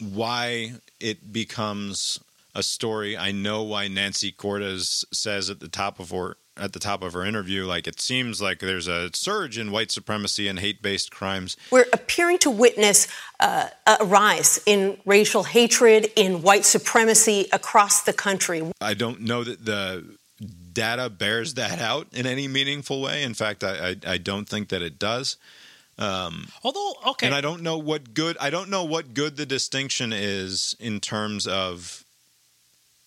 [0.00, 2.20] why it becomes
[2.56, 3.16] a story.
[3.16, 7.12] I know why Nancy Cordes says at the top of her at the top of
[7.12, 11.54] her interview like it seems like there's a surge in white supremacy and hate-based crimes.
[11.70, 13.08] We're appearing to witness
[13.40, 18.62] uh, a rise in racial hatred, in white supremacy across the country.
[18.80, 20.16] I don't know that the
[20.72, 23.22] data bears that out in any meaningful way.
[23.22, 25.36] In fact, I, I, I don't think that it does.
[25.98, 30.12] Although, okay, And I don't know what good I don't know what good the distinction
[30.14, 32.05] is in terms of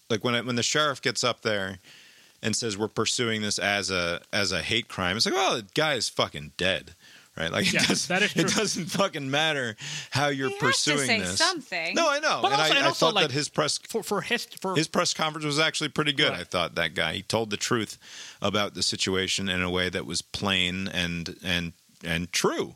[0.10, 1.80] like when it, when the sheriff gets up there
[2.42, 5.18] and says we're pursuing this as a as a hate crime.
[5.18, 6.94] It's like, well, the guy is fucking dead.
[7.38, 7.52] Right?
[7.52, 9.78] Like Yeah, it, does, that is it doesn't fucking matter
[10.10, 11.38] how you're He has to pursuing say this.
[11.38, 11.96] something.
[11.96, 12.40] No, I know.
[12.42, 14.46] But and also- I, and I also, thought like, that his press for for his
[14.46, 16.32] for his press conference was actually pretty good.
[16.32, 16.42] Right.
[16.42, 17.98] I thought that guy he told the truth
[18.42, 21.74] about the situation in a way that was plain and and
[22.04, 22.76] and true.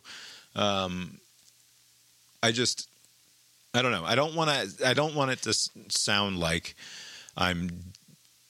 [0.56, 1.18] Um,
[2.42, 2.88] I just
[3.74, 4.06] I don't know.
[4.06, 4.88] I don't want to.
[4.88, 5.54] I don't want it to
[5.90, 6.76] sound like
[7.36, 7.70] I'm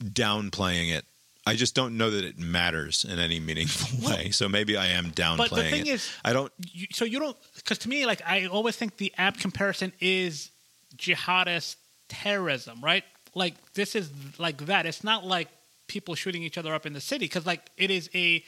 [0.02, 1.04] downplaying it.
[1.46, 4.30] I just don't know that it matters in any meaningful way.
[4.30, 5.94] So maybe I am downplaying But the thing it.
[5.94, 6.50] is- I don't.
[6.72, 10.50] you, so you don't because to me like i always think the app comparison is
[10.96, 11.76] jihadist
[12.08, 13.04] terrorism right
[13.34, 15.48] like this is like that it's not like
[15.88, 18.42] people shooting each other up in the city because like it is a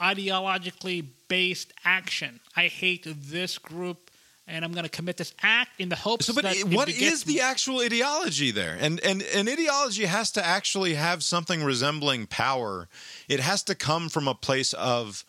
[0.00, 4.05] ideologically based action i hate this group
[4.46, 7.24] and i'm going to commit this act in the hopes So, but that what is
[7.24, 8.76] the actual ideology there?
[8.80, 12.88] And and an ideology has to actually have something resembling power.
[13.28, 15.24] It has to come from a place of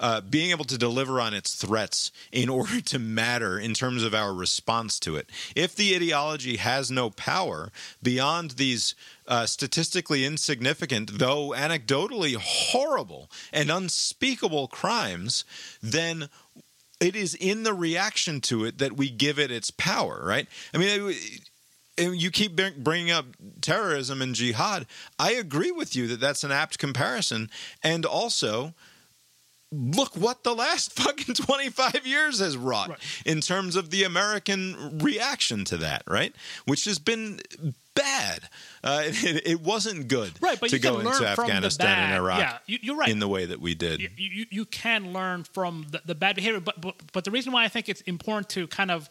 [0.00, 4.14] uh, being able to deliver on its threats in order to matter in terms of
[4.14, 5.28] our response to it.
[5.56, 7.72] If the ideology has no power
[8.02, 8.94] beyond these
[9.26, 15.44] uh, statistically insignificant, though anecdotally horrible and unspeakable crimes,
[15.82, 16.28] then
[17.00, 20.46] it is in the reaction to it that we give it its power, right?
[20.74, 21.14] I mean,
[21.96, 23.26] you keep bringing up
[23.60, 24.86] terrorism and jihad.
[25.18, 27.50] I agree with you that that's an apt comparison,
[27.82, 28.74] and also.
[29.70, 32.98] Look what the last fucking 25 years has wrought Right.
[33.26, 36.34] in terms of the American reaction to that, right?
[36.64, 37.40] Which has been
[37.94, 38.48] bad.
[38.82, 42.78] Uh, it, it wasn't good right but to go into Afghanistan and Iraq yeah you,
[42.80, 44.00] you're right in the way that we did.
[44.00, 47.52] you, you, you can learn from the, the bad behavior but, but but the reason
[47.52, 49.10] why i think it's important to kind of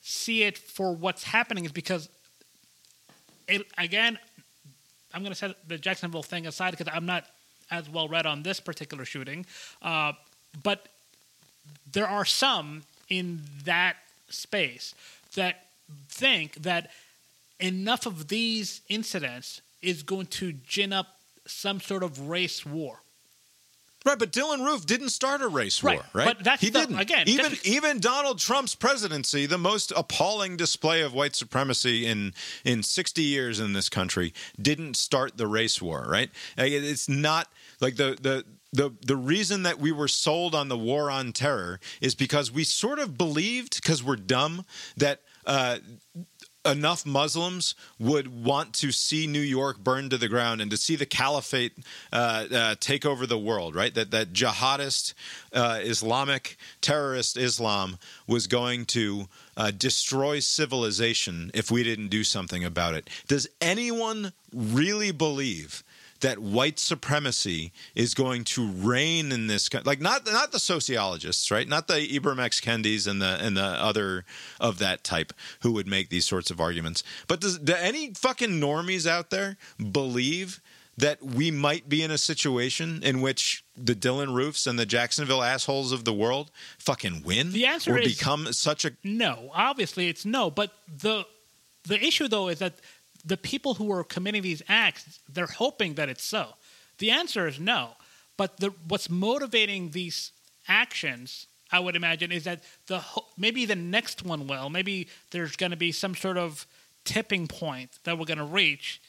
[0.00, 2.08] see it for what's happening is because
[3.46, 4.18] it again
[5.14, 7.24] i'm going to set the jacksonville thing aside because i'm not
[7.70, 9.44] as well read on this particular shooting
[9.82, 10.12] uh,
[10.62, 10.88] but
[11.92, 13.96] there are some in that
[14.28, 14.94] space
[15.34, 15.66] that
[16.08, 16.90] think that
[17.60, 23.00] enough of these incidents is going to gin up some sort of race war
[24.04, 26.26] Right, but Dylann Roof didn't start a race Right, war, right?
[26.36, 26.98] but that's he the- didn't.
[26.98, 32.34] again, even that's- even Donald Trump's presidency, the most appalling display of white supremacy in
[32.64, 36.30] in 60 years in this country, didn't start the race war, right?
[36.58, 37.50] It's not
[37.80, 38.44] like the the
[38.74, 42.64] the the reason that we were sold on the war on terror is because we
[42.64, 44.66] sort of believed because we're dumb
[44.98, 45.78] that uh,
[46.64, 50.96] enough Muslims would want to see New York burned to the ground and to see
[50.96, 51.72] the caliphate
[52.12, 53.94] uh, uh, take over the world, right?
[53.94, 55.14] That that jihadist
[55.52, 62.64] uh, Islamic terrorist Islam was going to uh, destroy civilization if we didn't do something
[62.64, 63.08] about it.
[63.28, 65.84] Does anyone really believe?
[66.24, 71.50] That white supremacy is going to reign in this country, like not not the sociologists,
[71.50, 71.68] right?
[71.68, 74.24] Not the Ibram X Kendis and the and the other
[74.58, 77.02] of that type who would make these sorts of arguments.
[77.28, 79.58] But does do any fucking normies out there
[79.92, 80.62] believe
[80.96, 85.42] that we might be in a situation in which the Dylann Roofs and the Jacksonville
[85.42, 87.52] assholes of the world fucking win?
[87.52, 90.50] The answer or is- become such a No, obviously it's no.
[90.50, 91.26] But the
[91.82, 92.76] the issue though is that
[93.24, 96.48] the people who are committing these acts, they're hoping that it's so.
[96.98, 97.90] The answer is no.
[98.36, 100.32] But the what's motivating these
[100.68, 103.02] actions, I would imagine, is that the
[103.38, 104.70] maybe the next one will.
[104.70, 106.66] Maybe there's going to be some sort of
[107.04, 109.00] tipping point that we're going to reach,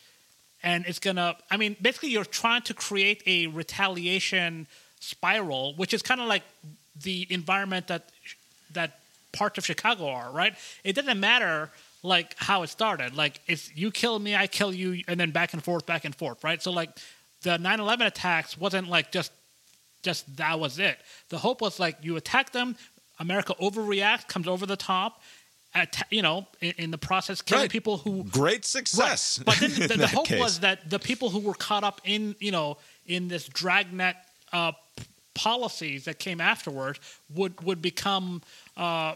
[0.62, 1.36] and it's going to.
[1.50, 4.68] I mean, basically, you're trying to create a retaliation
[5.00, 6.44] spiral, which is kind of like
[7.02, 8.10] the environment that
[8.74, 9.00] that
[9.32, 10.56] parts of Chicago are, right?
[10.84, 11.72] It doesn't matter
[12.06, 13.16] like how it started.
[13.16, 16.16] Like it's you kill me, I kill you, and then back and forth, back and
[16.16, 16.62] forth, right?
[16.62, 16.90] So like
[17.42, 19.32] the 9/11 attacks wasn't like just
[20.04, 20.98] just that was it.
[21.30, 22.76] The hope was like you attack them,
[23.20, 25.22] America overreacts, comes over the top,
[25.74, 27.72] atta- you know, in, in the process killing Right.
[27.72, 29.40] people who great success.
[29.40, 29.46] Right.
[29.46, 30.40] But then the, the hope case.
[30.40, 32.78] was that the people who were caught up in, you know,
[33.08, 34.16] in this dragnet
[34.54, 35.04] uh, p-
[35.34, 37.00] policies that came afterwards
[37.34, 38.42] would would become
[38.78, 39.16] uh,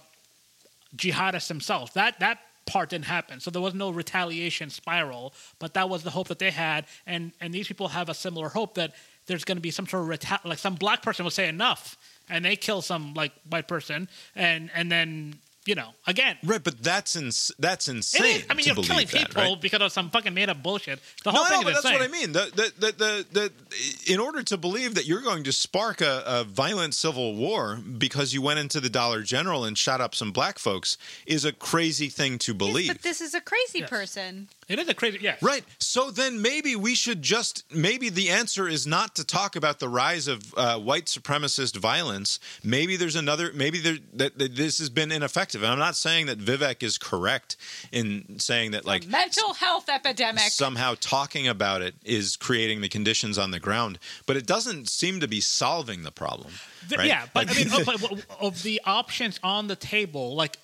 [0.95, 1.93] jihadists themselves.
[1.93, 2.39] That that
[2.69, 3.39] part didn't happen.
[3.39, 6.85] So there was no retaliation spiral, but that was the hope that they had.
[7.05, 8.93] And and these people have a similar hope that
[9.25, 11.97] there's going to be some sort of reta- like some black person will say enough,
[12.29, 15.39] and they kill some like white person, and and then
[15.69, 18.37] you know, again, Right, but that's ins- that's insane.
[18.37, 18.45] is.
[18.49, 19.61] I mean, to you're killing that, people right?
[19.61, 20.99] because of some fucking made up bullshit.
[21.23, 22.31] The whole no, thing but is that's what I mean.
[22.31, 26.23] The, the, the, the, the, in order to believe that you're going to spark a,
[26.25, 30.31] a violent civil war because you went into the Dollar General and shot up some
[30.31, 30.97] black folks
[31.27, 32.87] is a crazy thing to believe.
[32.87, 33.89] But this is a crazy Yes.
[33.91, 34.47] person.
[34.69, 35.17] It is a crazy.
[35.19, 35.41] Yes.
[35.41, 35.63] Right.
[35.79, 39.89] So then maybe we should just maybe the answer is not to talk about the
[39.89, 42.39] rise of uh, white supremacist violence.
[42.63, 43.51] Maybe there's another.
[43.53, 45.63] Maybe there that, that this has been ineffective.
[45.63, 47.57] And I'm not saying that Vivek is correct
[47.91, 50.43] in saying that like Mental health epidemic.
[50.51, 53.97] somehow talking about it is creating the conditions on the ground,
[54.27, 56.53] but it doesn't seem to be solving the problem.
[56.87, 57.07] Th- right?
[57.07, 60.57] Yeah, but Like- I mean, of, of- of the options on the table, like,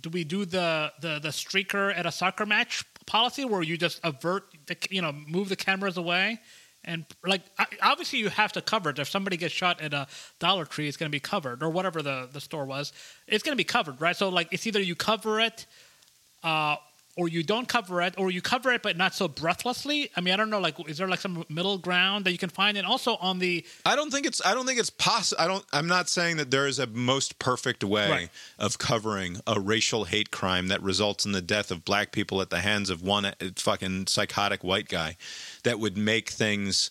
[0.00, 4.00] do we do the the the streaker at a soccer match policy where you just
[4.04, 6.38] avert the you know move the cameras away?
[6.84, 7.42] And like
[7.82, 8.98] obviously you have to cover it.
[8.98, 10.06] If somebody gets shot at a
[10.38, 12.92] Dollar Tree, it's going to be covered, or whatever the, the store was.
[13.26, 14.16] It's going to be covered, right?
[14.16, 15.66] So like it's either you cover it,
[16.44, 16.76] uh,
[17.18, 20.08] or you don't cover it, or you cover it but not so breathlessly.
[20.16, 20.60] I mean, I don't know.
[20.60, 22.78] Like, is there like some middle ground that you can find?
[22.78, 24.40] And also on the I don't think it's.
[24.46, 25.42] I don't think it's possible.
[25.42, 25.64] I don't.
[25.72, 28.30] I'm not saying that there is a most perfect way Right.
[28.58, 32.50] of covering a racial hate crime that results in the death of black people at
[32.50, 35.16] the hands of one uh, fucking psychotic white guy,
[35.64, 36.90] that would make things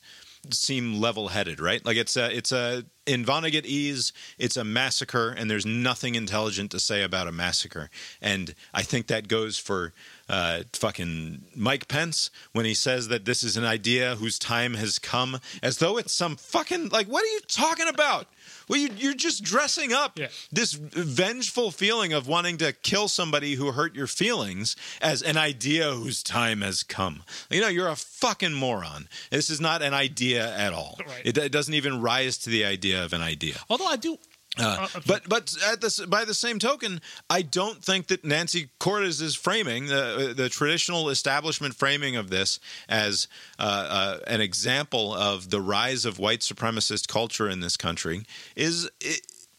[0.52, 1.86] seem level-headed, right?
[1.86, 2.36] Like it's a.
[2.36, 2.84] It's a.
[3.06, 7.90] In Vonnegut Ease, it's a massacre, and there's nothing intelligent to say about a massacre.
[8.22, 9.94] And I think that goes for
[10.30, 15.00] uh, fucking Mike Pence when he says that this is an idea whose time has
[15.00, 17.08] come, as though it's some fucking like.
[17.08, 18.28] What are you talking about?
[18.70, 20.28] Well, you, you're just dressing up Yeah.
[20.52, 25.92] this vengeful feeling of wanting to kill somebody who hurt your feelings as an idea
[25.94, 27.24] whose time has come.
[27.50, 29.08] You know, you're a fucking moron.
[29.32, 30.98] This is not an idea at all.
[31.00, 31.22] Right.
[31.26, 33.56] It, it doesn't even rise to the idea of an idea.
[33.70, 34.18] although I do.
[34.60, 38.70] Uh, uh, but but at this, by the same token, I don't think that Nancy
[38.80, 42.60] Cordes's framing, the the traditional establishment framing of this
[42.90, 43.28] as
[43.60, 48.24] uh, uh, an example of the rise of white supremacist culture in this country,
[48.56, 48.90] is.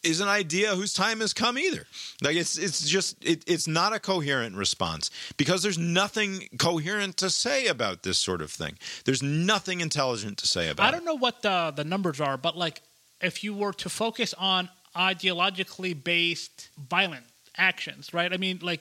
[0.05, 1.85] is an idea whose time has come either.
[2.23, 7.29] Like it's it's just it, it's not a coherent response because there's nothing coherent to
[7.29, 8.79] say about this sort of thing.
[9.05, 12.57] There's nothing intelligent to say about I don't know what the the numbers are, but
[12.57, 12.81] like
[13.21, 17.25] if you were to focus on ideologically based violent
[17.57, 18.33] actions, right?
[18.33, 18.81] I mean, like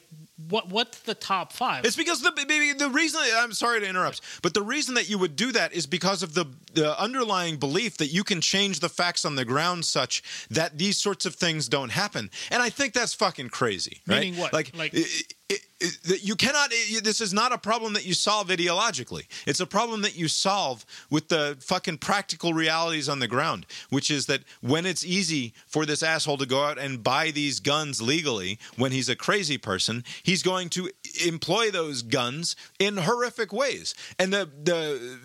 [0.50, 1.84] what what's the top five?
[1.84, 5.18] It's because the the the reason I'm sorry to interrupt, but the reason that you
[5.18, 8.90] would do that is because of the the underlying belief that you can change the
[8.90, 10.22] facts on the ground such
[10.52, 12.30] that these sorts of things don't happen.
[12.52, 14.20] And I think that's fucking crazy, right?
[14.20, 14.54] Meaning what?
[14.54, 16.72] Like, Like- i- i- i- that you cannot.
[16.74, 19.28] i- This is not a problem that you solve ideologically.
[19.46, 24.10] It's a problem that you solve with the fucking practical realities on the ground, which
[24.12, 28.02] is that when it's easy for this asshole to go out and buy these guns
[28.02, 30.90] legally, when he's a crazy person, he's going to
[31.26, 35.20] employ those guns in horrific ways, and the the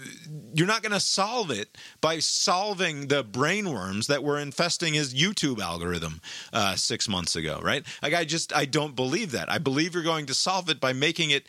[0.55, 5.60] you're not going to solve it by solving the brainworms that were infesting his YouTube
[5.60, 6.20] algorithm
[6.52, 7.85] uh, six months ago, right?
[8.02, 9.51] Like I just I don't believe that.
[9.51, 11.47] I believe you're going to solve it by making it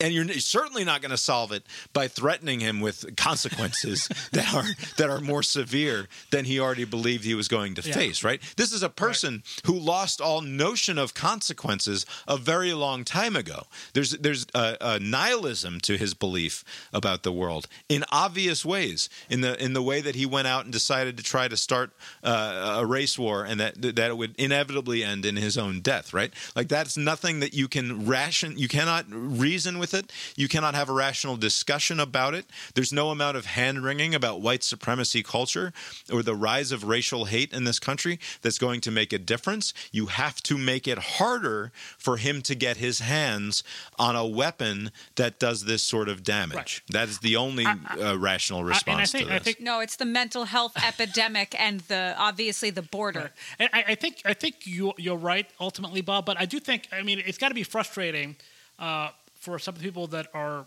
[0.00, 1.62] and you're certainly not going to solve it
[1.92, 4.64] by threatening him with consequences that are
[4.98, 7.94] that are more severe than he already believed he was going to Yeah.
[7.94, 8.40] face right?
[8.56, 13.64] This is a person who lost all notion of consequences a very long time ago.
[13.94, 19.40] There's there's a, a nihilism to his belief about the world in obvious ways in
[19.40, 21.90] the in the way that he went out and decided to try to start
[22.22, 26.12] uh, a race war and that that it would inevitably end in his own death
[26.12, 26.32] right?
[26.54, 30.88] Like that's nothing that you can ration you cannot reason with it you cannot have
[30.88, 35.72] a rational discussion about it there's no amount of hand wringing about white supremacy culture
[36.12, 39.72] or the rise of racial hate in this country that's going to make a difference
[39.92, 43.62] you have to make it harder for him to get his hands
[43.98, 46.80] on a weapon that does this sort of damage Right.
[46.90, 49.60] that is the only uh, rational I- response and I think to this I think
[49.60, 53.30] No, it's the mental health epidemic and the obviously the border.
[53.58, 56.24] And I, I think I think you you're right ultimately, Bob.
[56.26, 58.36] But I do think I mean it's got to be frustrating
[58.78, 59.10] uh,
[59.46, 60.66] for some of the people that are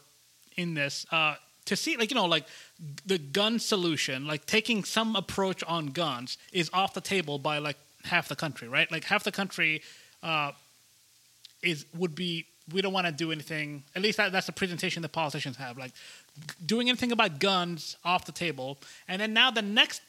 [0.56, 1.36] in this uh,
[1.66, 2.46] to see like you know like
[3.06, 7.78] the gun solution, like taking some approach on guns, is off the table by like
[8.06, 8.90] half the country, right?
[8.90, 9.82] Like half the country
[10.24, 10.52] uh,
[11.62, 13.84] is would be we don't want to do anything.
[13.96, 15.92] At least that, that's the presentation the politicians have, like
[16.66, 18.78] doing anything about guns off the table.
[19.10, 20.02] And then now the next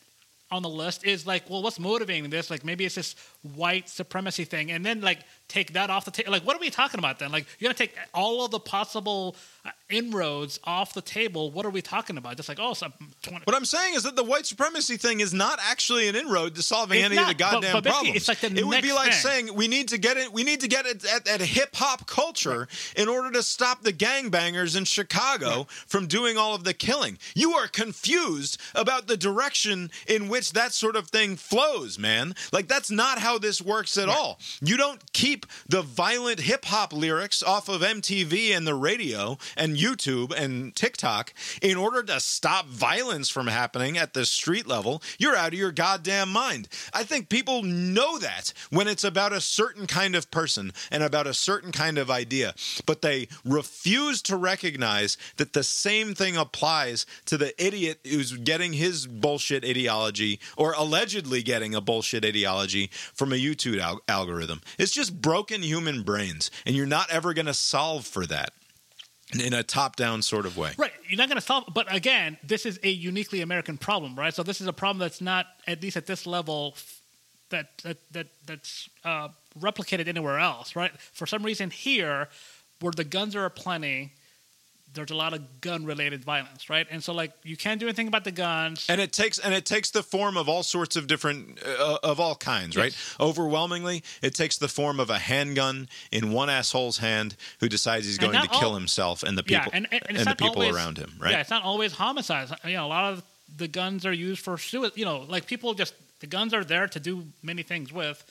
[0.52, 2.50] on the list is like, well, what's motivating this?
[2.50, 6.30] Like maybe it's this white supremacy thing, and then like take that off the table.
[6.30, 7.32] Like, what are we talking about then?
[7.32, 11.70] Like, you're gonna take all of the possible uh, inroads off the table, what are
[11.70, 12.36] we talking about?
[12.36, 12.92] Just like oh, some
[13.22, 16.54] 20, What I'm saying is that the white supremacy thing is not actually an inroad
[16.54, 18.16] to solving It's any not, of the goddamn but basically problems.
[18.16, 19.46] it's like the it would be like thing.
[19.46, 20.32] saying we need to get it.
[20.32, 23.92] We need to get it at, at hip hop culture in order to stop the
[23.92, 27.18] gangbangers in Chicago from doing all of the killing.
[27.34, 32.34] You are confused about the direction in which that sort of thing flows, man.
[32.52, 34.38] Like that's not how this works at all.
[34.60, 39.76] You don't keep the violent hip hop lyrics off of MTV and the radio and
[39.76, 41.32] YouTube and TikTok
[41.62, 45.02] in order to stop violence from happening at the street level.
[45.18, 46.68] You're out of your goddamn mind.
[46.92, 51.26] I think people know that when it's about a certain kind of person and about
[51.26, 52.54] a certain kind of idea,
[52.86, 58.72] but they refuse to recognize that the same thing applies to the idiot who's getting
[58.72, 62.90] his bullshit ideology or allegedly getting a bullshit ideology
[63.20, 64.62] from a YouTube al- algorithm.
[64.78, 68.54] It's just broken human brains, and you're not ever going to solve for that
[69.38, 70.72] in a top down sort of way.
[70.78, 71.64] Right, you're not going to solve.
[71.74, 74.32] But again, this is a uniquely American problem, right?
[74.32, 76.76] So this is a problem that's not, at least at this level,
[77.50, 79.28] that that that that's uh,
[79.58, 80.90] replicated anywhere else, right?
[81.12, 82.30] For some reason here,
[82.80, 84.14] where the guns are plenty,
[84.92, 86.86] there's a lot of gun-related violence, right?
[86.90, 88.86] And so like you can't do anything about the guns.
[88.88, 92.18] and it takes and it takes the form of all sorts of different uh, of
[92.18, 97.36] all kinds right overwhelmingly it takes the form of a handgun in one asshole's hand
[97.60, 100.02] who decides he's And going to not kill himself and the people yeah, and, and,
[100.08, 102.52] and, it's the people always- around him right Yeah, it's not always homicides.
[102.64, 103.22] You know, a lot of
[103.56, 104.96] the guns are used for suicide.
[104.96, 108.24] You know, like people just the guns are there to do many things with,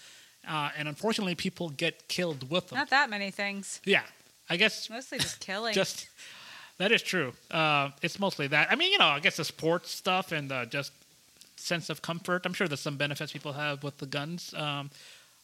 [0.47, 2.77] uh, and unfortunately, people get killed with them.
[2.77, 3.81] Not that many things.
[3.85, 4.03] yeah,
[4.49, 5.73] I guess Mostly just killing.
[5.83, 6.07] just
[6.79, 7.33] that is true.
[7.51, 8.71] Uh, it's mostly that.
[8.71, 10.91] I mean, you know, I guess the sports stuff and the just
[11.55, 12.45] sense of comfort.
[12.45, 14.53] I'm sure there's some benefits people have with the guns.
[14.55, 14.89] Um,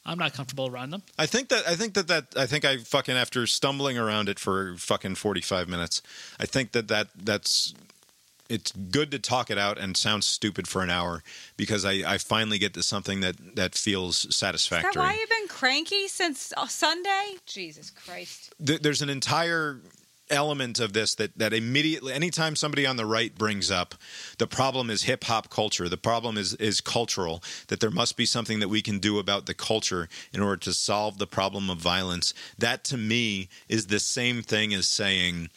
[0.05, 1.01] I'm not comfortable around them.
[1.17, 4.39] I think that I think that that I think I fucking after stumbling around it
[4.39, 6.01] for fucking 45 minutes
[6.39, 7.73] I think that that that's
[8.47, 11.23] it's good to talk it out and sound stupid for an hour
[11.57, 14.91] because I, I finally get to something that that feels Is satisfactory.
[14.93, 17.37] that why you've been cranky since uh, Sunday?
[17.47, 18.53] Jesus Christ.
[18.63, 19.79] th- there's an entire
[20.29, 23.93] element of this that that immediately anytime somebody on the right brings up
[24.39, 28.25] the problem is hip hop culture the problem is is cultural that there must be
[28.25, 31.77] something that we can do about the culture in order to solve the problem of
[31.77, 35.47] violence that to me is the same thing as saying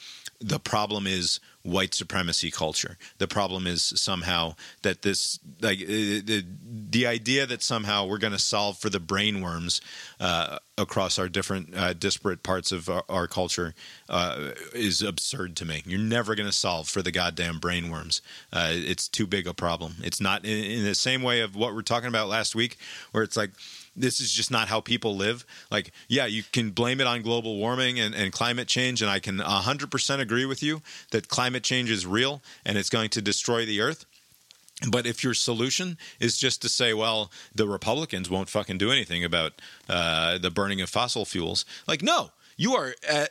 [0.41, 2.97] the problem is white supremacy culture.
[3.19, 6.45] The problem is somehow that this like uh, the
[6.91, 9.81] the idea that somehow we're going to solve for the brainworms
[10.21, 13.75] uh, across our different uh, disparate parts of our, our culture
[14.09, 15.83] uh, is absurd to me.
[15.87, 18.21] You're never going to solve for the goddamn brainworms.
[18.53, 19.97] Uh, it's too big a problem.
[20.03, 22.79] It's not in, in the same way of what we're talking about last week,
[23.13, 23.51] where it's like
[24.01, 25.45] this is just not how people live.
[25.71, 29.19] Like, yeah, you can blame it on global warming and, and climate change, and I
[29.19, 33.67] can 100% agree with you that climate change is real and it's going to destroy
[33.67, 34.07] the earth.
[34.89, 39.25] But if your solution is just to say, well, the Republicans won't fucking do anything
[39.25, 43.27] about uh, the burning of fossil fuels, like, no, you are uh,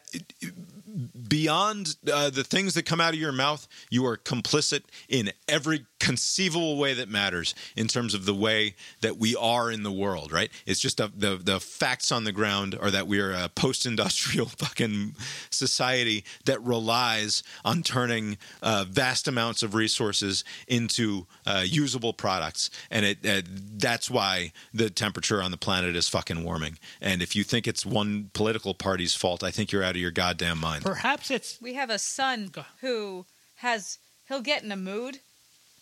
[1.27, 3.67] beyond uh, the things that come out of your mouth.
[3.89, 9.17] You are complicit in every conceivable way that matters in terms of the way that
[9.17, 10.31] we are in the world.
[10.31, 10.49] Right?
[10.65, 14.45] It's just a, the the facts on the ground are that we are a post-industrial
[14.57, 15.15] fucking
[15.49, 23.05] society that relies on turning uh, vast amounts of resources into uh, usable products, and
[23.05, 23.41] it uh,
[23.77, 26.79] that's why the temperature on the planet is fucking warming.
[27.01, 30.11] And if you think it's one political party's fault, I think you're out of your
[30.11, 30.83] goddamn mind.
[30.83, 33.25] Perhaps it's We have a son who
[33.57, 35.19] has he'll get in a mood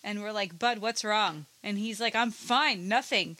[0.03, 3.37] and we're like, "Bud, what's wrong?" And he's like, "I'm fine, nothing."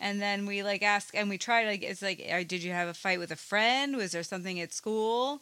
[0.00, 2.72] And then we like ask and we try to like it's like, "Uh, "Did you
[2.72, 3.96] have a fight with a friend?
[3.96, 5.40] Was there something at school?"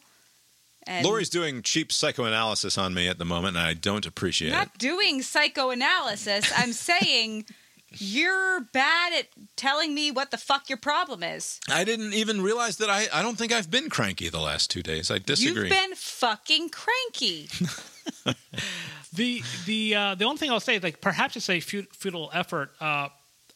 [0.85, 4.53] And Lori's doing cheap psychoanalysis on me at the moment, and I don't appreciate I'm
[4.53, 4.57] it.
[4.57, 6.51] not doing psychoanalysis.
[6.55, 7.45] I'm saying
[7.97, 11.59] you're bad at telling me what the fuck your problem is.
[11.69, 14.83] I didn't even realize that I, I don't think I've been cranky the last two
[14.83, 15.11] days.
[15.11, 15.63] I disagree.
[15.63, 17.49] You've been fucking cranky.
[19.13, 22.71] the the uh, the only thing I'll say is like perhaps it's a futile effort
[22.79, 23.09] uh,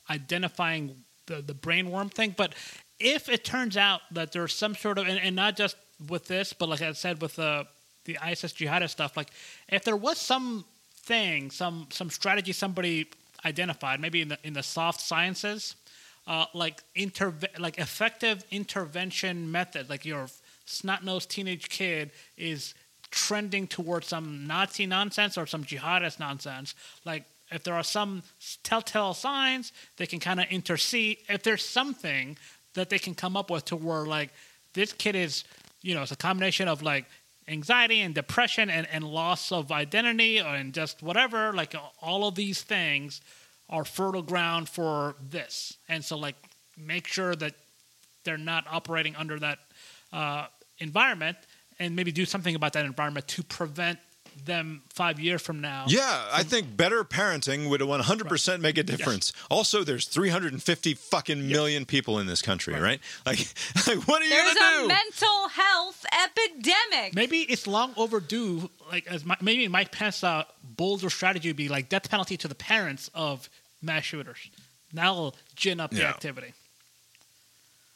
[0.09, 0.95] identifying
[1.25, 2.53] the the brainworm thing, but
[2.99, 5.75] if it turns out that there's some sort of and, and not just
[6.09, 7.67] with this, but like I said with the
[8.05, 9.29] the ISIS jihadist stuff, like
[9.69, 10.65] if there was some
[10.95, 13.07] thing, some some strategy somebody
[13.45, 15.75] identified, maybe in the in the soft sciences,
[16.27, 20.27] uh, like interve- like effective intervention method, like your
[20.65, 22.73] snot nosed teenage kid is
[23.09, 26.75] trending towards some Nazi nonsense or some jihadist nonsense.
[27.05, 28.23] Like if there are some
[28.63, 31.17] telltale signs, they can kind of intercede.
[31.29, 32.37] If there's something
[32.73, 34.29] that they can come up with to where like
[34.73, 35.45] this kid is,
[35.81, 37.05] you know, it's a combination of like
[37.47, 42.61] anxiety and depression and, and loss of identity and just whatever, like all of these
[42.61, 43.21] things
[43.69, 45.77] are fertile ground for this.
[45.89, 46.35] And so, like,
[46.77, 47.53] make sure that
[48.23, 49.59] they're not operating under that
[50.13, 50.47] uh,
[50.79, 51.37] environment
[51.79, 53.99] and maybe do something about that environment to prevent
[54.45, 55.85] them five years from now.
[55.87, 59.33] Yeah, I think better parenting would 100% make a difference.
[59.49, 62.99] Also, there's 350 fucking million people in this country, right?
[63.25, 63.39] Like,
[63.87, 67.15] like, what are you There's gonna a mental health epidemic.
[67.15, 68.69] Maybe it's long overdue.
[68.91, 72.47] Like, as my, maybe Mike Pence uh, bolder strategy would be like death penalty to
[72.47, 73.49] the parents of
[73.81, 74.49] mass shooters.
[74.93, 76.09] That'll gin up the Yeah.
[76.09, 76.53] activity.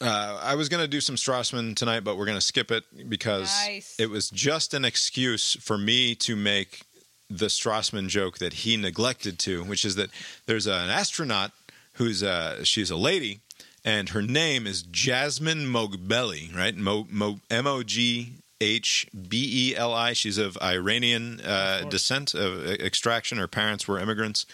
[0.02, 2.84] Uh, I was going to do some Strassmann tonight, but we're going to skip it
[3.10, 3.96] because Nice.
[4.00, 6.82] it was just an excuse for me to make
[7.30, 10.10] the Strassmann joke that he neglected to, which is that
[10.48, 11.52] there's an astronaut
[11.94, 13.40] who's a, she's a lady,
[13.86, 16.76] and her name is Jasmin Moghbeli, right?
[16.76, 20.14] Mo, Mo, M O G H B E L I.
[20.14, 23.38] She's of Iranian uh, descent, of extraction.
[23.38, 24.46] Her parents were immigrants.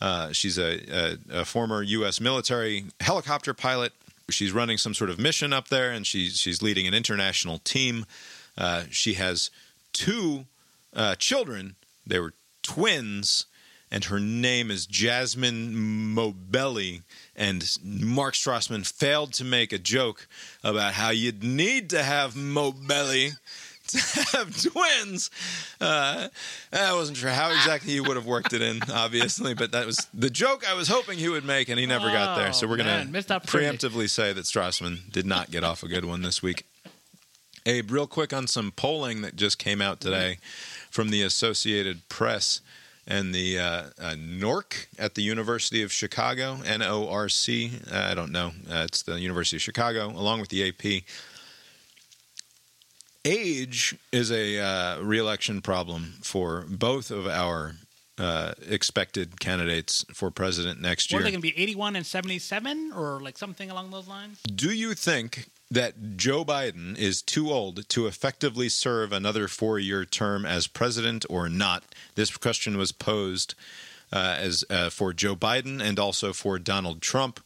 [0.00, 2.20] Uh, she's a, a, a former U.S.
[2.20, 3.92] military helicopter pilot.
[4.30, 8.06] She's running some sort of mission up there, and she's she's leading an international team.
[8.56, 9.50] Uh, she has
[9.92, 10.46] two
[10.94, 11.76] uh, children.
[12.06, 12.32] They were
[12.62, 13.46] twins,
[13.90, 15.74] and her name is Jasmine
[16.14, 17.02] Mobelli.
[17.36, 20.26] And Mark Strassmann failed to make a joke
[20.62, 23.36] about how you'd need to have Mobelli
[23.88, 23.98] to
[24.36, 25.30] have twins.
[25.80, 26.28] Uh,
[26.72, 30.06] I wasn't sure how exactly he would have worked it in, obviously, but that was
[30.14, 32.52] the joke I was hoping he would make, and he never got there.
[32.52, 36.04] So we're Oh, going to preemptively say that Strassmann did not get off a good
[36.04, 36.64] one this week.
[37.66, 40.38] Abe, real quick on some polling that just came out today
[40.90, 42.60] from the Associated Press
[43.06, 47.72] and the uh, uh, NORC at the University of Chicago, N O R C.
[47.90, 48.52] Uh, I don't know.
[48.70, 51.04] Uh, it's the University of Chicago, along with the AP.
[53.24, 57.76] Age is a uh, reelection problem for both of our
[58.18, 61.24] uh, expected candidates for president next What are year.
[61.24, 64.40] they going to be 81 and 77 or like something along those lines?
[64.42, 70.04] Do you think that Joe Biden is too old to effectively serve another four year
[70.04, 71.82] term as president or not?
[72.14, 73.54] This question was posed
[74.12, 77.40] uh, as uh, for Joe Biden and also for Donald Trump.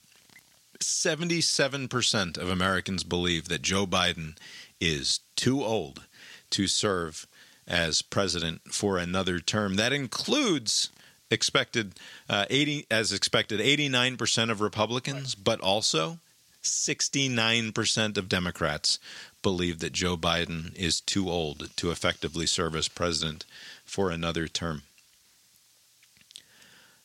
[0.81, 4.37] 77% of Americans believe that Joe Biden
[4.81, 6.03] is too old
[6.51, 7.27] to serve
[7.67, 9.77] as president for another term.
[9.77, 10.91] That includes
[11.31, 11.95] expected
[12.29, 16.19] uh, 80 as expected 89% of Republicans, but also
[16.63, 18.99] 69% of Democrats
[19.43, 23.45] believe that Joe Biden is too old to effectively serve as president
[23.85, 24.83] for another term.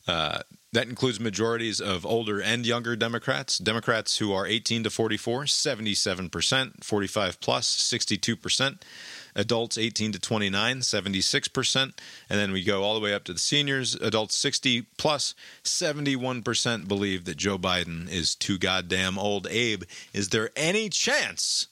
[0.08, 0.40] Uh,
[0.74, 3.58] that includes majorities of older and younger Democrats.
[3.58, 8.82] Democrats who are 18 to 44, 77%, 45 plus, 62%.
[9.36, 11.82] Adults 18 to 29, 76%.
[11.82, 11.92] And
[12.28, 13.94] then we go all the way up to the seniors.
[13.96, 15.34] Adults 60 plus,
[15.64, 19.46] 71% believe that Joe Biden is too goddamn old.
[19.48, 21.68] Abe, is there any chance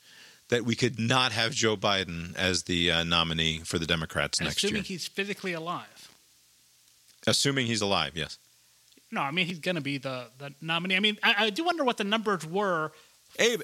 [0.49, 4.63] that we could not have Joe Biden as the uh, nominee for the Democrats next
[4.63, 4.69] year.
[4.69, 6.11] Assuming he's physically alive.
[7.27, 8.39] Assuming he's alive, yes.
[9.13, 10.97] No, I mean he's going to be the, the nominee.
[10.97, 12.93] I mean, I, I do wonder what the numbers were.
[13.39, 13.61] Abe,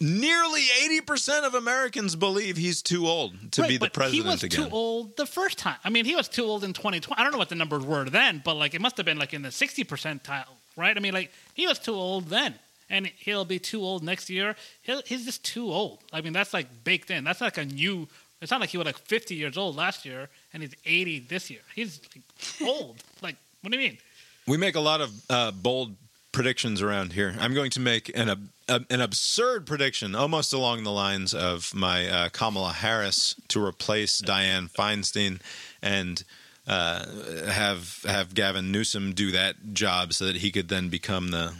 [0.00, 0.62] nearly
[1.00, 4.42] 80% of Americans believe he's too old to Right, be the but president he was
[4.42, 4.68] again.
[4.68, 5.76] too old the first time.
[5.84, 7.18] I mean, he was too old in 2020.
[7.18, 9.34] I don't know what the numbers were then, but like it must have been like
[9.34, 10.44] in the 60 percentile,
[10.76, 10.96] right?
[10.96, 12.54] I mean, like he was too old then,
[12.88, 14.54] and he'll be too old next year.
[14.82, 16.00] He'll, he's just too old.
[16.12, 17.24] I mean, that's like baked in.
[17.24, 18.08] That's like a new.
[18.40, 21.50] It's not like he was like 50 years old last year and he's 80 this
[21.50, 21.60] year.
[21.74, 22.96] He's like, old.
[23.20, 23.98] like, what do you mean?
[24.46, 25.96] We make a lot of uh, bold
[26.32, 27.34] predictions around here.
[27.38, 32.06] I'm going to make an ab- an absurd prediction, almost along the lines of my
[32.08, 35.40] uh, Kamala Harris to replace Diane Feinstein,
[35.82, 36.22] and
[36.66, 37.04] uh,
[37.50, 41.52] have have Gavin Newsom do that job so that he could then become the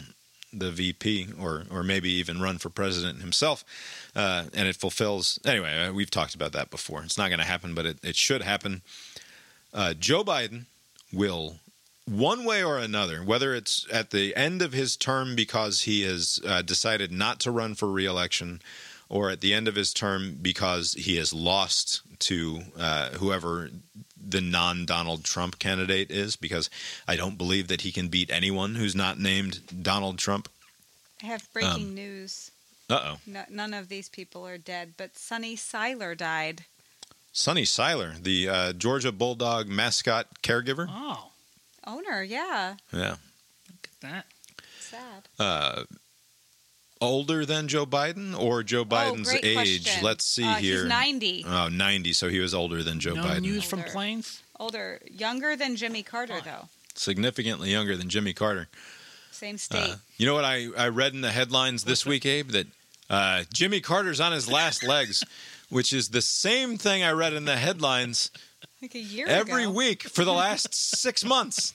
[0.53, 3.65] the VP or or maybe even run for president himself.
[4.15, 5.87] Uh, and it fulfills anyway.
[5.87, 7.03] uh, We've talked about that before.
[7.03, 8.83] It's not going to happen, but it, it should happen.
[9.73, 10.67] Uh, Joe Biden
[11.13, 11.57] will
[12.11, 16.41] one way or another, whether it's at the end of his term because he has
[16.47, 18.61] uh, decided not to run for reelection,
[19.09, 23.71] or at the end of his term because he has lost to uh, whoever
[24.23, 26.69] the non Donald Trump candidate is, because
[27.09, 30.49] I don't believe that he can beat anyone who's not named Donald Trump.
[31.23, 32.51] I have breaking Um, news.
[32.89, 33.19] Uh oh.
[33.27, 36.65] No, none of these people are dead, but Sonny Seiler died.
[37.33, 40.87] Sonny Seiler, the uh, Georgia Bulldog mascot caregiver.
[40.89, 41.30] Oh,
[41.87, 42.77] Owner, yeah.
[42.93, 43.17] Yeah.
[43.69, 44.27] look at that.
[44.81, 45.29] Sad.
[45.39, 45.85] Uh,
[47.01, 49.55] older than Joe Biden or Joe Biden's oh, age?
[49.85, 50.05] question.
[50.05, 50.79] Let's see Uh, here.
[50.81, 51.45] He's 90.
[51.47, 53.41] Oh, 90, so he was older than Joe no Biden.
[53.43, 53.91] news from Older.
[53.93, 54.43] planes.
[54.59, 56.69] Older, younger than Jimmy Carter, though.
[56.95, 58.69] Significantly younger than Jimmy Carter.
[59.31, 59.79] Same state.
[59.91, 62.51] Uh, you know what I, I read in the headlines this week, Abe?
[62.51, 62.67] That
[63.09, 65.25] uh, Jimmy Carter's on his last legs,
[65.71, 68.31] which is the same thing I read in the headlines
[68.83, 69.73] like a year every ago.
[69.73, 71.75] week for the last six months.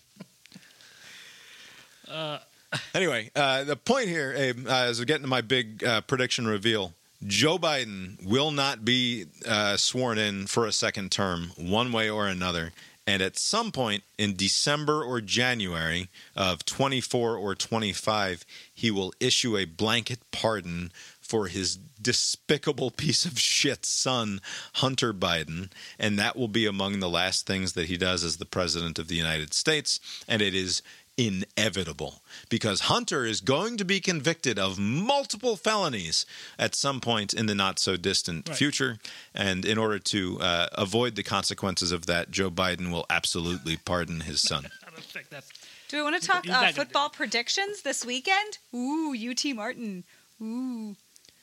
[2.93, 6.47] anyway, uh, the point here, Abe, uh, as we get into my big uh, prediction
[6.47, 6.93] reveal,
[7.25, 12.27] Joe Biden will not be uh, sworn in for a second term, one way or
[12.27, 12.73] another.
[13.07, 19.55] And at some point in December or January of 24 or 25, he will issue
[19.57, 20.91] a blanket pardon
[21.35, 24.39] for his despicable piece of shit son,
[24.75, 25.69] Hunter Biden.
[25.99, 29.09] And that will be among the last things that he does as the president of
[29.09, 29.99] the United States.
[30.29, 30.81] And it is
[31.17, 36.25] inevitable because Hunter is going to be convicted of multiple felonies
[36.57, 38.57] at some point in the not so distant Right.
[38.57, 38.97] future.
[39.33, 44.21] And in order to uh, avoid the consequences of that, Joe Biden will absolutely pardon
[44.21, 44.67] his son.
[44.87, 45.49] I don't think that's.
[45.89, 48.57] Do we want to talk uh, not gonna do football predictions this weekend?
[48.73, 50.05] Ooh, UT Martin.
[50.41, 50.95] Ooh.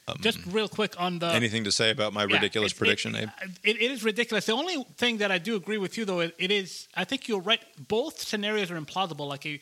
[0.08, 3.14] Um, Just real quick on the Anything to say about my Yeah, ridiculous it- prediction,
[3.14, 3.28] it, Abe?
[3.40, 4.46] Uh, it, it is ridiculous.
[4.46, 6.88] The only thing that I do agree with you, though, it, it is.
[6.96, 7.60] I think you're right.
[7.88, 9.28] Both scenarios are implausible.
[9.28, 9.60] Like a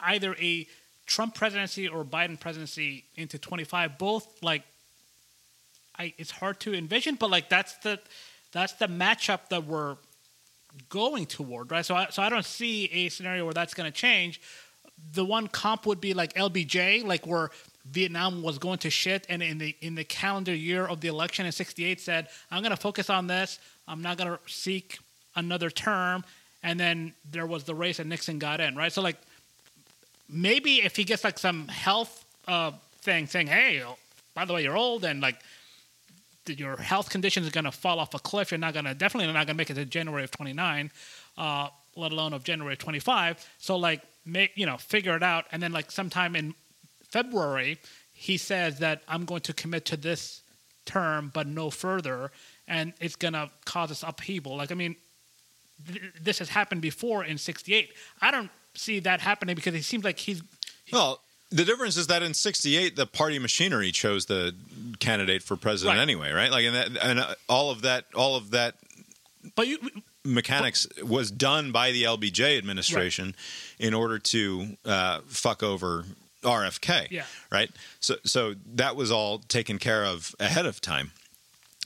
[0.00, 0.66] either a
[1.06, 3.98] Trump presidency or Biden presidency into 25.
[3.98, 4.62] Both like,
[5.98, 8.00] I it's hard to envision, but like that's the
[8.52, 9.96] that's the matchup that we're
[10.88, 11.84] going toward, right?
[11.84, 14.40] So I, so I don't see a scenario where that's going to change.
[15.12, 17.50] The one comp would be like LBJ, like where
[17.90, 21.44] Vietnam was going to shit, and in the in the calendar year of the election
[21.46, 23.58] in '68 said, "I'm going to focus on this.
[23.86, 24.98] I'm not going to seek
[25.36, 26.24] another term."
[26.62, 28.92] And then there was the race, and Nixon got in, right?
[28.92, 29.18] So like
[30.28, 33.82] maybe if he gets like some health uh, thing saying, "Hey,
[34.34, 35.36] by the way, you're old," and like
[36.46, 38.50] your health condition is going to fall off a cliff.
[38.50, 40.90] You're not going to definitely not going to make it to January of 29,
[41.38, 43.46] uh, let alone of January of 25.
[43.58, 46.54] So like, make you know, figure it out, and then like sometime in
[47.14, 47.78] February,
[48.12, 50.42] he says that I'm going to commit to this
[50.84, 52.32] term, but no further,
[52.66, 54.56] and it's going to cause us upheaval.
[54.56, 54.96] Like, I mean,
[55.86, 57.90] th- this has happened before in '68.
[58.20, 60.42] I don't see that happening because it seems like he's
[60.92, 61.20] Well,
[61.50, 64.52] the difference is that in '68, the party machinery chose the
[64.98, 66.02] candidate for president Right.
[66.02, 66.50] anyway, right?
[66.50, 68.74] Like, and, that, and uh, all of that, all of that
[69.54, 69.78] but you
[70.24, 73.34] mechanics was done by the LBJ administration
[73.78, 76.04] in order to uh, fuck over
[76.44, 77.10] RFK.
[77.10, 77.24] Yeah.
[77.50, 77.70] Right.
[78.00, 81.12] So so that was all taken care of ahead of time.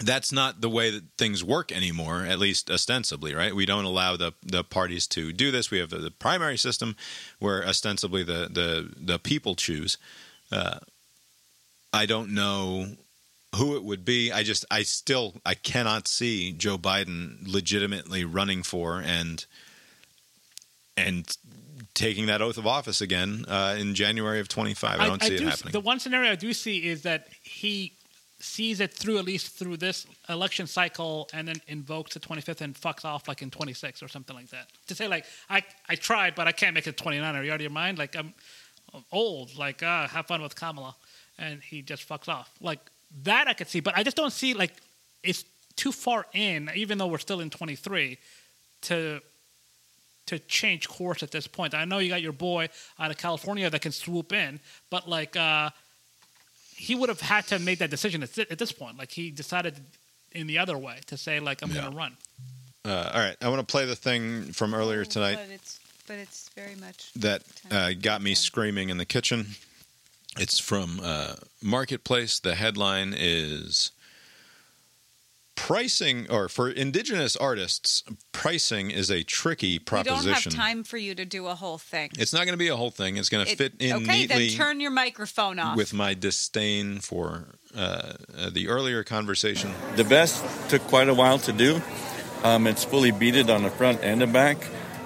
[0.00, 3.52] That's not the way that things work anymore, at least ostensibly, right?
[3.52, 5.72] We don't allow the, the parties to do this.
[5.72, 6.94] We have the, the primary system
[7.40, 9.98] where ostensibly the, the, the people choose.
[10.52, 10.78] Uh,
[11.92, 12.92] I don't know
[13.56, 14.30] who it would be.
[14.30, 19.44] I just, I still, I cannot see Joe Biden legitimately running for and
[20.98, 21.36] and
[21.94, 25.00] taking that oath of office again uh, in January of twenty five.
[25.00, 25.72] I don't see it do, happening.
[25.72, 27.94] The one scenario I do see is that he
[28.40, 32.72] sees it through at least through this election cycle and then invokes the 25th and
[32.72, 34.68] fucks off like in 26 or something like that.
[34.86, 37.34] To say like I I tried but I can't make it 29.
[37.34, 37.98] Are you out of your mind?
[37.98, 38.34] Like I'm
[39.12, 39.56] old.
[39.56, 40.94] Like ah, have fun with Kamala,
[41.38, 42.50] and he just fucks off.
[42.60, 42.80] Like
[43.22, 44.72] that I could see, but I just don't see like
[45.22, 45.44] it's
[45.76, 46.70] too far in.
[46.74, 48.18] Even though we're still in 23
[48.82, 49.20] to
[50.28, 51.74] to change course at this point.
[51.74, 52.68] I know you got your boy
[52.98, 54.60] out of California that can swoop in,
[54.90, 55.70] but like uh,
[56.76, 58.98] he would have had to have made that decision at, at this point.
[58.98, 59.74] Like he decided
[60.32, 61.80] in the other way to say like I'm Yeah.
[61.80, 62.16] going to run.
[62.84, 66.16] Uh, all right, I want to play the thing from earlier tonight But it's but
[66.16, 69.56] it's very much that uh, got me screaming in the kitchen.
[70.38, 72.38] It's from uh, Marketplace.
[72.38, 73.90] The headline is
[75.58, 80.96] pricing, or for indigenous artists, pricing is a tricky proposition we don't have time for
[80.96, 82.10] you to do a whole thing.
[82.16, 83.16] It's not going to be a whole thing.
[83.16, 85.76] It's going to fit in okay, neatly then turn your microphone off.
[85.76, 89.72] with my disdain for uh, uh, the earlier conversation.
[89.96, 91.82] The vest took quite a while to do.
[92.44, 94.58] Um, it's fully beaded on the front and the back,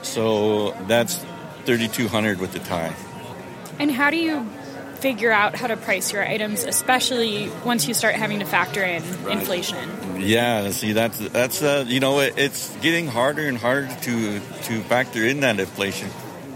[0.03, 1.17] so that's
[1.65, 2.95] 3200 with the tie.
[3.79, 4.47] And how do you
[5.03, 9.03] figure out how to price your items, especially once you start having to factor in
[9.29, 9.79] inflation?
[10.21, 14.81] Yeah, see that's that's uh, you know it, it's getting harder and harder to to
[14.83, 16.09] factor in that inflation.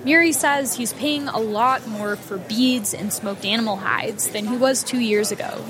[0.04, 4.56] Muri says he's paying a lot more for beads and smoked animal hides than he
[4.56, 5.64] was two years ago.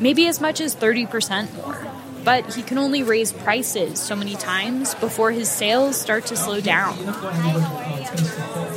[0.00, 1.86] Maybe as much as 30% more.
[2.24, 6.60] but he can only raise prices so many times before his sales start to slow
[6.60, 6.98] down.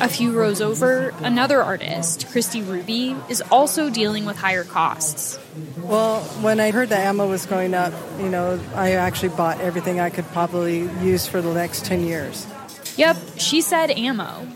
[0.02, 5.38] A few rows over, another artist, Christy Ruby, is also dealing with higher costs.
[5.82, 10.00] Well, when I heard that ammo was going up, you know, I actually bought everything
[10.00, 12.48] I could probably use for the next 10 years.
[12.98, 14.48] Yep, she said ammo.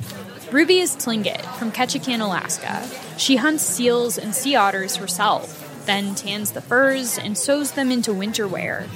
[0.51, 2.87] Ruby is Tlingit from Ketchikan, Alaska.
[3.17, 8.13] She hunts seals and sea otters herself, then tans the furs and sews them into
[8.13, 8.87] winter wear.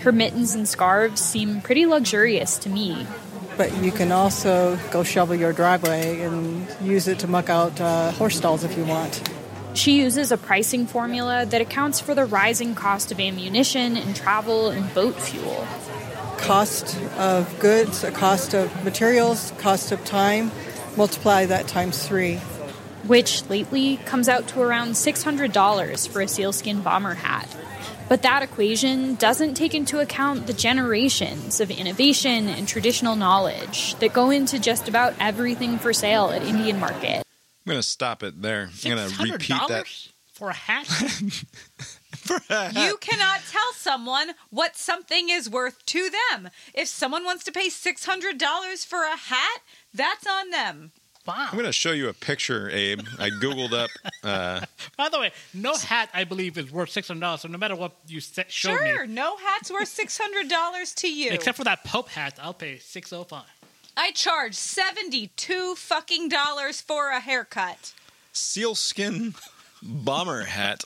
[0.00, 3.06] Her mittens and scarves seem pretty luxurious to me.
[3.56, 8.10] But you can also go shovel your driveway and use it to muck out uh,
[8.12, 9.22] horse stalls if you want.
[9.76, 14.70] She uses a pricing formula that accounts for the rising cost of ammunition and travel
[14.70, 15.66] and boat fuel.
[16.38, 20.50] Cost of goods, a cost of materials, cost of time,
[20.96, 22.36] multiply that times three.
[23.06, 27.54] Which lately comes out to around $600 for a sealskin bomber hat.
[28.08, 34.12] But that equation doesn't take into account the generations of innovation and traditional knowledge that
[34.12, 37.24] go into just about everything for sale at Indian Market.
[37.66, 38.70] I'm going to stop it there.
[38.84, 39.86] I'm going to repeat that.
[40.32, 40.86] for a hat.
[42.16, 42.74] For a hat.
[42.74, 46.50] You cannot tell someone what something is worth to them.
[46.74, 49.60] If someone wants to pay $600 for a hat,
[49.94, 50.90] that's on them.
[51.26, 51.46] Wow.
[51.50, 53.00] I'm going to show you a picture, Abe.
[53.18, 53.90] I Googled up.
[54.22, 54.64] Uh,
[54.96, 57.40] By the way, no hat I believe is worth six hundred dollars.
[57.42, 61.30] So no matter what you sa- showed Sure, me, no hat's worth $600 to you.
[61.32, 63.44] except for that Pope hat, I'll pay six oh five.
[63.96, 67.92] I charge 72 fucking dollars for a haircut.
[68.32, 69.34] sealskin
[69.82, 70.84] bomber hat.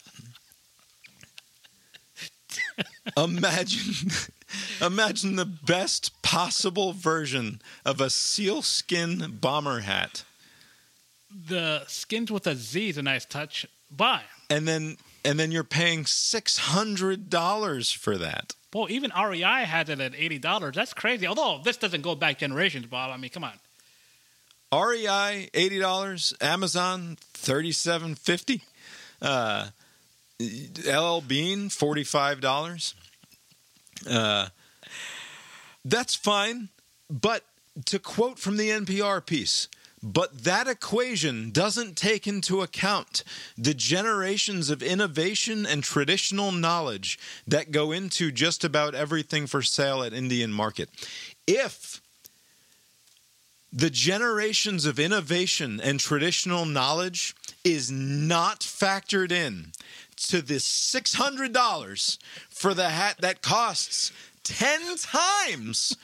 [3.17, 4.11] imagine,
[4.85, 10.25] imagine the best possible version of a sealskin bomber hat,
[11.49, 13.67] The skins with a Z is a nice touch.
[13.91, 14.23] Buy.
[14.49, 18.55] and then and then you're paying six hundred dollars for that.
[18.73, 20.77] Well, even REI has it at eighty dollars.
[20.77, 21.27] That's crazy.
[21.27, 23.11] Although this doesn't go back generations, Bob.
[23.11, 23.59] I mean, come on.
[24.73, 28.63] REI eighty dollars, Amazon thirty seven fifty,
[29.21, 29.69] uh,
[30.41, 32.95] LL Bean forty five dollars.
[34.09, 34.49] Uh,
[35.85, 36.69] that's fine,
[37.11, 37.43] but
[37.87, 39.69] to quote from the NPR piece,
[40.03, 43.23] but that equation doesn't take into account
[43.57, 50.03] the generations of innovation and traditional knowledge that go into just about everything for sale
[50.03, 50.89] at Indian Market.
[51.47, 52.01] If
[53.73, 59.73] the generations of innovation and traditional knowledge is not factored in
[60.17, 62.19] to the $600
[62.49, 64.13] for the hat that costs
[64.45, 65.97] 10 times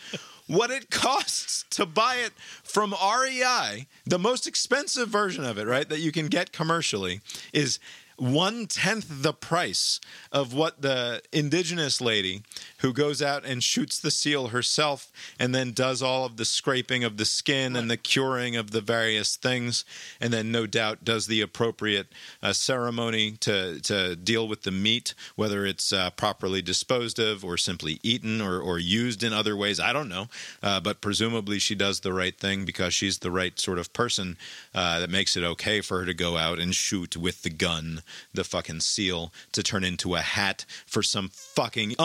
[0.47, 2.32] what it costs to buy it
[2.62, 3.86] from REI.
[4.05, 7.20] The most expensive version of it, right, that you can get commercially
[7.52, 7.78] is
[8.18, 10.01] one tenth the price
[10.32, 12.43] of what the indigenous lady
[12.87, 15.11] who goes out and shoots the seal herself
[15.41, 18.81] and then does all of the scraping of the skin and the curing of the
[18.81, 19.85] various things
[20.21, 22.07] and then no doubt does the appropriate
[22.45, 27.57] uh, ceremony to to deal with the meat whether it's uh, properly disposed of or
[27.57, 29.81] simply eaten or, or used in other ways.
[29.81, 30.29] I don't know
[30.63, 34.37] uh, but presumably she does the right thing because she's the right sort of person
[34.77, 38.03] uh, that makes it okay for her to go out and shoot with the gun
[38.33, 41.97] the fucking seal to turn into a hat for some fucking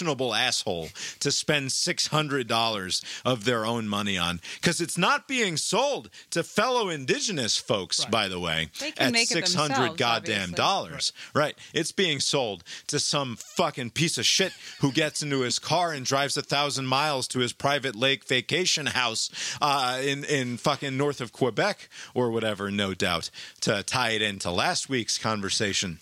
[0.00, 0.88] unconscionable asshole
[1.20, 6.88] to spend $600 of their own money on because it's not being sold to fellow
[6.88, 10.56] indigenous folks by the way They can at make it 600 themselves, goddamn obviously.
[10.56, 15.58] dollars right it's being sold to some fucking piece of shit who gets into his
[15.58, 20.56] car and drives a thousand miles to his private lake vacation house uh, in in
[20.56, 25.98] fucking north of Quebec or whatever, no doubt, to tie it into last week's conversation.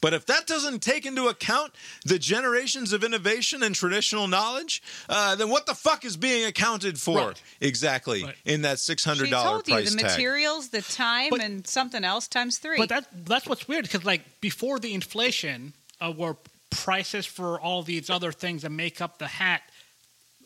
[0.00, 1.72] But if that doesn't take into account
[2.04, 7.00] the generations of innovation and traditional knowledge, uh, then what the fuck is being accounted
[7.00, 7.42] for Right.
[7.60, 8.36] exactly Right.
[8.44, 10.10] in that six hundred dollar dollar told you the tag?
[10.10, 12.78] materials, the time, But- and something else times three.
[12.78, 16.36] But that that's what's weird because like before the inflation, uh, were
[16.70, 19.62] prices for all these other things that make up the hat.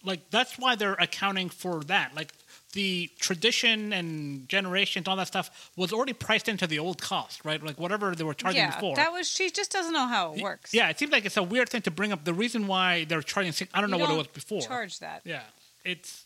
[0.05, 2.15] Like that's why they're accounting for that.
[2.15, 2.32] Like
[2.74, 7.62] the tradition and generations, all that stuff was already priced into the old cost, right?
[7.62, 8.97] Like whatever they were charging yeah, before.
[8.97, 9.28] that was.
[9.28, 10.74] She just doesn't know how it works.
[10.74, 12.24] Yeah, it seems like it's a weird thing to bring up.
[12.24, 14.61] The reason why they're charging six, I don't You know what it was before.
[14.61, 15.23] Charge that.
[15.24, 15.43] Yeah,
[15.85, 16.24] it's.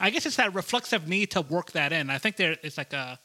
[0.00, 2.10] I guess it's that reflexive need to work that in.
[2.10, 3.18] I think there it's like a.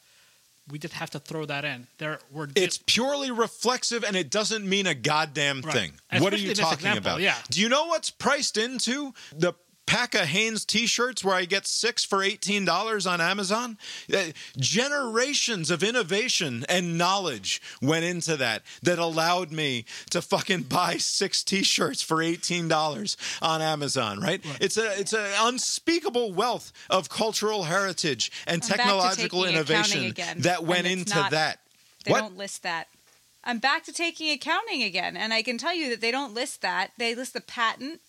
[0.70, 1.88] We just have to throw that in.
[1.98, 2.46] There, we're.
[2.54, 5.74] It's purely reflexive and it doesn't mean a goddamn Right.
[5.74, 5.92] thing.
[6.22, 7.20] What are you talking example, about?
[7.22, 7.34] yeah.
[7.50, 9.54] Do you know what's priced into the
[9.90, 13.76] pack of Hanes t-shirts where I get six for eighteen dollars on Amazon.
[14.12, 14.26] Uh,
[14.56, 21.42] generations of innovation and knowledge went into that that allowed me to fucking buy six
[21.42, 24.20] t-shirts for eighteen dollars on Amazon.
[24.20, 24.40] Right?
[24.60, 30.62] It's a it's an unspeakable wealth of cultural heritage and I'm technological innovation again, that
[30.62, 31.58] went and into not- that.
[32.04, 32.20] They what?
[32.20, 32.86] don't list that.
[33.42, 36.62] I'm back to taking accounting again, and I can tell you that they don't list
[36.62, 36.92] that.
[36.96, 38.00] They list the patent,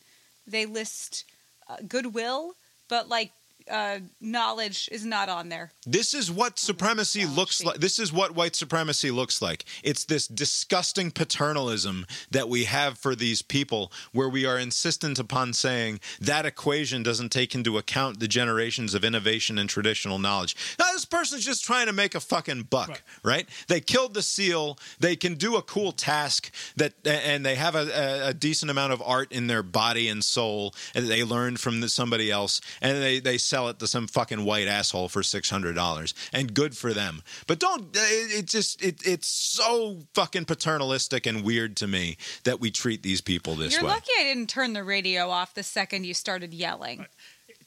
[0.45, 1.25] they list
[1.71, 2.53] Uh, goodwill,
[2.89, 3.31] but like
[3.69, 5.71] uh, knowledge is not on there.
[5.85, 7.77] This is what supremacy looks like.
[7.77, 9.65] This is what white supremacy looks like.
[9.83, 15.53] It's this disgusting paternalism that we have for these people, where we are insistent upon
[15.53, 20.55] saying that equation doesn't take into account the generations of innovation and traditional knowledge.
[20.79, 23.47] Now, this person's just trying to make a fucking buck, right?
[23.67, 24.77] They killed the seal.
[24.99, 28.93] They can do a cool task that, and they have a, a, a decent amount
[28.93, 33.01] of art in their body and soul, and they learned from the, somebody else, and
[33.01, 36.75] they they sell it to some fucking white asshole for six hundred dollars, and good
[36.75, 37.21] for them.
[37.47, 42.17] But don't uh, it, it just it it's so fucking paternalistic and weird to me
[42.43, 43.89] that we treat these people this You're way.
[43.89, 47.05] lucky I didn't turn the radio off the second you started yelling.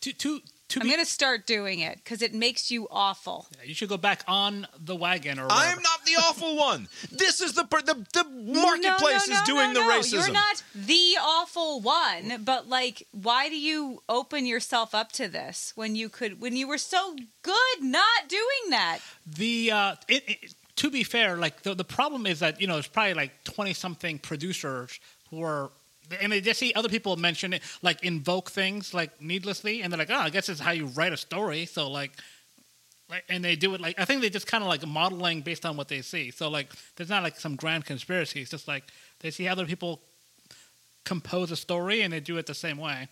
[0.01, 0.41] To, to,
[0.75, 3.49] to I'm be- going to start doing it because it makes you awful.
[3.65, 6.89] You should go back on the wagon or I'm not the awful one.
[7.11, 10.13] This is the per- the, the marketplace no, no, is doing no, the racism.
[10.13, 15.73] You're not the awful one, but like, why do you open yourself up to this
[15.77, 18.99] when you could, when you were so good not doing that?
[19.27, 22.75] the uh, it, it, to be fair, like the the problem is that you know
[22.75, 24.99] there's probably like twenty something producers
[25.31, 25.71] who are.
[26.21, 29.99] And they just see other people mention it, like invoke things like needlessly, and they're
[29.99, 32.13] like, "Oh, I guess it's how you write a story." So like,
[33.09, 35.65] like, and they do it like I think they just kind of like modeling based
[35.65, 36.31] on what they see.
[36.31, 38.41] So like, there's not like some grand conspiracy.
[38.43, 38.85] It's just like
[39.21, 40.01] they see other people
[41.05, 43.09] compose a story and they do it the same way,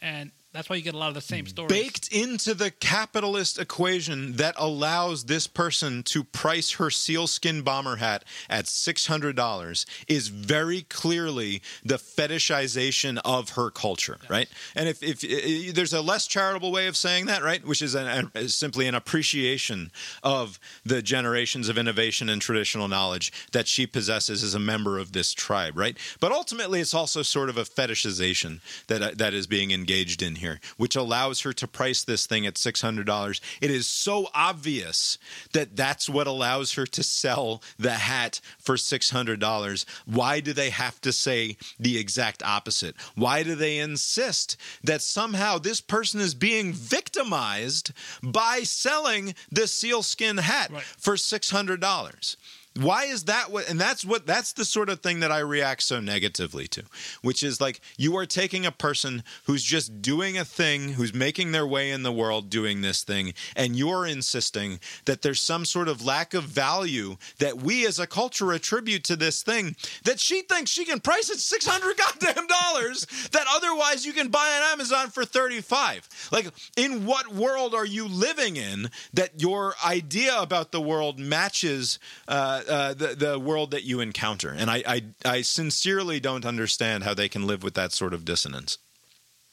[0.00, 1.70] and that's why you get a lot of the same stories.
[1.70, 8.24] baked into the capitalist equation that allows this person to price her sealskin bomber hat
[8.50, 14.48] at $600 is very clearly the fetishization of her culture, right?
[14.74, 17.94] And if, if, i there's a less charitable way of saying that, right, which is
[17.94, 19.90] an, a, simply an appreciation
[20.22, 25.12] of the generations of innovation and traditional knowledge that she possesses as a member of
[25.12, 25.96] this tribe, right?
[26.20, 30.36] But ultimately, it's also sort of a fetishization that uh, that is being engaged in
[30.41, 30.41] here,
[30.76, 33.40] which allows her to price this thing at six hundred dollars.
[33.60, 35.18] It is so obvious
[35.52, 39.86] that that's what allows her to sell the hat for six hundred dollars.
[40.06, 42.94] Why do they have to say the exact opposite?
[43.14, 47.92] Why do they insist that somehow this person is being victimized
[48.22, 52.36] by selling the sealskin hat for six hundred dollars?
[52.80, 55.82] Why is that what and that's what that's the sort of thing that I react
[55.82, 56.84] so negatively to,
[57.20, 61.52] which is like you are taking a person who's just doing a thing, who's making
[61.52, 65.88] their way in the world doing this thing, and you're insisting that there's some sort
[65.88, 70.40] of lack of value that we as a culture attribute to this thing that she
[70.42, 75.10] thinks she can price at 600 goddamn dollars that otherwise you can buy on Amazon
[75.10, 76.08] for 35.
[76.32, 81.98] Like in what world are you living in that your idea about the world matches
[82.28, 87.04] uh, uh, the the world that you encounter, and I, I I sincerely don't understand
[87.04, 88.78] how they can live with that sort of dissonance.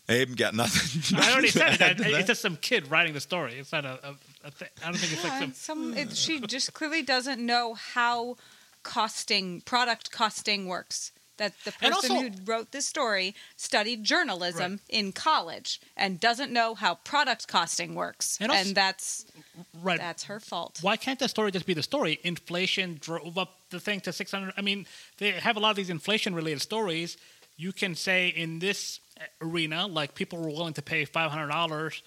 [0.07, 1.17] Abe got nothing.
[1.19, 2.11] I already said to add that.
[2.11, 3.53] It's just some kid writing the story.
[3.59, 3.99] It's not a.
[4.03, 4.15] a,
[4.45, 4.69] a thing.
[4.81, 5.53] I don't think it's like Yeah, some.
[5.53, 8.37] some it, she just clearly doesn't know how
[8.81, 11.11] costing product costing works.
[11.39, 16.75] That the person also- who wrote this story studied journalism in college and doesn't know
[16.75, 19.25] how product costing works, And and, that's
[19.73, 19.97] Right.
[19.97, 20.79] that's her fault.
[20.81, 22.19] Why can't the story just be the story?
[22.23, 24.53] Inflation drove up the thing to 600.
[24.57, 24.85] I mean,
[25.17, 27.17] they have a lot of these inflation related stories.
[27.57, 32.01] You can say in this uh, arena, like people were willing to pay $500.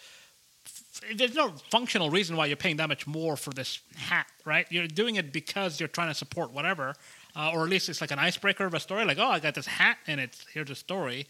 [1.15, 4.67] There's no functional reason why you're paying that much more for this hat, right?
[4.71, 6.95] You're doing it because you're trying to support whatever,
[7.37, 9.05] uh, or at least it's like an icebreaker of a story.
[9.05, 11.27] Like, oh, I got this hat and it's here's a story.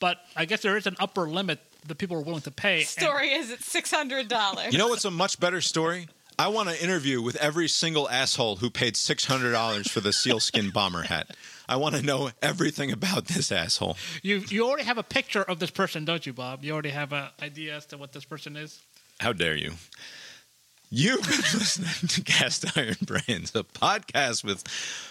[0.00, 2.78] But I guess there is an upper limit that people are willing to pay.
[2.80, 4.72] and- Story is at six hundred dollars.
[4.72, 6.08] You know what's a much better story?
[6.40, 10.12] I want to interview with every single asshole who paid six hundred dollars for the
[10.12, 11.36] sealskin bomber hat.
[11.68, 13.96] I want to know everything about this asshole.
[14.22, 16.64] You you already have a picture of this person, don't you, Bob?
[16.64, 18.80] You already have an idea as to what this person is.
[19.18, 19.72] How dare you?
[20.90, 24.64] You've been listening to Cast Iron Brains, a podcast with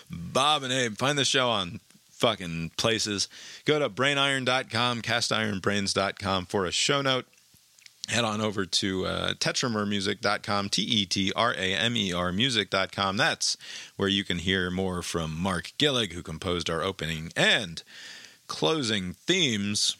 [0.09, 0.97] Bob and Abe.
[0.97, 1.79] Find the show on
[2.09, 3.27] fucking places.
[3.65, 7.25] Go to brainiron.com, castironbrains.com for a show note.
[8.07, 13.17] Head on over to uh, tetramermusic.com, T E T R A M E R music.com.
[13.17, 13.57] That's
[13.97, 17.83] where you can hear more from Mark Gillig, who composed our opening and
[18.47, 19.97] closing themes.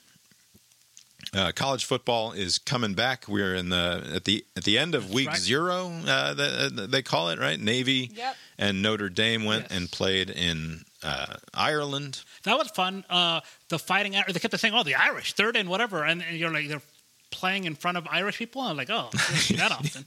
[1.33, 3.25] Uh, college football is coming back.
[3.27, 5.37] We're in the at the at the end of week right.
[5.37, 5.91] zero.
[6.07, 7.59] Uh, the, they call it right.
[7.59, 8.35] Navy Yep.
[8.57, 9.71] and Notre Dame went Yes.
[9.71, 12.21] and played in uh, Ireland.
[12.43, 13.03] That was fun.
[13.09, 16.51] Uh, the fighting, they kept saying, "Oh, the Irish, third and whatever," and, and you're
[16.51, 16.81] like, they're
[17.29, 18.61] playing in front of Irish people.
[18.61, 20.05] I'm like, oh, that often.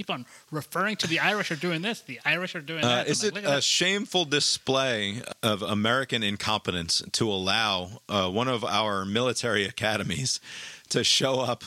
[0.00, 3.04] Keep on referring to the Irish are doing this, the Irish are doing Uh, that.
[3.04, 3.62] I'm is like, it a that.
[3.62, 10.40] shameful display of American incompetence to allow uh, one of our military academies
[10.88, 11.64] to show up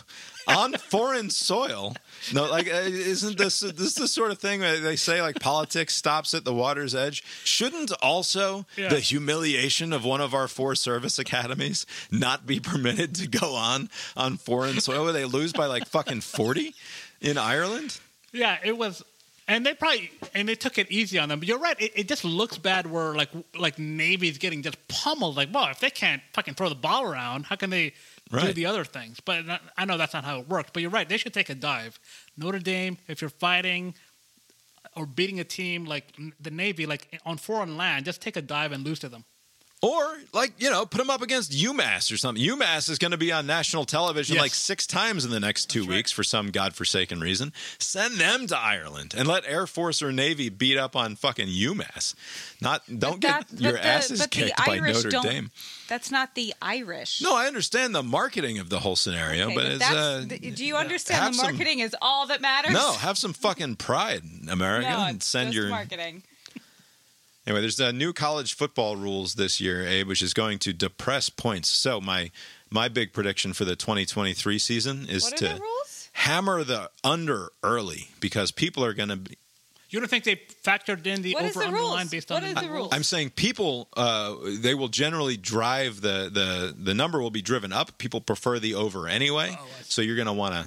[0.48, 1.96] on foreign soil?
[2.34, 5.94] No, like, uh, isn't this this is the sort of thing they say like politics
[5.94, 7.24] stops at the water's edge?
[7.44, 8.90] Shouldn't also Yeah.
[8.90, 13.92] the humiliation of one of our four service academies not be permitted to go on
[14.18, 16.74] on foreign soil where they lose by like fucking forty
[17.22, 18.00] in Ireland?
[18.34, 19.04] Yeah, it was,
[19.48, 21.40] and they probably and they took it easy on them.
[21.40, 22.90] But you're right; it, it just looks bad.
[22.90, 25.38] Where like like Navy's getting just pummeled.
[25.38, 27.94] Like, well, if they can't fucking throw the ball around, how can they
[28.48, 29.20] do the other things?
[29.20, 30.72] But not- I know that's not how it works.
[30.74, 32.00] But you're right; they should take a dive.
[32.36, 33.94] Notre Dame, if you're fighting
[34.96, 36.06] or beating a team like
[36.40, 39.26] the Navy, like on foreign land, just take a dive and lose to them.
[39.84, 42.42] Or, like, you know, put them up against UMass or something.
[42.42, 44.42] UMass is going to be on national television Yes.
[44.42, 47.52] like six times in the next two weeks for some godforsaken reason.
[47.80, 52.16] Send them to Ireland and let Air Force or Navy beat up on fucking UMass.
[52.62, 55.52] Not don't But get your the- asses but the kicked by Irish Notre don't- Dame.
[55.90, 57.20] That's not the Irish.
[57.22, 60.26] No, I understand the marketing of the whole scenario, Okay, but but it's that's, uh,
[60.56, 62.72] do you understand the some- marketing is all that matters?
[62.72, 64.90] no, have some fucking pride, America.
[64.90, 66.24] no, and send your marketing.
[67.46, 71.30] Anyway, there's uh, new college football rules this year, Abe, which is going to depress
[71.30, 71.70] points.
[71.70, 72.32] So my
[72.70, 75.62] my big prediction for the 2023 season is to the
[76.14, 79.38] hammer the under early because people are going to be.
[79.90, 82.10] You don't think they factored in the What is over the underline rules?
[82.10, 82.90] based What on is the rules?
[82.92, 87.72] I'm saying people uh, they will generally drive the the the number will be driven
[87.72, 87.98] up.
[88.00, 90.66] People prefer the over anyway, Oh, so you're going to want to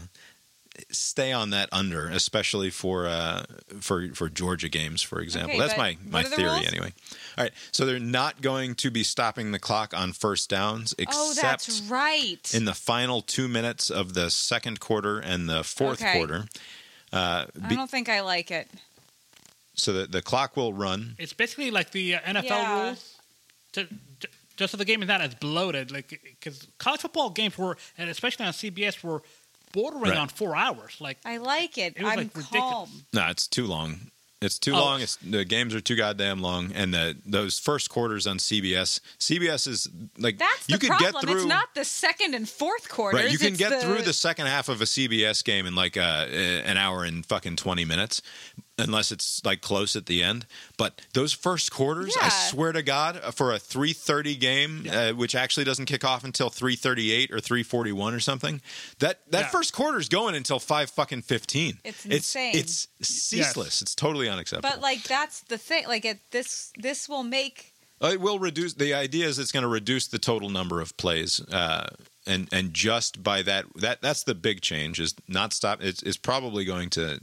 [0.91, 3.45] stay on that under, especially for uh,
[3.81, 5.51] for for Georgia games, for example.
[5.53, 6.93] Okay, That's my my what the theory anyway.
[7.39, 11.03] All right, so they're not going to be stopping the clock on first downs, Oh,
[11.03, 12.55] except that's right.
[12.55, 16.15] in the final two minutes of the second quarter and the fourth Okay.
[16.19, 16.45] quarter.
[17.13, 18.69] Uh, I don't think I like it.
[19.75, 21.15] so that the clock will run.
[21.19, 22.83] It's basically like the uh, NFL Yeah.
[22.87, 23.15] rules,
[23.73, 23.85] to,
[24.21, 25.91] to- just so the game is not as bloated.
[25.91, 29.23] Like because college football games were, and especially on CBS, were
[29.77, 30.17] bordering Right.
[30.19, 30.97] on four hours.
[31.01, 31.95] Like I like it.
[31.97, 32.71] It was, I'm like, ridiculous.
[32.73, 32.89] calm.
[33.13, 34.11] No, it's too long.
[34.43, 34.81] It's too Oh.
[34.85, 35.01] long.
[35.01, 39.01] It's, the games are too goddamn long, and the, those first quarters on CBS.
[39.19, 39.89] CBS is
[40.19, 41.13] like That's the you can problem.
[41.13, 41.37] get through.
[41.39, 43.23] It's not the second and fourth quarters.
[43.23, 45.97] Right, you can it's get through the second half of a CBS game in like
[45.97, 46.27] uh,
[46.71, 48.21] an hour and fucking twenty minutes,
[48.79, 50.47] unless it's like close at the end.
[50.77, 55.13] But those first quarters, I swear to God, uh, for a three thirty game, uh,
[55.13, 58.61] which actually doesn't kick off until three thirty eight or three forty one or something,
[58.99, 59.49] that that Yeah.
[59.49, 61.79] first quarter's going until five fucking fifteen.
[61.85, 62.55] It's insane.
[62.55, 63.83] It's, it's ceaseless.
[63.83, 64.71] It's totally unacceptable.
[64.71, 65.87] But like that's the thing.
[65.87, 67.73] Like it, this this will make
[68.03, 68.75] Uh, It will reduce.
[68.75, 71.89] The idea is it's going to reduce the total number of plays, uh,
[72.27, 75.01] and and just by that that that's the big change.
[75.01, 75.83] Is not stop.
[75.83, 77.21] It's, it's probably going to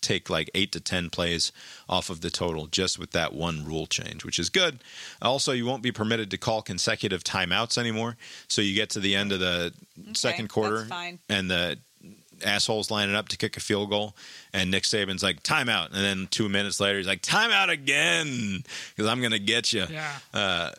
[0.00, 1.52] take like eight to ten plays
[1.88, 4.82] off of the total just with that one rule change, which is good.
[5.22, 8.16] Also, you won't be permitted to call consecutive timeouts anymore.
[8.48, 9.72] So you get to the end of the
[10.12, 10.84] second quarter,
[11.28, 11.78] and the
[12.42, 14.16] assholes lining up to kick a field goal,
[14.52, 18.64] and Nick Saban's like timeout, and then two minutes later he's like timeout again
[18.96, 19.84] because I'm going to get you.
[19.90, 20.70] yeah, Uh,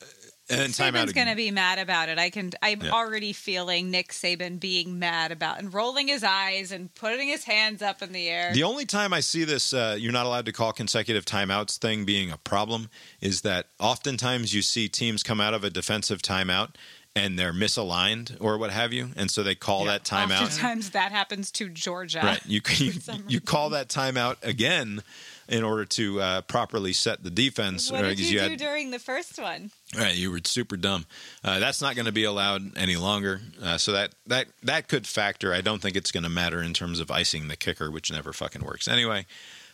[0.52, 2.20] and then Saban's going to be mad about it.
[2.20, 2.52] I can.
[2.62, 2.92] I'm Yeah.
[2.92, 7.82] already feeling Nick Saban being mad about and rolling his eyes and putting his hands
[7.82, 8.54] up in the air.
[8.54, 12.06] The only time I see this, uh, you're not allowed to call consecutive timeouts thing
[12.06, 12.90] being a problem
[13.22, 16.70] is that oftentimes you see teams come out of a defensive timeout
[17.14, 19.92] and they're misaligned or what have you, and so they call Yeah.
[19.92, 20.44] that timeout.
[20.44, 22.22] Oftentimes that happens to Georgia.
[22.24, 22.40] Right.
[22.46, 22.94] You you,
[23.28, 25.04] you call that timeout again
[25.52, 27.92] in order to uh, properly set the defense.
[27.92, 29.70] What uh, did 'cause you, do had- during the first one?
[29.96, 31.06] Right, you were super dumb.
[31.44, 33.42] Uh, that's not going to be allowed any longer.
[33.62, 35.54] Uh, so that that that could factor.
[35.54, 38.34] I don't think it's going to matter in terms of icing the kicker, which never
[38.34, 39.26] fucking works anyway.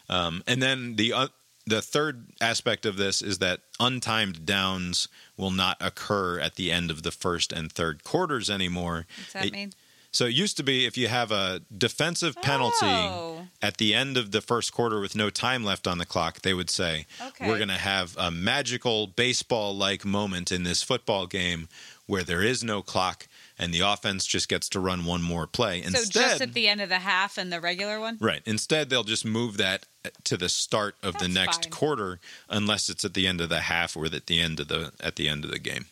[0.10, 1.28] Um, and then the uh,
[1.68, 6.90] the third aspect of this is that untimed downs will not occur at the end
[6.90, 9.06] of the first and third quarters anymore.
[9.18, 9.74] What's that It- mean?
[10.12, 13.48] So it used to be if you have a defensive penalty Oh.
[13.62, 16.54] at the end of the first quarter with no time left on the clock, they
[16.54, 17.48] would say, Okay.
[17.48, 21.68] We're going to have a magical baseball like moment in this football game
[22.08, 23.28] where there is no clock
[23.60, 25.82] and the offense just gets to run one more play.
[25.82, 28.18] so Instead, just at the end of the half and the regular one.
[28.22, 28.42] right.
[28.46, 31.72] Instead, they'll just move that uh, to the start of the next fine.
[31.72, 32.20] quarter
[32.50, 35.16] unless it's at the end of the half or at the end of the at
[35.18, 35.88] the end of the game.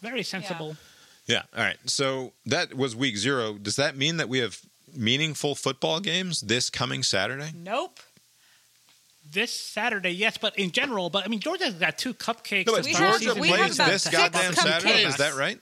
[0.00, 0.68] very sensible.
[0.68, 0.74] Yeah.
[1.28, 1.76] All right.
[1.86, 3.54] So that was week zero.
[3.54, 4.58] Does that mean that we have
[4.94, 7.50] meaningful football games this coming Saturday?
[7.54, 7.98] Nope.
[9.30, 12.66] This Saturday, yes, but in general, but I mean Georgia's got two cupcakes.
[12.66, 15.02] No, to but We start have- Georgia season have plays this six goddamn Saturday.
[15.04, 15.58] Is that right?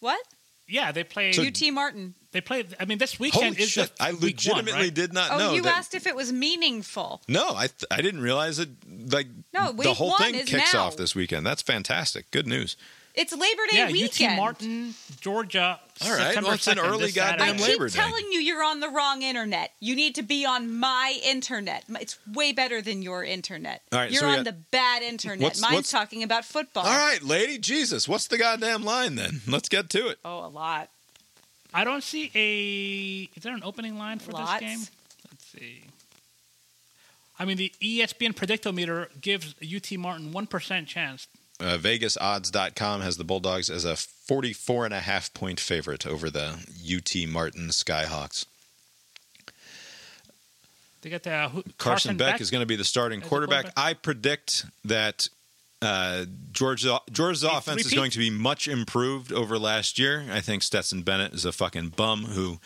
[0.00, 0.20] What?
[0.66, 1.32] Yeah, they play.
[1.32, 2.14] So- UT Martin.
[2.32, 2.64] they play.
[2.80, 3.94] I mean, this weekend Holy is shit!
[3.96, 4.26] the I week one,
[4.56, 4.94] legitimately right?
[4.94, 5.34] did not know.
[5.36, 5.54] Oh, know.
[5.54, 7.20] you that- asked if it was meaningful.
[7.28, 8.70] No, I th- I didn't realize it.
[9.12, 10.84] Like No, the whole thing kicks now.
[10.86, 11.46] off this weekend.
[11.46, 12.30] That's fantastic.
[12.30, 12.76] Good news.
[13.14, 14.32] It's Labor Day Yeah, weekend.
[14.32, 15.80] UT Martin, Georgia.
[16.02, 17.94] All right, September well, it's an 2nd, early this goddamn I keep Labor Day.
[17.98, 19.72] telling you you're on the wrong internet.
[19.80, 21.82] You need to be on my internet.
[22.00, 23.82] It's way better than your internet.
[23.90, 25.40] All right, you're so on got- the bad internet.
[25.42, 26.86] What's- Mine's what's- talking about football.
[26.86, 29.40] All right, lady, Jesus, what's the goddamn line then?
[29.48, 30.18] Let's get to it.
[30.24, 30.88] Oh, a lot.
[31.74, 33.28] I don't see a.
[33.36, 34.52] Is there an opening line for Lots.
[34.52, 34.78] this game?
[35.30, 35.80] Let's see.
[37.40, 41.26] I mean, the ESPN predictometer gives UT Martin one percent chance.
[41.60, 46.64] Uh, VegasOdds.com has the Bulldogs as a 44 and a half point favorite over the
[46.88, 48.46] UT Martin Skyhawks.
[51.02, 53.64] They got the uh, who- Carson, Beck, is going to be the starting quarterback.
[53.74, 53.84] quarterback.
[53.84, 55.28] I predict that
[55.80, 60.26] uh, Georgia, Georgia's offense is going to be much improved over last year.
[60.30, 62.58] I think Stetson Bennett is a fucking bum who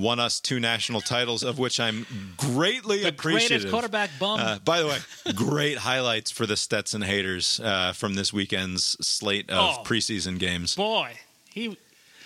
[0.00, 2.06] won us two national titles, of which I'm
[2.36, 3.48] greatly the appreciative.
[3.62, 4.40] greatest quarterback bum.
[4.40, 4.98] Uh, by the way,
[5.34, 9.82] great highlights for the Stetson haters uh, from this weekend's slate of Oh.
[9.84, 10.74] preseason games.
[10.76, 11.16] Boy,
[11.52, 11.76] he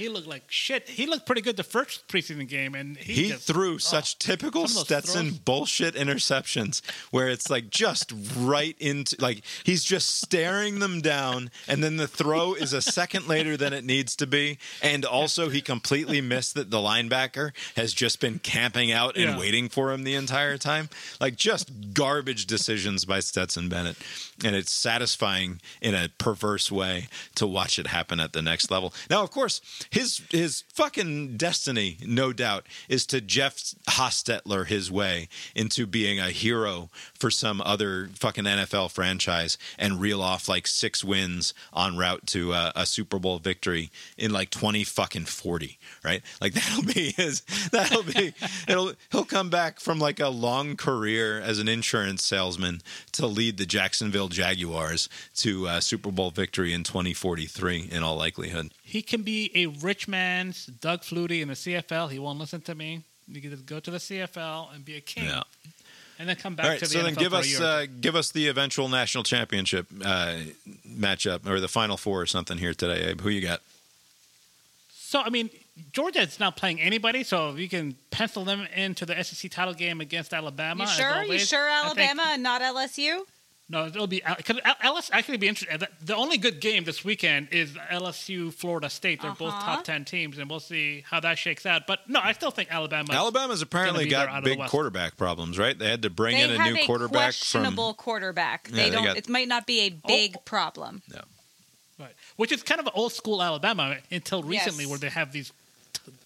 [0.00, 0.88] he looked like shit.
[0.88, 4.18] He looked pretty good the first preseason game, and he, He just, threw oh, such
[4.18, 5.38] typical some of those Stetson throws.
[5.40, 11.82] bullshit interceptions where it's like just right into like he's just staring them down and
[11.84, 15.60] then the throw is a second later than it needs to be and also he
[15.60, 19.38] completely missed that the linebacker has just been camping out and Yeah.
[19.38, 20.88] waiting for him the entire time
[21.20, 23.96] like just garbage decisions by Stetson Bennett
[24.44, 28.94] and it's satisfying in a perverse way to watch it happen at the next level.
[29.10, 29.60] Now, of course,
[29.90, 33.56] his his fucking destiny, no doubt, is to Jeff
[33.88, 40.22] Hostetler his way into being a hero for some other fucking NFL franchise and reel
[40.22, 44.84] off like six wins en route to uh, a Super Bowl victory in like twenty
[44.84, 46.22] fucking forty, right?
[46.40, 47.40] Like that'll be his.
[47.72, 48.32] That'll be.
[48.68, 48.92] It'll.
[49.10, 52.80] He'll come back from like a long career as an insurance salesman
[53.12, 58.70] to lead the Jacksonville Jaguars to uh, Super Bowl victory in 2043 in all likelihood.
[58.82, 62.10] he can be a rich man's Doug Flutie in the CFL.
[62.10, 63.02] He won't listen to me.
[63.28, 65.42] You can just go to the CFL and be a king, Yeah.
[66.18, 68.16] and then come back All right, to the so NFL then give us uh, give
[68.16, 70.34] us the eventual national championship uh,
[70.88, 73.10] matchup or the final four or something here today.
[73.10, 73.20] Abe.
[73.20, 73.60] Who you got?
[74.92, 75.50] So I mean,
[75.92, 80.00] Georgia is not playing anybody, so you can pencil them into the SEC title game
[80.00, 80.84] against Alabama.
[80.84, 81.24] You as sure?
[81.24, 83.20] You sure I think- Alabama and not LSU?
[83.70, 85.78] No, it'll be because LSU actually be interesting.
[85.78, 89.22] The, the only good game this weekend is LSU Florida State.
[89.22, 89.76] They're both Uh-huh.
[89.76, 91.86] top ten teams, and we'll see how that shakes out.
[91.86, 93.12] But no, I still think Alabama.
[93.14, 94.70] Alabama's apparently be there out got of the big West.
[94.72, 95.78] quarterback problems, right?
[95.78, 97.62] They had to bring They in a new a quarterback from.
[97.62, 98.68] questionable quarterback.
[98.70, 99.04] Yeah, They they don't.
[99.04, 101.02] got- it might not be a big problem.
[101.08, 101.20] No.
[101.98, 102.14] Right.
[102.36, 104.90] Which is kind of old school Alabama until recently, Yes.
[104.90, 105.52] where they have these.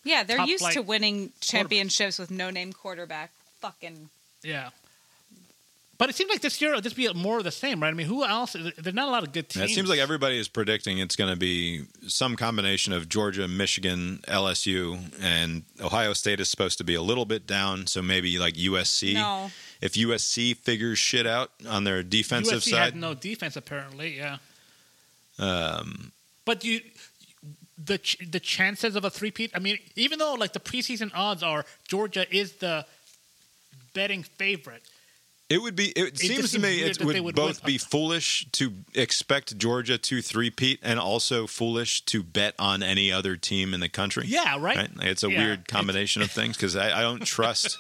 [0.05, 3.33] Yeah, they're Top used to winning championships with no name quarterback.
[3.61, 4.09] Fucking
[4.43, 4.71] Yeah.
[5.97, 7.89] But it seems like this year it'll just be more of the same, right?
[7.89, 8.55] I mean, who else?
[8.55, 9.71] There's not a lot of good Yeah, teams.
[9.71, 14.21] It seems like everybody is predicting it's going to be some combination of Georgia, Michigan,
[14.27, 17.87] LSU, and Ohio State is supposed to be a little bit down.
[17.87, 19.15] So maybe like USC.
[19.15, 19.51] no.
[19.81, 24.17] If USC figures shit out on their defensive USC side, had no defense apparently.
[24.17, 24.39] Yeah.
[25.39, 26.11] um,
[26.45, 26.81] But you,
[27.83, 29.51] the ch- the chances of a three-peat.
[29.55, 32.87] I mean, even though like the preseason odds are Georgia is the
[33.93, 34.83] betting favorite.
[35.51, 35.89] It would be.
[35.91, 37.73] It, just seems to me it would would both win.
[37.73, 43.37] be foolish to expect Georgia to three-peat and also foolish to bet on any other
[43.37, 44.25] team in the country.
[44.27, 44.77] Yeah, right.
[44.77, 44.91] Right?
[45.03, 47.77] It's a Yeah, weird combination of things because I, I don't trust,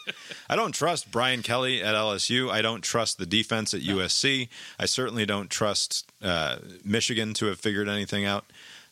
[0.48, 2.50] I don't trust Brian Kelly at LSU.
[2.50, 4.48] I don't trust the defense at USC.
[4.78, 8.44] I certainly don't trust uh, Michigan to have figured anything out.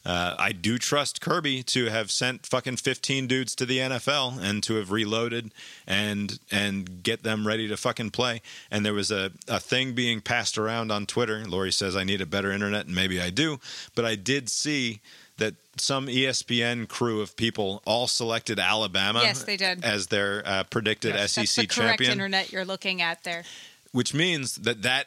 [0.04, 4.62] Uh, I do trust Kirby to have sent fucking fifteen dudes to the NFL and
[4.64, 5.52] to have reloaded
[5.86, 8.42] and and get them ready to fucking play.
[8.70, 11.44] And there was a, a thing being passed around on Twitter.
[11.46, 13.60] Lori says I need a better internet, and maybe I do,
[13.94, 15.00] but I did see
[15.38, 19.82] that some ESPN crew of people all selected Alabama Yes, they did.
[19.84, 21.32] as their uh, predicted Yes.
[21.32, 23.44] SEC That's the correct champion, internet you're looking at there.
[23.92, 25.06] which means that that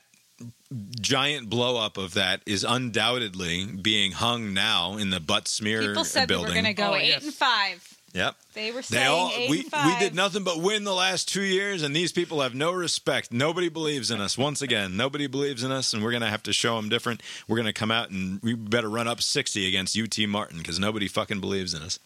[0.99, 5.89] giant blow up of that is undoubtedly being hung now in the Butts-Mehre building.
[5.89, 6.47] People said we building.
[6.49, 7.23] were going to go Oh, eight yes.
[7.23, 7.91] and five.
[8.13, 8.35] Yep.
[8.53, 9.85] They were They saying all eight we and five.
[9.85, 13.33] we did nothing but win the last two years, and these people have no respect.
[13.33, 14.37] Nobody believes in us.
[14.37, 17.21] Once again, nobody believes in us, and we're gonna have to show them different.
[17.47, 21.09] We're gonna come out and we better run up sixty against UT Martin because nobody
[21.09, 21.99] fucking believes in us.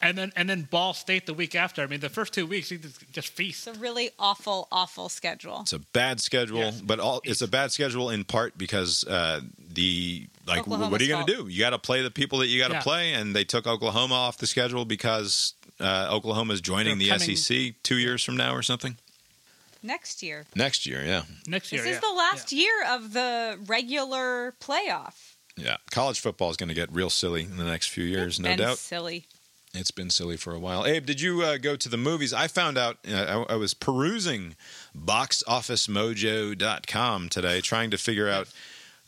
[0.00, 1.82] And then and then Ball State the week after.
[1.82, 3.66] I mean, the first two weeks he just, just feast.
[3.66, 5.60] It's a really awful, awful schedule.
[5.62, 6.80] It's a bad schedule, Yes.
[6.82, 9.40] but all it's a bad schedule in part because uh,
[9.72, 11.48] the like Oklahoma's what are you going to do?
[11.48, 12.82] You got to play the people that you got to Yeah.
[12.82, 17.24] play, and they took Oklahoma off the schedule because uh, Oklahoma is joining They're the
[17.24, 18.98] coming- SEC two years from now or something.
[19.82, 20.44] Next year.
[20.54, 25.14] Next year, yeah, Next year, This is the last year of the regular playoff.
[25.56, 25.76] yeah.
[25.90, 28.58] College football is going to get real silly in the next few years, no Been
[28.58, 28.78] doubt.
[28.78, 29.26] silly.
[29.76, 30.86] It's been silly for a while.
[30.86, 32.32] Abe, did you uh, go to the movies?
[32.32, 34.56] I found out, uh, I, I was perusing
[34.96, 38.48] boxofficemojo.com today, trying to figure out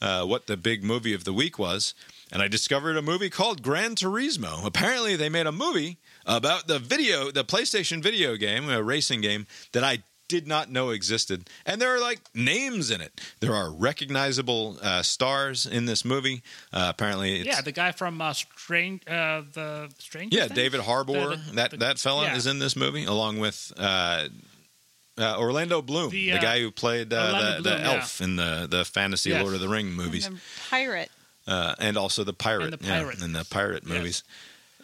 [0.00, 1.94] uh, what the big movie of the week was.
[2.30, 4.64] And I discovered a movie called Gran Turismo.
[4.64, 9.46] Apparently, they made a movie about the video, the PlayStation video game, a racing game
[9.72, 11.48] that I did not know existed.
[11.66, 13.18] And there are like names in it.
[13.40, 16.42] There are recognizable uh, stars in this movie.
[16.72, 20.34] Uh, apparently, it's, yeah, the guy from uh, Strange, uh, the Strange.
[20.34, 22.36] yeah, David Harbour, The- the- that the- that fella yeah.
[22.36, 24.28] is in this movie, along with uh,
[25.18, 27.92] uh, Orlando Bloom, the, The, uh, guy who played uh, the, Bloom, the yeah.
[27.94, 29.42] elf in the the fantasy Yes.
[29.42, 30.40] Lord of the Ring movies, And the
[30.70, 31.10] pirate.
[31.46, 33.22] uh, and also the pirate, And the yeah, pirate.
[33.22, 33.92] and the pirate Yes.
[33.96, 34.22] movies.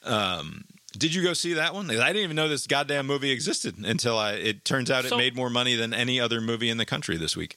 [0.04, 0.64] Um,
[0.98, 1.90] did you go see that one?
[1.90, 4.32] I didn't even know this goddamn movie existed until I.
[4.32, 7.16] It turns out So- it made more money than any other movie in the country
[7.16, 7.56] this week.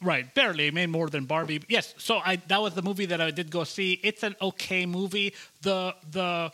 [0.00, 0.66] Right, barely.
[0.66, 1.62] It made more than Barbie.
[1.68, 4.00] Yes, so I that was the movie that I did go see.
[4.02, 5.32] It's an okay movie.
[5.62, 6.50] The the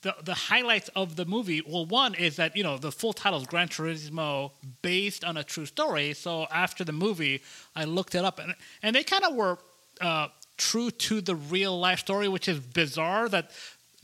[0.00, 1.60] the the highlights of the movie.
[1.66, 5.44] Well, one is that you know the full title is Gran Turismo, based on a
[5.44, 6.14] true story.
[6.14, 7.42] So after the movie,
[7.76, 9.58] I looked it up, and and they kind of were
[10.00, 13.50] uh, true to the real life story, which is bizarre that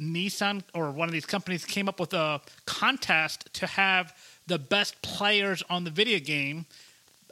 [0.00, 4.14] Nissan or one of these companies came up with a contest to have
[4.46, 6.66] the best players on the video game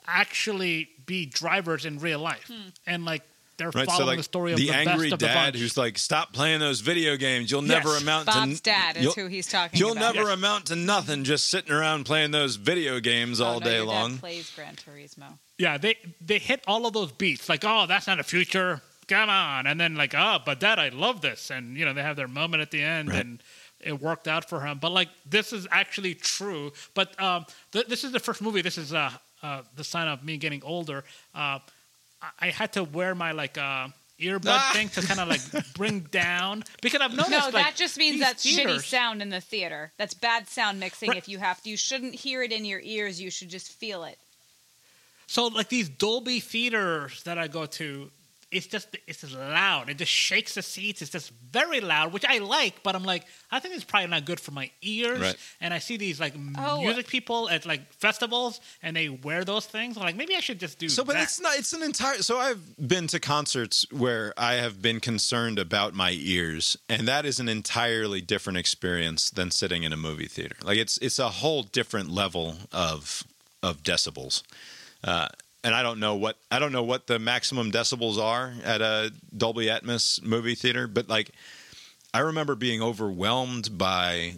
[0.07, 2.69] actually be drivers in real life, hmm.
[2.87, 3.23] and like
[3.57, 5.53] they're Right, following so like the story of the, the, angry best of the dad
[5.53, 5.57] bunch.
[5.63, 7.51] who's like, "Stop playing those video games.
[7.51, 7.85] You'll Yes.
[7.85, 10.15] never amount Bob's to dad is who he's talking You'll about.
[10.15, 10.37] never Yes.
[10.39, 13.77] amount to nothing just sitting around playing those video games oh, all Oh, no, day
[13.77, 14.19] your dad long.
[14.19, 15.39] plays Gran Turismo.
[15.59, 17.49] Yeah, they they hit all of those beats.
[17.49, 18.83] Like, oh, that's not a future.
[19.09, 22.03] Come on, and then like, oh, but Dad, I love this, and you know they
[22.03, 23.21] have their moment at the end, Right.
[23.25, 23.43] and
[23.81, 24.79] it worked out for him.
[24.81, 26.73] But like, this is actually true.
[26.95, 28.63] But um, th- this is the first movie.
[28.63, 29.11] This is uh,
[29.43, 31.05] uh, the sign of me getting older.
[31.35, 31.61] Uh,
[32.21, 33.89] I-, I had to wear my like uh,
[34.19, 34.71] earbud Ah.
[34.73, 35.41] thing to kind of like
[35.77, 37.31] bring down because I've noticed.
[37.31, 39.93] No, like, that just means these that's shitty sound in the theater.
[39.99, 41.11] That's bad sound mixing.
[41.11, 41.19] Right.
[41.19, 43.21] If you have to, you shouldn't hear it in your ears.
[43.21, 44.19] You should just feel it.
[45.29, 48.11] So like these Dolby theaters that I go to,
[48.53, 49.91] it's just it's just loud.
[49.91, 51.03] It just shakes the seats.
[51.03, 52.83] It's just very loud, which I like.
[52.83, 55.21] But I'm like, I think it's probably not good for my ears.
[55.21, 55.37] Right.
[55.61, 56.81] And I see these like Oh.
[56.81, 59.97] music people at like festivals, and they wear those things.
[59.97, 60.89] I'm like, maybe I should just do.
[60.89, 61.25] So, but that.
[61.25, 61.57] it's not.
[61.59, 62.23] It's an entire.
[62.23, 67.27] So, I've been to concerts where I have been concerned about my ears, and that
[67.27, 70.57] is an entirely different experience than sitting in a movie theater.
[70.63, 73.25] Like it's it's a whole different level of
[73.63, 74.43] of decibels.
[75.03, 75.29] Uh,
[75.67, 79.13] and I don't know what I don't know what the maximum decibels are at a
[79.37, 81.33] Dolby Atmos movie theater, but like
[82.15, 84.37] I remember being overwhelmed by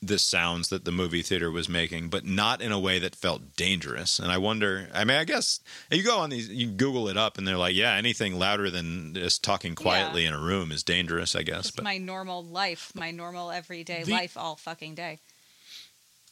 [0.00, 3.56] the sounds that the movie theater was making, but not in a way that felt
[3.56, 4.20] dangerous.
[4.20, 5.58] And I wonder, I mean, I guess
[5.90, 9.14] you go on these, you Google it up, and they're like, yeah, anything louder than
[9.14, 11.62] just talking quietly in a room is dangerous, I guess.
[11.64, 15.18] Just But my normal life, my normal everyday The- life, all fucking day.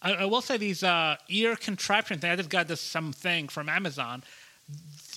[0.06, 2.30] I, I will say these uh, ear contraption thing.
[2.30, 4.22] I just got this something from Amazon.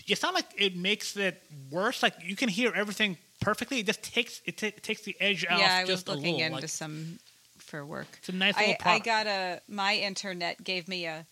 [0.07, 1.41] It's not like it makes it
[1.72, 2.02] worse.
[2.02, 3.80] Like you can hear everything perfectly.
[3.80, 5.60] It just takes it, ta- it takes the edge out.
[5.60, 6.48] yeah, I was just a looking little.
[6.48, 7.20] into like, some
[7.57, 8.07] for work.
[8.18, 11.26] it's a nice little I, I got a my internet gave me a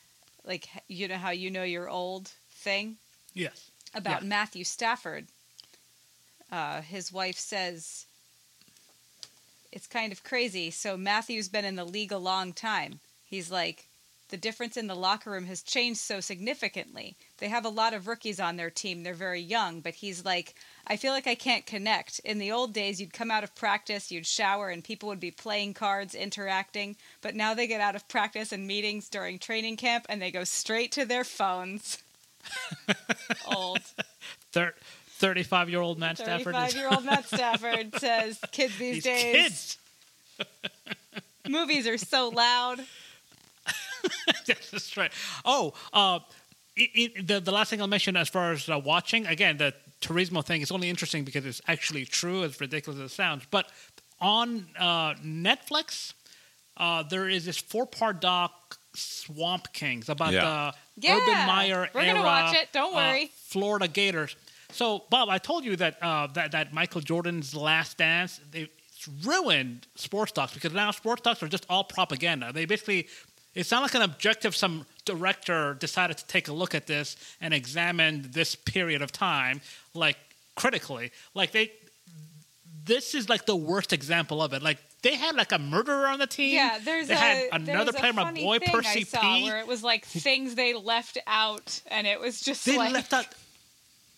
[0.46, 2.98] like you know how you know you're old thing
[3.34, 3.72] yes.
[3.96, 4.28] about Yeah.
[4.30, 5.26] Matthew Stafford.
[6.52, 8.06] Uh, his wife says
[9.72, 10.70] it's kind of crazy.
[10.72, 13.00] So Matthew's been in the league a long time.
[13.30, 13.86] He's like,
[14.30, 17.16] the difference in the locker room has changed so significantly.
[17.38, 19.04] They have a lot of rookies on their team.
[19.04, 20.56] They're very young, but he's like,
[20.86, 22.20] I feel like I can't connect.
[22.26, 25.32] In the old days, you'd come out of practice, you'd shower, and people would be
[25.32, 26.98] playing cards, interacting.
[27.22, 30.44] But now they get out of practice and meetings during training camp, and they go
[30.44, 32.00] straight to their phones.
[33.56, 33.80] Old.
[34.52, 34.76] Thir-
[35.20, 36.54] 35 year old Matt Stafford.
[36.56, 39.78] is- 35 year old Matt Stafford says kids these These days,
[40.38, 40.48] kids.
[41.50, 42.82] movies are so loud.
[44.48, 45.12] Yes, that's right.
[45.46, 46.20] Oh, uh,
[46.76, 49.74] it, it, the the last thing I'll mention as far as uh, watching again the
[50.02, 53.44] Turismo thing is only interesting because it's actually true, as ridiculous as it sounds.
[53.50, 53.68] But
[54.22, 56.14] on uh, Netflix,
[56.78, 60.72] uh, there is this four-part doc, Swamp Kings, about Yeah.
[60.96, 63.32] the Yeah, Urban Meyer we're gonna era, watch it, don't uh, worry.
[63.36, 64.36] Florida Gators.
[64.72, 68.70] So, Bob, I told you that uh, that that Michael Jordan's Last Dance they
[69.24, 72.52] ruined sports docs because now sports docs are just all propaganda.
[72.52, 73.08] They basically
[73.58, 74.56] it's not like an objective.
[74.56, 79.62] Some director decided to take a look at this and examine this period of time,
[79.96, 80.18] like
[80.56, 81.12] critically.
[81.34, 81.72] Like they,
[82.86, 84.62] this is like the worst example of it.
[84.62, 86.54] Like they had like a murderer on the team.
[86.54, 89.44] Yeah, there's they a had another there's a player, my boy Percy I saw P.
[89.46, 93.14] where it was like things they left out, and it was just They like left
[93.14, 93.26] out,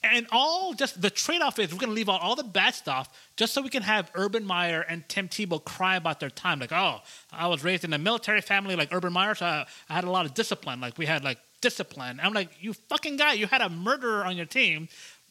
[0.02, 2.74] and all just the trade off is we're going to leave out all the bad
[2.74, 6.60] stuff just so we can have Urban Meyer and Tim Tebow cry about their time.
[6.60, 7.02] Like, oh,
[7.32, 10.12] I was raised in a military family like Urban Meyer, so I, I had a
[10.12, 10.80] lot of discipline.
[10.80, 12.20] Like, we had like discipline.
[12.24, 14.88] I'm like, you fucking guy, you had a murderer on your team.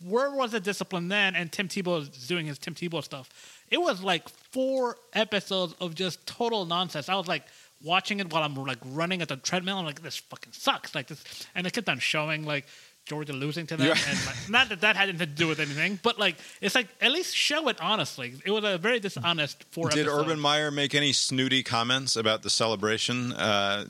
[0.06, 1.34] Where was the discipline then?
[1.34, 3.30] And Tim Tebow is doing his Tim Tebow stuff.
[3.70, 7.08] It was like four episodes of just total nonsense.
[7.08, 7.44] I was like
[7.82, 9.78] watching it while I'm like running at the treadmill.
[9.78, 10.94] I'm like, this fucking sucks.
[10.94, 12.66] Like this, and it kept on showing like
[13.09, 13.94] Georgia losing to them, Yeah.
[14.09, 16.89] and like, not that that had anything to do with anything, but like it's like
[17.01, 18.35] at least show it honestly.
[18.44, 19.89] It was a very dishonest four.
[19.90, 20.06] Did.
[20.06, 23.32] Urban Meyer make any snooty comments about the celebration?
[23.32, 23.85] Uh,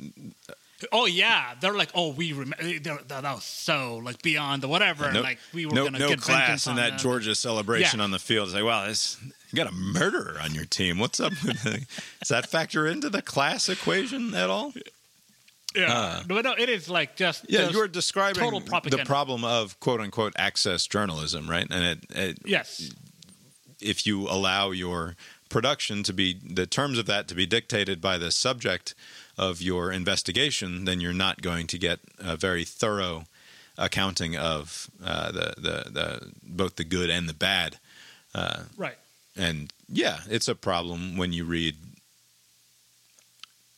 [0.93, 5.11] Oh yeah, they're like, oh, we remember that, that was so like beyond the whatever.
[5.11, 6.99] no, like we were no, gonna no get class in that them.
[7.01, 8.05] Georgia celebration Yeah.
[8.05, 8.47] on the field.
[8.47, 9.17] It's like, wow, this,
[9.51, 11.01] you got a murderer on your team.
[11.01, 14.73] What's up Does that factor into the class equation at all?
[15.79, 19.05] Yeah, no, no, it is like just Yeah, just you are describing total propaganda.
[19.05, 21.67] the problem of quote unquote access journalism, right?
[21.71, 22.91] And it, it Yes,
[23.81, 25.17] if you allow your
[25.49, 28.95] production to be the terms of that to be dictated by the subject
[29.39, 33.25] of your investigation, then you're not going to get a very thorough
[33.79, 37.79] accounting of uh, the, the the both the good and the bad.
[38.77, 38.99] right.
[39.37, 41.77] And yeah, it's a problem when you read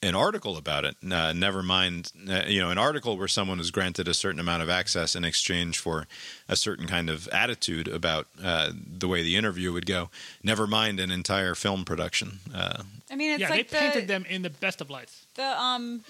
[0.02, 0.96] an article about it.
[1.10, 4.62] Uh, never mind, uh, you know, an article where someone is granted a certain amount
[4.62, 6.06] of access in exchange for
[6.48, 10.08] a certain kind of attitude about uh, the way the interview would go.
[10.42, 12.40] Never mind an entire film production.
[12.54, 15.26] Uh, I mean, it's yeah, like they painted them in the best of lights.
[15.34, 16.02] the um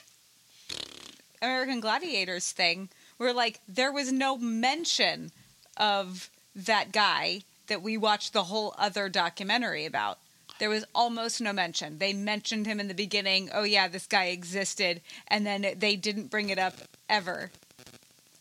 [1.43, 5.33] American Gladiators thing, where like there was no mention
[5.77, 10.19] of that guy that we watched the whole other documentary about.
[10.61, 11.99] There was almost no mention.
[11.99, 13.51] They mentioned him in the beginning.
[13.53, 16.75] Oh yeah, this guy existed, and then they didn't bring it up
[17.09, 17.51] ever.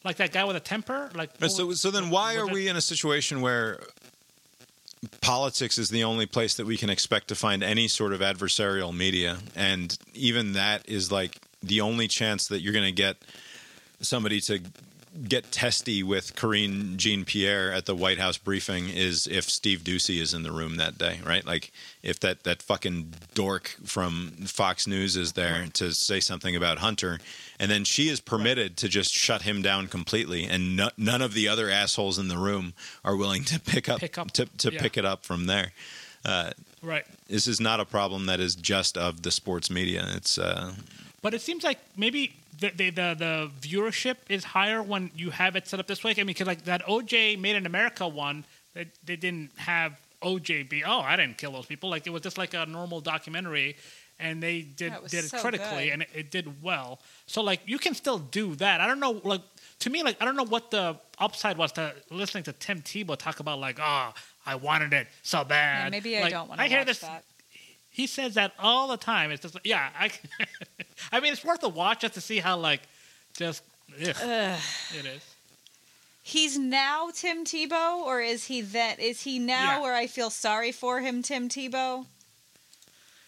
[0.04, 1.10] Like that guy with a temper.
[1.16, 3.80] Like so, so then why are we in a situation where
[5.22, 8.94] politics is the only place that we can expect to find any sort of adversarial
[8.94, 13.18] media, and even that is like the only chance that you're going to get
[14.02, 14.60] somebody to
[15.28, 20.22] get testy with Karine Jean Pierre at the White House briefing is if Steve Doocy
[20.22, 21.46] is in the room that day, right?
[21.46, 21.72] Like
[22.04, 27.20] if that that fucking dork from Fox News is there to say something about Hunter,
[27.60, 31.34] and then she is permitted to just shut him down completely, and no, none of
[31.34, 32.74] the other assholes in the room
[33.04, 34.82] are willing to pick up, Pick up, to, to yeah.
[34.82, 35.72] pick it up from there.
[36.82, 37.06] right.
[37.28, 40.06] This is not a problem that is just of the sports media.
[40.16, 40.74] It's uh,
[41.22, 45.56] But it seems like maybe the, the the the viewership is higher when you have
[45.56, 46.12] it set up this way.
[46.12, 50.70] I mean, because like that OJ Made in America one, they, they didn't have OJ
[50.70, 51.90] be oh I didn't kill those people.
[51.90, 53.78] Like it was just like a normal documentary,
[54.20, 55.94] and they did was did it so critically, good.
[55.94, 57.00] and it, it did well.
[57.26, 58.82] So like you can still do that.
[58.82, 59.42] I don't know like.
[59.84, 63.16] To me, like I don't know what the upside was to listening to Tim Tebow
[63.16, 64.14] talk about like, oh,
[64.46, 65.86] I wanted it so bad.
[65.86, 67.24] Yeah, maybe I Like, don't want to hear watch this that.
[68.00, 69.30] He says that all the time.
[69.30, 70.10] It's just like, yeah, I.
[71.12, 72.82] I mean, it's worth a watch just to see how like
[73.36, 73.62] just
[73.94, 74.60] ugh,
[74.98, 75.36] it is.
[76.24, 79.00] He's now Tim Tebow, or is he that?
[79.00, 79.82] Is he now Yeah.
[79.82, 82.06] where I feel sorry for him, Tim Tebow?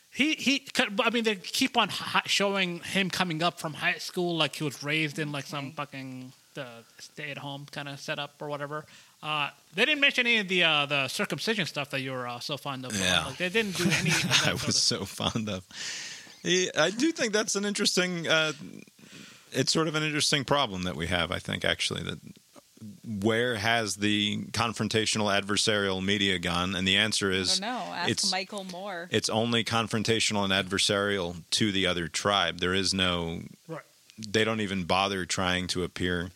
[0.09, 0.67] He he.
[1.03, 1.89] I mean, they keep on
[2.25, 5.75] showing him coming up from high school like he was raised in like some mm-hmm.
[5.75, 6.61] fucking uh,
[6.95, 8.85] the stay at home kind of setup or whatever.
[9.23, 12.39] Uh, they didn't mention any of the uh, the circumcision stuff that you were uh,
[12.39, 12.99] so fond of.
[12.99, 13.25] Yeah.
[13.25, 14.09] Like, they didn't do any.
[14.45, 15.63] I was so fond of.
[16.43, 18.27] Yeah, I do think that's an interesting.
[18.27, 18.53] Uh,
[19.51, 21.31] it's sort of an interesting problem that we have.
[21.31, 22.19] I think actually that
[23.05, 26.75] where has the confrontational adversarial media gone?
[26.75, 27.69] And the answer is don't.
[27.69, 29.07] Ask it's Michael Moore.
[29.11, 32.59] it's only confrontational and adversarial to the other tribe.
[32.59, 33.41] There is no.
[33.67, 33.81] Right.
[34.17, 36.31] They don't even bother trying to appear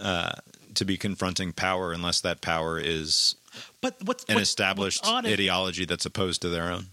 [0.00, 0.32] uh,
[0.78, 3.34] to be confronting power unless that power is
[3.80, 6.86] But what's an what's- established what's ideology that's opposed to their own.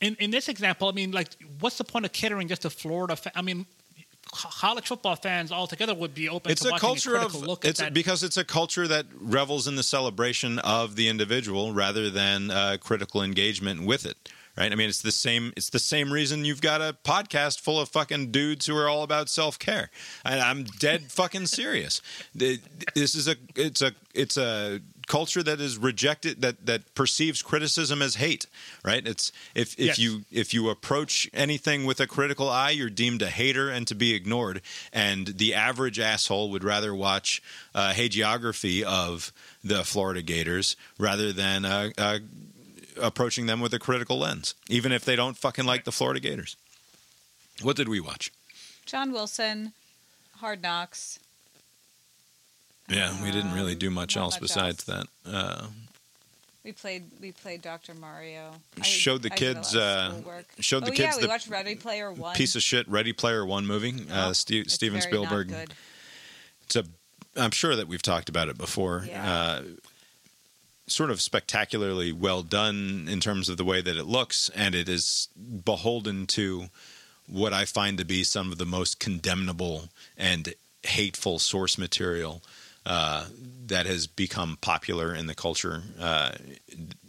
[0.00, 1.30] in in this example, I mean, like,
[1.60, 3.16] what's the point of catering just to Florida?
[3.16, 3.66] Fa- I mean,
[4.32, 7.64] college football fans altogether would be open it's to a culture a of critical look
[7.64, 7.92] at it's that.
[7.94, 12.76] because it's a culture that revels in the celebration of the individual rather than uh,
[12.80, 14.16] critical engagement with it
[14.56, 17.80] right i mean it's the same it's the same reason you've got a podcast full
[17.80, 19.90] of fucking dudes who are all about self-care
[20.24, 22.00] and i'm dead fucking serious
[22.34, 28.00] this is a it's a it's a culture that is rejected that that perceives criticism
[28.00, 28.46] as hate
[28.84, 29.98] right it's if if Yes.
[29.98, 33.94] you if you approach anything with a critical eye, you're deemed a hater and to
[33.94, 34.62] be ignored.
[34.92, 37.42] And the average asshole would rather watch
[37.74, 39.32] uh, hagiography of
[39.64, 42.18] the Florida Gators rather than uh, uh,
[43.00, 46.56] approaching them with a critical lens, even if they don't fucking like the Florida Gators.
[47.62, 48.32] What did we watch?
[48.86, 49.72] John Wilson,
[50.38, 51.18] Hard Knocks.
[52.88, 55.06] Yeah, we didn't really do much not else much besides that.
[55.26, 55.66] Uh,
[56.64, 57.94] We played we played Dr.
[57.94, 58.52] Mario.
[58.78, 60.14] I- Showed the kids, uh,
[60.60, 62.34] showed the oh, kids yeah, we the watched Ready Player One.
[62.34, 63.94] piece of shit Ready Player One movie.
[64.10, 65.52] Uh, Oh, it's Steven Spielberg.
[66.64, 66.84] It's a.
[67.36, 69.04] I'm sure that we've talked about it before.
[69.08, 69.32] Yeah.
[69.32, 69.62] Uh,
[70.86, 74.88] sort of spectacularly well done in terms of the way that it looks, and it
[74.88, 75.28] is
[75.64, 76.66] beholden to
[77.26, 82.42] what I find to be some of the most condemnable and hateful source material
[82.84, 83.26] uh,
[83.66, 86.32] that has become popular in the culture uh,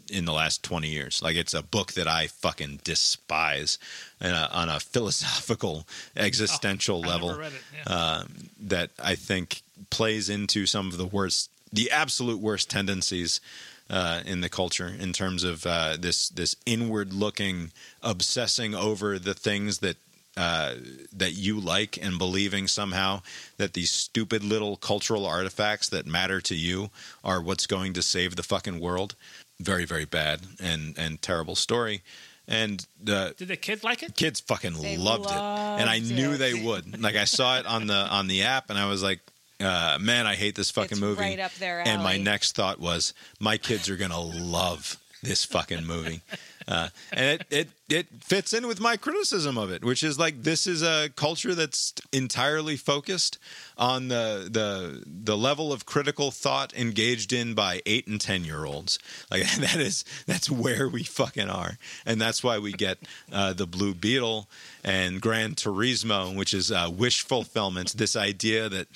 [0.10, 1.22] in the last 20 years.
[1.24, 3.80] Like it's a book that I fucking despise
[4.22, 7.94] uh, on a philosophical, existential I level never read it, yeah.
[7.94, 13.42] um, that I think plays into some of the worst, the absolute worst tendencies
[13.90, 17.72] uh, in the culture in terms of uh, this this inward looking,
[18.02, 19.98] obsessing over the things that.
[20.36, 20.74] Uh,
[21.16, 23.22] that you like and believing somehow
[23.58, 26.90] that these stupid little cultural artifacts that matter to you
[27.24, 29.14] are what's going to save the fucking world.
[29.60, 32.02] Very, very bad and and terrible story.
[32.48, 34.16] And uh, Did the kids like it?
[34.16, 36.38] kids fucking They loved, it and i loved knew it.
[36.40, 39.20] they would like i saw it on the on the app and i was like
[39.64, 41.22] uh, man i hate this fucking It's movie.
[41.22, 45.86] right up their and my next thought was my kids are gonna love this fucking
[45.86, 46.22] movie.
[46.66, 50.44] Uh, and it, it it fits in with my criticism of it which is like
[50.44, 53.38] this is a culture that's entirely focused
[53.78, 58.66] on the the the level of critical thought engaged in by eight and ten year
[58.66, 59.00] olds
[59.30, 62.98] like that is that's where we fucking are and that's why we get
[63.32, 64.48] uh, the blue beetle
[64.84, 67.94] and Gran Turismo, which is uh, wish fulfillment.
[67.98, 68.88] This idea that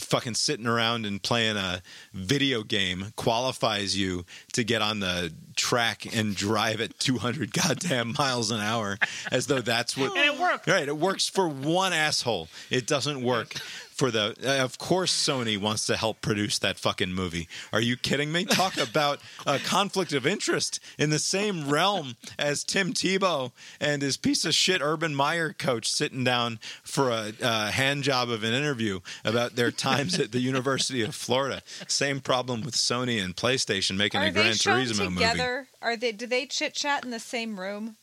[0.00, 1.82] fucking sitting around and playing a
[2.12, 8.50] video game qualifies you to get on the track and drive at 200 goddamn miles
[8.50, 8.98] an hour,
[9.30, 10.16] as though that's what.
[10.16, 10.66] And it worked.
[10.66, 12.48] Right, it works for one asshole.
[12.70, 13.54] It doesn't work
[14.00, 14.34] for the.
[14.42, 17.46] Uh, of course, Sony wants to help produce that fucking movie.
[17.70, 18.46] Are you kidding me?
[18.46, 24.16] Talk about a conflict of interest in the same realm as Tim Tebow and his
[24.16, 28.54] piece of shit Urban Meyer coach sitting down for a uh, hand job of an
[28.54, 31.60] interview about their times at the University of Florida.
[31.86, 35.16] Same problem with Sony and PlayStation making Are a Gran Turismo movie.
[35.16, 35.66] together?
[35.82, 36.12] Are they?
[36.12, 37.96] Do they chit chat in the same room?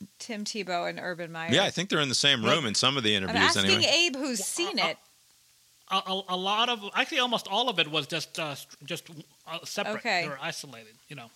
[0.00, 0.06] Who?
[0.18, 1.52] Tim Tebow and Urban Meyer.
[1.52, 3.56] Yeah, I think they're in the same room in some of the interviews.
[3.56, 3.84] I'm interviews.
[3.84, 4.06] asking anyway.
[4.06, 4.96] Abe, who's seen it.
[5.90, 8.54] A, a, a lot of, actually, almost all of it was just uh,
[8.84, 9.08] just
[9.46, 9.96] uh, separate.
[9.96, 10.22] Okay.
[10.22, 10.94] They were isolated.
[11.08, 11.30] You know.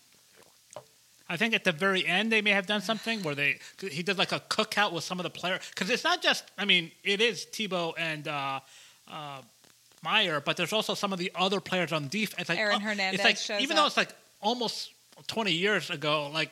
[1.29, 4.19] I think at the very end they may have done something where they he did
[4.19, 7.23] like a cookout with some of the players because it's not just I mean it
[7.23, 8.61] is Tebow and uh,
[9.11, 9.41] uh,
[10.03, 12.51] Meyer, but there's also some of the other players on defense.
[12.51, 14.11] Like, Aaron oh, Hernandez It's like shows even though it's like
[14.43, 14.93] almost
[15.27, 16.51] 20 years ago, like.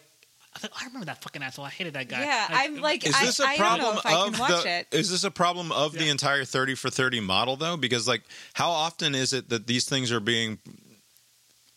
[0.54, 1.64] I, think, oh, I remember that fucking asshole.
[1.64, 2.22] I hated that guy.
[2.24, 4.40] Yeah, I'm like, Is I, this a I don't problem know if I of can
[4.40, 4.70] watch the?
[4.70, 4.86] it.
[4.92, 7.76] Is this a problem of the entire thirty for thirty model though?
[7.76, 8.22] Because like,
[8.54, 10.58] how often is it that these things are being?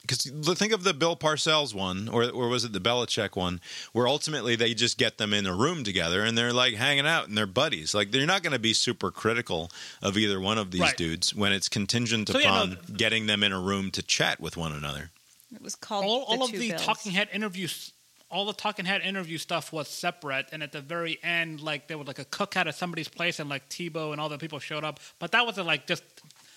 [0.06, 3.62] Because think of the Bill Parcells one, or or was it the Belichick one,
[3.94, 7.30] where ultimately they just get them in a room together and they're like hanging out
[7.30, 7.94] and they're buddies.
[7.94, 9.72] Like they're not going to be super critical
[10.02, 10.98] of either one of these Right.
[10.98, 14.42] dudes when it's contingent So, yeah, upon no, getting them in a room to chat
[14.42, 15.12] with one another.
[15.56, 16.84] It was called all, all the of the Bills.
[16.84, 17.93] talking head interviews
[18.34, 22.00] all the talking head interview stuff was separate and at the very end like there
[22.00, 24.84] was like a cookout at somebody's place and like Tebow and all the people showed
[24.84, 26.04] up but that wasn't like just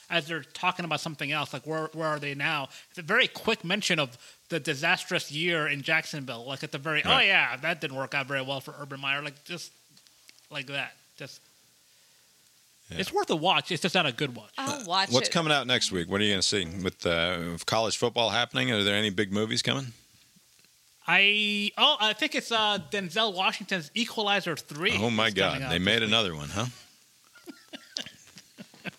[0.09, 3.29] as they're talking about something else like where where are they now it's a very
[3.29, 4.17] quick mention of
[4.49, 8.27] the disastrous year in Jacksonville like at the very oh yeah that didn't work out
[8.27, 9.71] very well for Urban Meyer like just
[10.51, 11.43] like that just
[12.89, 15.15] it's worth a watch it's just not a good watch I'll watch it.
[15.15, 15.33] What's it.
[15.33, 16.09] coming out next week?
[16.09, 18.71] What are you going to see with uh, with college football happening?
[18.73, 19.93] Are there any big movies coming?
[21.07, 26.03] I oh I think it's uh Denzel Washington's Equalizer 3 Oh my God, they made
[26.03, 26.67] another one, huh?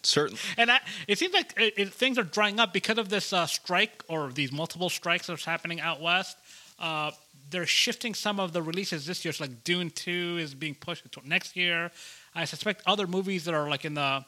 [0.03, 0.39] Certainly.
[0.57, 3.45] And I, it seems like it, it, things are drying up because of this uh,
[3.45, 6.37] strike or these multiple strikes that's happening out west.
[6.79, 7.11] Uh,
[7.49, 9.33] they're shifting some of the releases this year.
[9.33, 11.91] So like Dune Two is being pushed to next year.
[12.35, 14.23] I suspect other movies that are like in the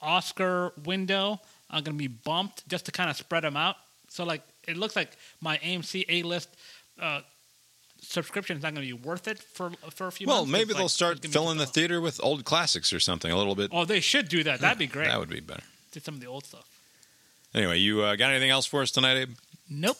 [0.00, 1.40] Oscar window
[1.70, 3.76] are going to be bumped just to kind of spread them out.
[4.08, 6.48] So like it looks like my AMC A list
[7.00, 7.20] uh,
[8.00, 10.36] subscription is not going to be worth it for for a few months.
[10.36, 10.52] Well, months.
[10.52, 13.30] maybe they'll like- start it's gonna be filling the theater with old classics or something
[13.30, 13.70] a little bit.
[13.72, 14.60] Oh, they should do that.
[14.60, 15.08] That'd be great.
[15.08, 15.62] That would be better.
[15.92, 16.68] Did some of the old stuff.
[17.54, 19.30] Anyway, you uh, got anything else for us tonight, Abe?
[19.70, 19.96] Nope.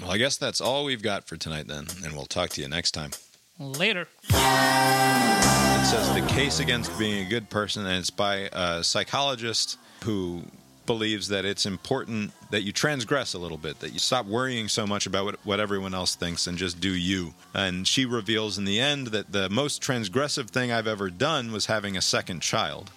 [0.00, 2.68] Well, I guess that's all we've got for tonight then, and we'll talk to you
[2.68, 3.10] next time.
[3.58, 4.08] Later.
[4.30, 10.42] It says the case against being a good person, and it's by a psychologist who
[10.86, 14.86] believes that it's important that you transgress a little bit, that you stop worrying so
[14.86, 17.34] much about what, what everyone else thinks and just do you.
[17.54, 21.66] And she reveals in the end that the most transgressive thing I've ever done was
[21.66, 22.90] having a second child,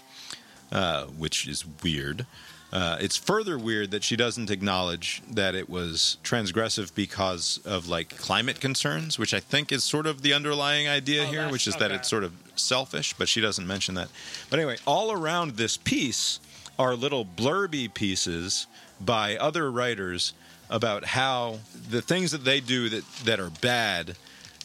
[0.71, 2.25] uh, which is weird.
[2.73, 8.17] Uh, it's further weird that she doesn't acknowledge that it was transgressive because of like
[8.17, 11.75] climate concerns, which I think is sort of the underlying idea Oh, here, which is
[11.77, 14.09] that it's sort of selfish, but she doesn't mention that.
[14.49, 16.39] But anyway, all around this piece
[16.77, 18.67] are little blurby pieces
[18.99, 20.33] by other writers
[20.69, 24.15] about how the things that they do that, that are bad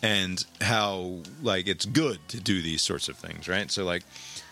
[0.02, 3.70] and how like it's good to do these sorts of things, right?
[3.70, 4.02] So like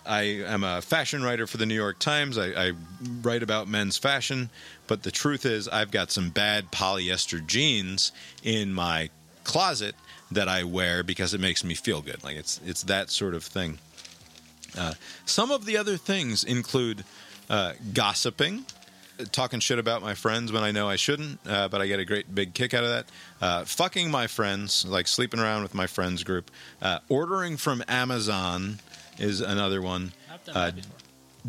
[0.05, 2.37] I am a fashion writer for the New York Times.
[2.37, 2.71] I, I
[3.21, 4.49] write about men's fashion,
[4.87, 8.11] but the truth is I've got some bad polyester jeans
[8.43, 9.09] in my
[9.43, 9.95] closet
[10.31, 12.23] that I wear because it makes me feel good.
[12.23, 13.79] Like it's it's that sort of thing.
[14.77, 14.93] Uh,
[15.25, 17.03] some of the other things include
[17.49, 18.65] uh, gossiping,
[19.31, 22.05] talking shit about my friends when I know I shouldn't, uh, but I get a
[22.05, 23.05] great big kick out of that.
[23.41, 26.51] Uh, fucking my friends, like sleeping around with my friends group.
[26.81, 28.79] Uh, ordering from Amazon
[29.17, 30.13] is another one.
[30.31, 30.71] I've done Uh,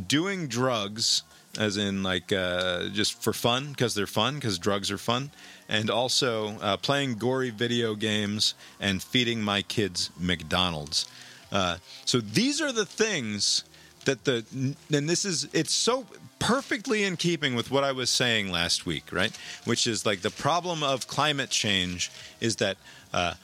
[0.07, 1.23] doing drugs
[1.59, 5.31] as in like uh, just for fun because they're fun because drugs are fun
[5.69, 11.09] and also uh, playing gory video games and feeding my kids mcdonald's
[11.51, 13.65] uh, so these are the things
[14.05, 14.45] that the
[14.93, 16.07] and this is it's so
[16.39, 19.37] perfectly in keeping with what i was saying last week right?
[19.65, 22.11] Which is like the problem of climate change
[22.41, 22.77] is that
[23.13, 23.35] uh,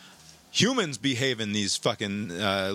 [0.51, 2.73] humans behave in these fucking uh,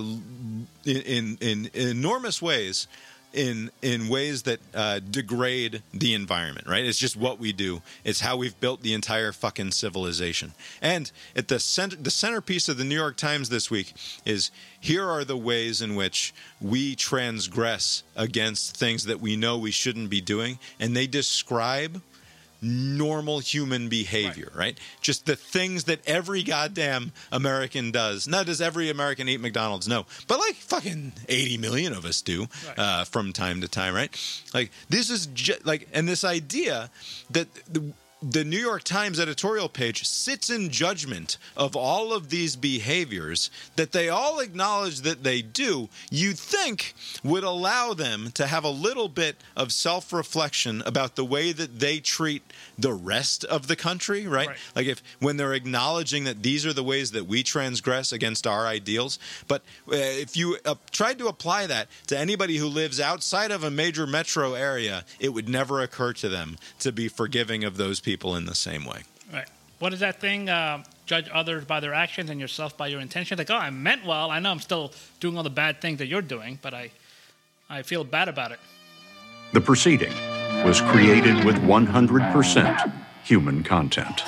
[0.86, 2.88] in, in in enormous ways
[3.34, 6.86] in in ways that uh, degrade the environment right?
[6.86, 7.82] It's just what we do.
[8.04, 10.54] It's how we've built the entire fucking civilization.
[10.82, 13.94] And at the center the centerpiece of the new york times this week
[14.26, 19.72] is here are the ways in which we transgress against things that we know we
[19.72, 20.60] shouldn't be doing.
[20.80, 22.02] And they describe
[22.62, 24.80] normal human behavior, right.
[25.02, 28.28] Just the things that every goddamn American does.
[28.28, 29.88] Now, does every American eat McDonald's?
[29.88, 30.06] No.
[30.28, 32.48] But like fucking 80 million of us do
[32.78, 34.44] uh, from time to time, right?
[34.54, 36.90] Like, this is ju- like, and this idea
[37.32, 42.56] that the, the New York Times editorial page sits in judgment of all of these
[42.56, 46.94] behaviors that they all acknowledge that they do, you'd think
[47.24, 51.80] would allow them to have a little bit of self reflection about the way that
[51.80, 52.44] they treat
[52.78, 54.50] the rest of the country, right?
[54.50, 54.58] Right.
[54.76, 58.68] Like if when they're acknowledging that these are the ways that we transgress against our
[58.68, 59.18] ideals,
[59.48, 63.64] but uh, if you uh, tried to apply that to anybody who lives outside of
[63.64, 68.00] a major metro area, it would never occur to them to be forgiving of those
[68.12, 69.02] people in the same way.
[69.32, 69.48] Right.
[69.80, 70.50] What is that thing?
[70.50, 73.38] Uh, judge others by their actions and yourself by your intentions.
[73.38, 74.30] Like, oh, I meant well.
[74.30, 76.92] I know I'm still doing all the bad things that you're doing, but I,
[77.70, 78.60] I feel bad about it.
[79.54, 80.14] The proceeding
[80.66, 82.94] was created with 100%
[83.24, 84.24] human content.